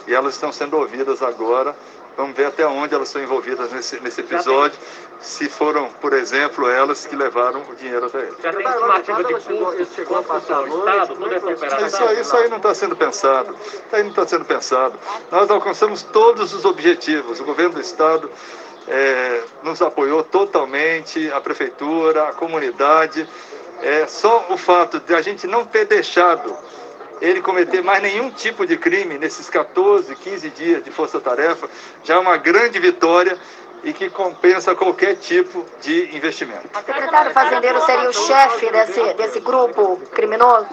e 0.07 0.15
elas 0.15 0.35
estão 0.35 0.53
sendo 0.53 0.77
ouvidas 0.77 1.23
agora. 1.23 1.75
Vamos 2.17 2.37
ver 2.37 2.47
até 2.47 2.67
onde 2.67 2.95
elas 2.95 3.09
estão 3.09 3.23
envolvidas 3.23 3.73
nesse, 3.73 3.99
nesse 4.01 4.21
episódio. 4.21 4.79
Se 5.21 5.49
foram, 5.49 5.89
por 6.01 6.13
exemplo, 6.13 6.69
elas 6.69 7.07
que 7.07 7.15
levaram 7.15 7.63
o 7.69 7.75
dinheiro 7.77 8.07
até 8.07 8.19
ele. 8.19 8.37
Já 8.43 8.53
tem 8.53 8.67
estimativa 8.67 9.25
de 9.25 9.35
custos, 9.35 9.89
chegou 9.95 10.19
a 10.19 10.23
passar 10.23 10.63
o 10.63 10.67
Estado, 10.67 11.17
toda 11.17 11.35
essa 11.37 11.47
operação? 11.47 11.87
Isso, 11.87 12.05
aí, 12.05 12.21
isso 12.21 12.37
aí 12.37 12.49
não 12.49 12.57
está 12.57 12.75
sendo 12.75 12.97
pensado. 12.97 13.57
Isso 13.65 13.83
aí 13.93 14.03
não 14.03 14.11
está 14.11 14.27
sendo 14.27 14.45
pensado. 14.45 14.99
Nós 15.31 15.51
alcançamos 15.51 16.03
todos 16.03 16.53
os 16.53 16.65
objetivos. 16.65 17.41
O 17.41 17.45
governo 17.45 17.75
do 17.75 17.81
Estado 17.81 18.31
é, 18.89 19.43
nos 19.63 19.81
apoiou 19.81 20.25
totalmente, 20.25 21.31
a 21.33 21.41
prefeitura, 21.41 22.29
a 22.29 22.33
comunidade. 22.33 23.29
É, 23.81 24.07
só 24.07 24.47
o 24.49 24.57
fato 24.57 25.01
de 25.01 25.15
a 25.15 25.23
gente 25.23 25.47
não 25.47 25.65
ter 25.65 25.87
deixado 25.87 26.57
ele 27.23 27.41
cometer 27.41 27.83
mais 27.83 28.03
nenhum 28.03 28.31
tipo 28.33 28.67
de 28.67 28.77
crime 28.77 29.17
nesses 29.17 29.49
14, 29.49 30.15
15 30.17 30.51
dias 30.51 30.83
de 30.83 30.91
força-tarefa, 30.91 31.71
já 32.03 32.17
é 32.17 32.19
uma 32.19 32.37
grande 32.37 32.81
vitória 32.81 33.39
e 33.85 33.93
que 33.93 34.11
compensa 34.11 34.75
qualquer 34.75 35.15
tipo 35.17 35.65
de 35.81 36.17
investimento. 36.17 36.69
O 36.75 36.85
secretário 36.85 37.33
fazendeiro 37.33 37.81
seria 37.87 38.11
o 38.11 38.13
chefe 38.13 38.71
desse, 38.71 39.15
desse 39.15 39.41
grupo 39.41 39.99
criminoso? 40.13 40.67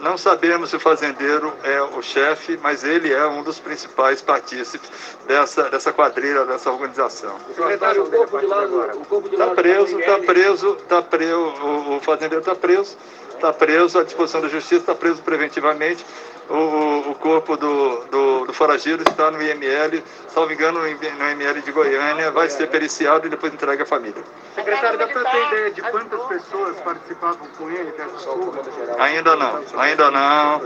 Não 0.00 0.18
sabemos 0.18 0.70
se 0.70 0.76
o 0.76 0.80
fazendeiro 0.80 1.52
é 1.62 1.80
o 1.80 2.02
chefe, 2.02 2.58
mas 2.60 2.82
ele 2.82 3.12
é 3.12 3.24
um 3.24 3.44
dos 3.44 3.60
principais 3.60 4.20
partícipes 4.20 4.90
dessa, 5.28 5.70
dessa 5.70 5.92
quadrilha, 5.92 6.44
dessa 6.44 6.72
organização. 6.72 7.36
Secretário, 7.54 8.02
o 8.02 8.10
corpo 8.10 8.40
de 8.40 8.46
lá, 8.46 8.64
o 8.64 9.04
corpo 9.04 9.28
de 9.28 9.36
Está 9.36 9.46
preso, 9.54 10.00
está 10.00 10.18
preso, 10.18 10.76
está 10.80 11.02
preso, 11.02 11.38
o, 11.38 11.96
o 11.96 12.00
fazendeiro 12.00 12.40
está 12.40 12.56
preso 12.56 12.96
está 13.34 13.52
preso 13.52 13.98
à 13.98 14.04
disposição 14.04 14.40
da 14.40 14.48
justiça, 14.48 14.76
está 14.76 14.94
preso 14.94 15.22
preventivamente. 15.22 16.04
O, 16.50 17.10
o 17.10 17.14
corpo 17.14 17.56
do, 17.56 18.04
do, 18.10 18.46
do, 18.46 18.52
foragido 18.52 19.02
está 19.08 19.30
no 19.30 19.40
IML, 19.40 20.02
salvo 20.28 20.52
engano, 20.52 20.80
no 20.80 20.86
IML 20.86 21.62
de 21.62 21.72
Goiânia, 21.72 22.30
vai 22.30 22.50
ser 22.50 22.68
periciado 22.68 23.26
e 23.26 23.30
depois 23.30 23.54
entregue 23.54 23.82
à 23.82 23.86
família. 23.86 24.22
Secretário, 24.54 24.98
dá 24.98 25.06
para 25.06 25.24
ter 25.30 25.46
ideia 25.46 25.70
de 25.70 25.80
quantas 25.82 26.20
pessoas 26.24 26.76
participavam 26.80 27.46
com 27.56 27.70
ele 27.70 27.92
dessa 27.92 29.02
Ainda 29.02 29.36
não, 29.36 29.64
ainda 29.78 30.10
não. 30.10 30.62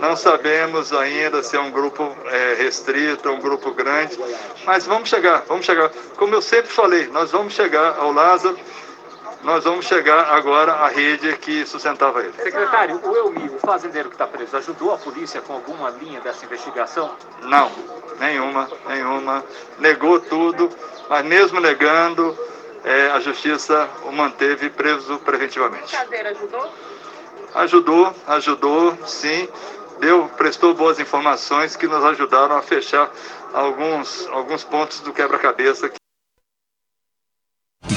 Não 0.00 0.16
sabemos 0.16 0.92
ainda 0.92 1.42
se 1.42 1.56
é 1.56 1.60
um 1.60 1.70
grupo 1.70 2.16
é, 2.26 2.54
restrito, 2.54 3.28
um 3.30 3.38
grupo 3.38 3.70
grande, 3.72 4.18
mas 4.64 4.86
vamos 4.86 5.08
chegar, 5.10 5.44
vamos 5.46 5.66
chegar. 5.66 5.90
Como 6.16 6.34
eu 6.34 6.42
sempre 6.42 6.70
falei, 6.70 7.06
nós 7.08 7.30
vamos 7.30 7.52
chegar 7.52 7.96
ao 7.98 8.12
Lázaro 8.12 8.58
nós 9.42 9.64
vamos 9.64 9.86
chegar 9.86 10.32
agora 10.34 10.72
à 10.72 10.88
rede 10.88 11.36
que 11.38 11.64
sustentava 11.64 12.20
ele. 12.20 12.32
Secretário, 12.32 13.00
o 13.02 13.16
Elmi, 13.16 13.48
o 13.48 13.58
fazendeiro 13.60 14.08
que 14.08 14.14
está 14.14 14.26
preso, 14.26 14.56
ajudou 14.56 14.92
a 14.92 14.98
polícia 14.98 15.40
com 15.40 15.54
alguma 15.54 15.90
linha 15.90 16.20
dessa 16.20 16.44
investigação? 16.44 17.14
Não, 17.42 17.70
nenhuma, 18.18 18.68
nenhuma. 18.88 19.44
Negou 19.78 20.20
tudo, 20.20 20.68
mas 21.08 21.24
mesmo 21.24 21.60
negando, 21.60 22.36
é, 22.84 23.10
a 23.10 23.20
justiça 23.20 23.88
o 24.04 24.12
manteve 24.12 24.70
preso 24.70 25.18
preventivamente. 25.18 25.94
O 25.94 25.98
caseiro 25.98 26.28
ajudou? 26.30 26.72
Ajudou, 27.54 28.14
ajudou, 28.26 28.98
sim. 29.06 29.48
Deu, 30.00 30.30
prestou 30.36 30.74
boas 30.74 31.00
informações 31.00 31.74
que 31.74 31.86
nos 31.86 32.04
ajudaram 32.04 32.56
a 32.56 32.62
fechar 32.62 33.10
alguns, 33.52 34.26
alguns 34.28 34.62
pontos 34.62 35.00
do 35.00 35.12
quebra-cabeça 35.12 35.90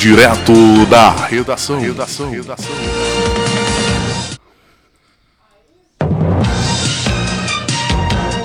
Direto 0.01 0.83
da 0.87 1.11
redação. 1.11 1.79
Redação. 1.79 2.31
redação. 2.31 2.75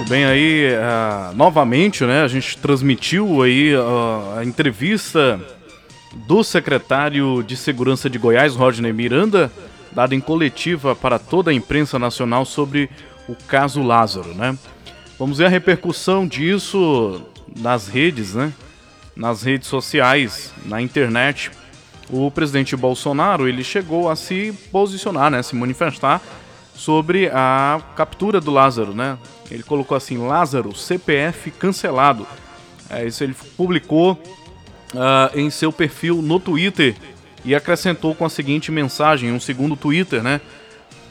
Bem 0.07 0.27
aí, 0.27 0.69
uh, 0.75 1.35
novamente, 1.35 2.05
né? 2.05 2.21
A 2.21 2.29
gente 2.29 2.59
transmitiu 2.59 3.41
aí 3.41 3.75
uh, 3.75 4.39
a 4.39 4.45
entrevista 4.45 5.41
do 6.27 6.45
secretário 6.45 7.43
de 7.43 7.57
Segurança 7.57 8.11
de 8.11 8.19
Goiás, 8.19 8.55
Rodney 8.55 8.93
Miranda, 8.93 9.51
dada 9.93 10.15
em 10.15 10.21
coletiva 10.21 10.95
para 10.95 11.19
toda 11.19 11.51
a 11.51 11.55
imprensa 11.55 11.99
nacional 11.99 12.45
sobre 12.45 12.91
o 13.27 13.35
caso 13.35 13.83
Lázaro, 13.83 14.35
né? 14.35 14.59
Vamos 15.19 15.39
ver 15.39 15.47
a 15.47 15.49
repercussão 15.49 16.29
disso 16.29 17.23
nas 17.57 17.89
redes, 17.89 18.35
né? 18.35 18.53
Nas 19.17 19.43
redes 19.43 19.69
sociais, 19.69 20.53
na 20.67 20.81
internet, 20.81 21.51
o 22.11 22.31
presidente 22.31 22.77
Bolsonaro 22.77 23.49
ele 23.49 23.65
chegou 23.65 24.11
a 24.11 24.15
se 24.15 24.53
posicionar, 24.71 25.31
né, 25.31 25.43
se 25.43 25.57
manifestar 25.57 26.21
sobre 26.75 27.29
a 27.33 27.81
captura 27.97 28.41
do 28.41 28.51
Lázaro, 28.51 28.95
né? 28.95 29.17
Ele 29.51 29.63
colocou 29.63 29.97
assim: 29.97 30.19
Lázaro, 30.19 30.75
CPF 30.75 31.51
cancelado. 31.53 32.27
É, 32.91 33.07
isso 33.07 33.25
ele 33.25 33.35
publicou 33.57 34.13
uh, 34.13 35.39
em 35.39 35.49
seu 35.51 35.73
perfil 35.73 36.21
no 36.21 36.39
Twitter 36.39 36.95
e 37.45 37.55
acrescentou 37.55 38.15
com 38.15 38.25
a 38.25 38.29
seguinte 38.29 38.71
mensagem, 38.71 39.33
um 39.33 39.41
segundo 39.41 39.75
Twitter, 39.75 40.23
né? 40.23 40.41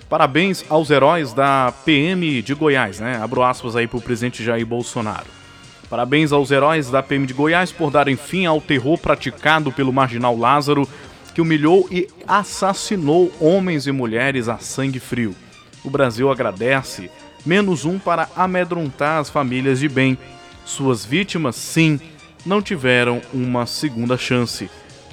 Parabéns 0.08 0.64
aos 0.70 0.92
heróis 0.92 1.34
da 1.34 1.74
PM 1.84 2.42
de 2.44 2.54
Goiás, 2.54 3.00
né? 3.00 3.20
Abro 3.22 3.42
aspas 3.42 3.76
aí 3.76 3.88
pro 3.88 4.00
presidente 4.00 4.44
Jair 4.44 4.66
Bolsonaro. 4.66 5.45
Parabéns 5.90 6.32
aos 6.32 6.50
heróis 6.50 6.90
da 6.90 7.04
PM 7.04 7.28
de 7.28 7.34
Goiás 7.34 7.72
por 7.72 7.92
darem 7.92 8.16
fim 8.16 8.46
ao 8.46 8.60
terror 8.60 8.98
praticado 8.98 9.72
pelo 9.72 9.94
marginal 9.94 10.36
Lázaro, 10.36 10.90
que 11.34 11.42
humilhou 11.42 11.88
e 11.92 12.08
assassinou 12.28 13.32
homens 13.40 13.86
e 13.86 13.92
mulheres 13.92 14.48
a 14.50 14.58
sangue 14.58 15.00
frio. 15.00 15.36
O 15.84 15.90
Brasil 15.90 16.32
agradece, 16.32 17.12
menos 17.46 17.86
um 17.86 18.00
para 18.00 18.28
amedrontar 18.36 19.20
as 19.20 19.30
famílias 19.30 19.80
de 19.80 19.88
bem. 19.88 20.18
Suas 20.66 21.06
vítimas, 21.06 21.56
sim, 21.56 22.00
não 22.44 22.62
tiveram 22.62 23.22
uma 23.32 23.68
segunda 23.68 24.18
chance. 24.18 24.70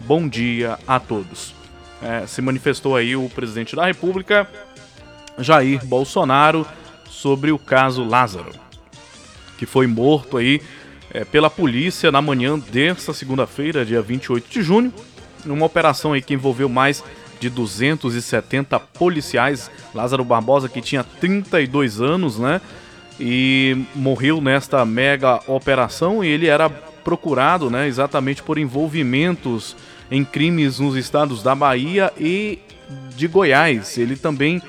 Bom 0.07 0.27
dia 0.27 0.79
a 0.87 0.99
todos. 0.99 1.55
É, 2.01 2.27
se 2.27 2.41
manifestou 2.41 2.97
aí 2.97 3.15
o 3.15 3.29
presidente 3.29 3.77
da 3.77 3.85
República, 3.85 4.49
Jair 5.39 5.85
Bolsonaro, 5.85 6.67
sobre 7.11 7.53
o 7.53 7.59
caso 7.59 8.03
Lázaro 8.03 8.72
que 9.63 9.67
foi 9.67 9.87
morto 9.87 10.39
aí 10.39 10.61
é, 11.15 11.25
pela 11.25 11.49
polícia 11.49 12.11
na 12.11 12.21
manhã 12.21 12.59
desta 12.59 13.15
segunda-feira, 13.15 13.85
dia 13.85 14.03
28 14.03 14.51
de 14.51 14.61
junho, 14.61 14.93
numa 15.45 15.65
operação 15.65 16.15
aí 16.15 16.21
que 16.21 16.35
envolveu 16.35 16.69
mais 16.69 17.05
de 17.39 17.49
270 17.49 18.81
policiais. 18.81 19.71
Lázaro 19.95 20.25
Barbosa, 20.25 20.69
que 20.69 20.81
tinha 20.81 21.05
32 21.05 22.01
anos, 22.01 22.41
né? 22.41 22.61
E 23.21 23.85
morreu 23.95 24.41
nesta 24.41 24.85
mega 24.85 25.41
operação 25.47 26.25
e 26.25 26.29
ele 26.29 26.49
era 26.49 26.69
procurado, 26.69 27.71
né, 27.71 27.87
exatamente 27.87 28.43
por 28.43 28.59
envolvimentos 28.59 29.77
em 30.11 30.25
crimes 30.25 30.81
nos 30.81 30.97
estados 30.97 31.41
da 31.41 31.55
Bahia 31.55 32.13
e 32.19 32.59
de 33.17 33.29
Goiás. 33.29 33.97
Ele 33.97 34.17
também 34.17 34.61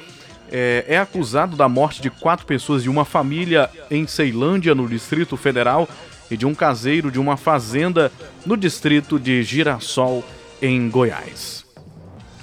é, 0.52 0.84
é, 0.88 0.98
acusado 0.98 1.56
da 1.56 1.70
morte 1.70 2.02
de 2.02 2.10
quatro 2.10 2.46
pessoas 2.46 2.84
de 2.84 2.90
uma 2.90 3.06
família 3.06 3.70
em 3.90 4.06
Ceilândia, 4.08 4.76
no 4.76 4.86
Distrito 4.88 5.38
Federal, 5.38 5.88
e 6.30 6.38
de 6.38 6.46
um 6.46 6.54
caseiro 6.54 7.10
de 7.12 7.20
uma 7.20 7.36
fazenda 7.38 8.12
no 8.46 8.58
distrito 8.58 9.18
de 9.20 9.42
Girassol, 9.44 10.24
em 10.62 10.90
Goiás. 10.90 11.66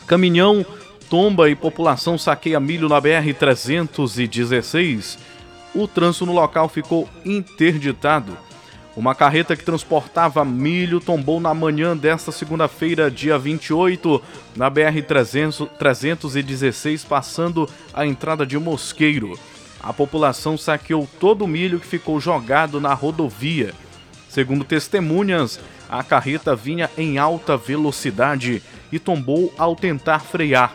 Caminhão 0.07 0.64
tomba 1.09 1.51
e 1.51 1.57
população 1.57 2.18
saqueia 2.18 2.61
milho 2.61 2.88
na 2.88 3.01
BR-316. 3.01 5.18
O 5.74 5.88
trânsito 5.88 6.26
no 6.26 6.32
local 6.32 6.68
ficou 6.68 7.09
interditado. 7.24 8.36
Uma 8.97 9.14
carreta 9.14 9.55
que 9.57 9.64
transportava 9.64 10.45
milho 10.45 10.99
tombou 10.99 11.38
na 11.38 11.55
manhã 11.55 11.97
desta 11.97 12.32
segunda-feira, 12.32 13.09
dia 13.09 13.38
28, 13.38 14.20
na 14.57 14.68
BR-316, 14.68 17.07
passando 17.07 17.68
a 17.95 18.05
entrada 18.05 18.45
de 18.45 18.59
Mosqueiro. 18.59 19.38
A 19.80 19.93
população 19.93 20.59
saqueou 20.59 21.09
todo 21.20 21.45
o 21.45 21.49
milho 21.49 21.78
que 21.78 21.86
ficou 21.86 22.20
jogado 22.20 22.80
na 22.80 22.93
rodovia. 22.93 23.72
Segundo 24.28 24.64
testemunhas, 24.64 25.61
a 25.88 26.03
carreta 26.03 26.57
vinha 26.57 26.91
em 26.99 27.16
alta 27.16 27.57
velocidade 27.57 28.61
e 28.91 28.99
tombou 28.99 29.55
ao 29.57 29.76
tentar 29.76 30.18
frear. 30.18 30.74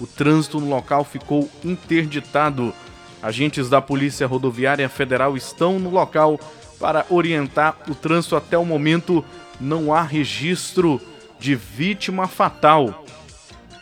O 0.00 0.06
trânsito 0.06 0.60
no 0.60 0.68
local 0.68 1.04
ficou 1.04 1.48
interditado. 1.64 2.74
Agentes 3.22 3.68
da 3.68 3.80
Polícia 3.80 4.26
Rodoviária 4.26 4.88
Federal 4.88 5.36
estão 5.36 5.78
no 5.78 5.90
local 5.90 6.40
para 6.82 7.06
orientar 7.08 7.76
o 7.88 7.94
trânsito. 7.94 8.34
Até 8.34 8.58
o 8.58 8.64
momento 8.64 9.24
não 9.60 9.94
há 9.94 10.02
registro 10.02 11.00
de 11.38 11.54
vítima 11.54 12.26
fatal. 12.26 13.04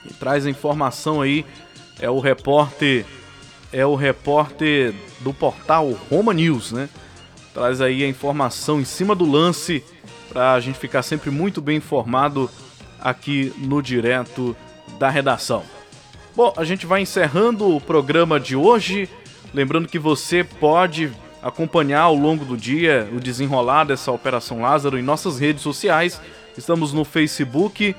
E 0.05 0.13
traz 0.13 0.45
a 0.45 0.51
informação 0.51 1.23
aí 1.23 1.47
é 1.99 2.11
o 2.11 2.21
repórter 2.21 3.07
é 3.73 3.87
o 3.87 3.95
repórter 3.95 4.93
do 5.21 5.33
portal 5.33 5.91
Roma 6.11 6.35
News, 6.35 6.73
né? 6.73 6.91
Traz 7.55 7.81
aí 7.81 8.05
a 8.05 8.09
informação 8.09 8.81
em 8.81 8.85
cima 8.85 9.15
do 9.15 9.25
lance 9.25 9.83
para 10.29 10.53
a 10.53 10.61
gente 10.61 10.79
ficar 10.79 11.03
sempre 11.03 11.31
muito 11.31 11.63
bem 11.63 11.79
informado 11.79 12.51
aqui 13.01 13.53
no 13.57 13.81
direto 13.81 14.55
da 14.99 15.09
redação. 15.09 15.63
Bom, 16.37 16.53
a 16.57 16.65
gente 16.65 16.85
vai 16.85 17.01
encerrando 17.01 17.75
o 17.75 17.81
programa 17.81 18.39
de 18.39 18.55
hoje. 18.55 19.09
Lembrando 19.55 19.89
que 19.89 19.99
você 19.99 20.45
pode 20.45 21.11
acompanhar 21.43 22.03
ao 22.03 22.15
longo 22.15 22.45
do 22.45 22.57
dia 22.57 23.09
o 23.13 23.21
desenrolar 23.21 23.85
dessa 23.85 24.13
Operação 24.13 24.63
Lázaro 24.63 24.99
em 24.99 25.03
nossas 25.03 25.39
redes 25.39 25.63
sociais. 25.63 26.21
Estamos 26.57 26.93
no 26.93 27.05
Facebook 27.05 27.95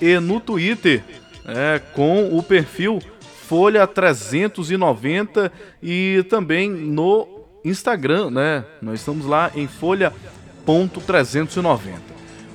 e 0.00 0.18
no 0.18 0.40
Twitter, 0.40 1.02
é, 1.46 1.80
com 1.94 2.36
o 2.36 2.42
perfil 2.42 3.00
Folha 3.48 3.86
390 3.86 5.52
e 5.82 6.24
também 6.28 6.70
no 6.70 7.26
Instagram, 7.64 8.30
né? 8.30 8.64
Nós 8.82 9.00
estamos 9.00 9.24
lá 9.26 9.50
em 9.54 9.66
folha.390. 9.68 11.78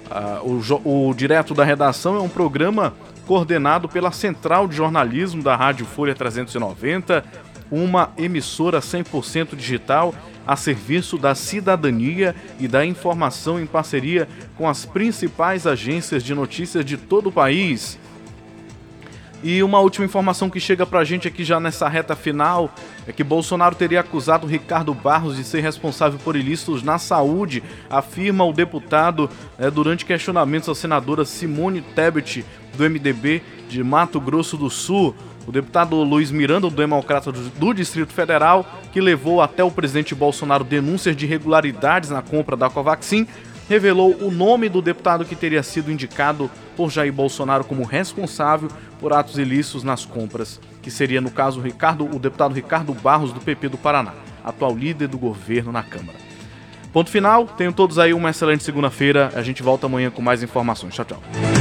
Ah, 0.09 0.41
o, 0.43 0.59
o 1.09 1.13
Direto 1.13 1.53
da 1.53 1.63
Redação 1.63 2.17
é 2.17 2.19
um 2.19 2.27
programa 2.27 2.93
coordenado 3.25 3.87
pela 3.87 4.11
Central 4.11 4.67
de 4.67 4.75
Jornalismo 4.75 5.41
da 5.41 5.55
Rádio 5.55 5.85
Folha 5.85 6.13
390 6.13 7.23
uma 7.71 8.11
emissora 8.17 8.79
100% 8.79 9.55
digital 9.55 10.13
a 10.45 10.55
serviço 10.55 11.17
da 11.17 11.33
cidadania 11.33 12.35
e 12.59 12.67
da 12.67 12.85
informação 12.85 13.59
em 13.59 13.65
parceria 13.65 14.27
com 14.57 14.67
as 14.67 14.85
principais 14.85 15.65
agências 15.65 16.23
de 16.23 16.35
notícias 16.35 16.83
de 16.83 16.97
todo 16.97 17.29
o 17.29 17.31
país. 17.31 17.97
E 19.43 19.63
uma 19.63 19.79
última 19.79 20.05
informação 20.05 20.51
que 20.51 20.59
chega 20.59 20.85
pra 20.85 21.03
gente 21.03 21.27
aqui 21.27 21.43
já 21.43 21.59
nessa 21.59 21.89
reta 21.89 22.15
final 22.15 22.71
é 23.07 23.11
que 23.11 23.23
Bolsonaro 23.23 23.73
teria 23.73 23.99
acusado 23.99 24.45
Ricardo 24.45 24.93
Barros 24.93 25.35
de 25.35 25.43
ser 25.43 25.61
responsável 25.61 26.19
por 26.19 26.35
ilícitos 26.35 26.83
na 26.83 26.99
saúde, 26.99 27.63
afirma 27.89 28.45
o 28.45 28.53
deputado 28.53 29.27
é, 29.57 29.71
durante 29.71 30.05
questionamentos 30.05 30.69
à 30.69 30.75
senadora 30.75 31.25
Simone 31.25 31.81
Tebet, 31.81 32.45
do 32.77 32.87
MDB 32.87 33.41
de 33.67 33.83
Mato 33.83 34.21
Grosso 34.21 34.55
do 34.55 34.69
Sul. 34.69 35.15
O 35.47 35.51
deputado 35.51 35.95
Luiz 36.03 36.31
Miranda, 36.31 36.69
do 36.69 36.75
Democrata 36.75 37.31
do 37.31 37.73
Distrito 37.73 38.13
Federal, 38.13 38.65
que 38.91 39.01
levou 39.01 39.41
até 39.41 39.63
o 39.63 39.71
presidente 39.71 40.13
Bolsonaro 40.13 40.63
denúncias 40.63 41.15
de 41.15 41.25
irregularidades 41.25 42.09
na 42.09 42.21
compra 42.21 42.55
da 42.55 42.69
Covaxin, 42.69 43.27
revelou 43.67 44.15
o 44.21 44.29
nome 44.29 44.67
do 44.67 44.81
deputado 44.81 45.25
que 45.25 45.35
teria 45.35 45.63
sido 45.63 45.91
indicado 45.91 46.51
por 46.75 46.91
Jair 46.91 47.13
Bolsonaro 47.13 47.63
como 47.63 47.85
responsável 47.85 48.69
por 48.99 49.13
atos 49.13 49.37
ilícitos 49.37 49.83
nas 49.83 50.05
compras, 50.05 50.59
que 50.81 50.91
seria, 50.91 51.21
no 51.21 51.31
caso, 51.31 51.59
o, 51.59 51.63
Ricardo, 51.63 52.05
o 52.05 52.19
deputado 52.19 52.53
Ricardo 52.53 52.93
Barros, 52.93 53.31
do 53.31 53.39
PP 53.39 53.69
do 53.69 53.77
Paraná, 53.77 54.13
atual 54.43 54.75
líder 54.75 55.07
do 55.07 55.17
governo 55.17 55.71
na 55.71 55.83
Câmara. 55.83 56.17
Ponto 56.91 57.09
final, 57.09 57.47
tenham 57.47 57.71
todos 57.71 57.97
aí 57.97 58.13
uma 58.13 58.29
excelente 58.29 58.63
segunda-feira. 58.63 59.31
A 59.33 59.41
gente 59.41 59.63
volta 59.63 59.85
amanhã 59.85 60.11
com 60.11 60.21
mais 60.21 60.43
informações. 60.43 60.93
Tchau, 60.93 61.05
tchau. 61.05 61.60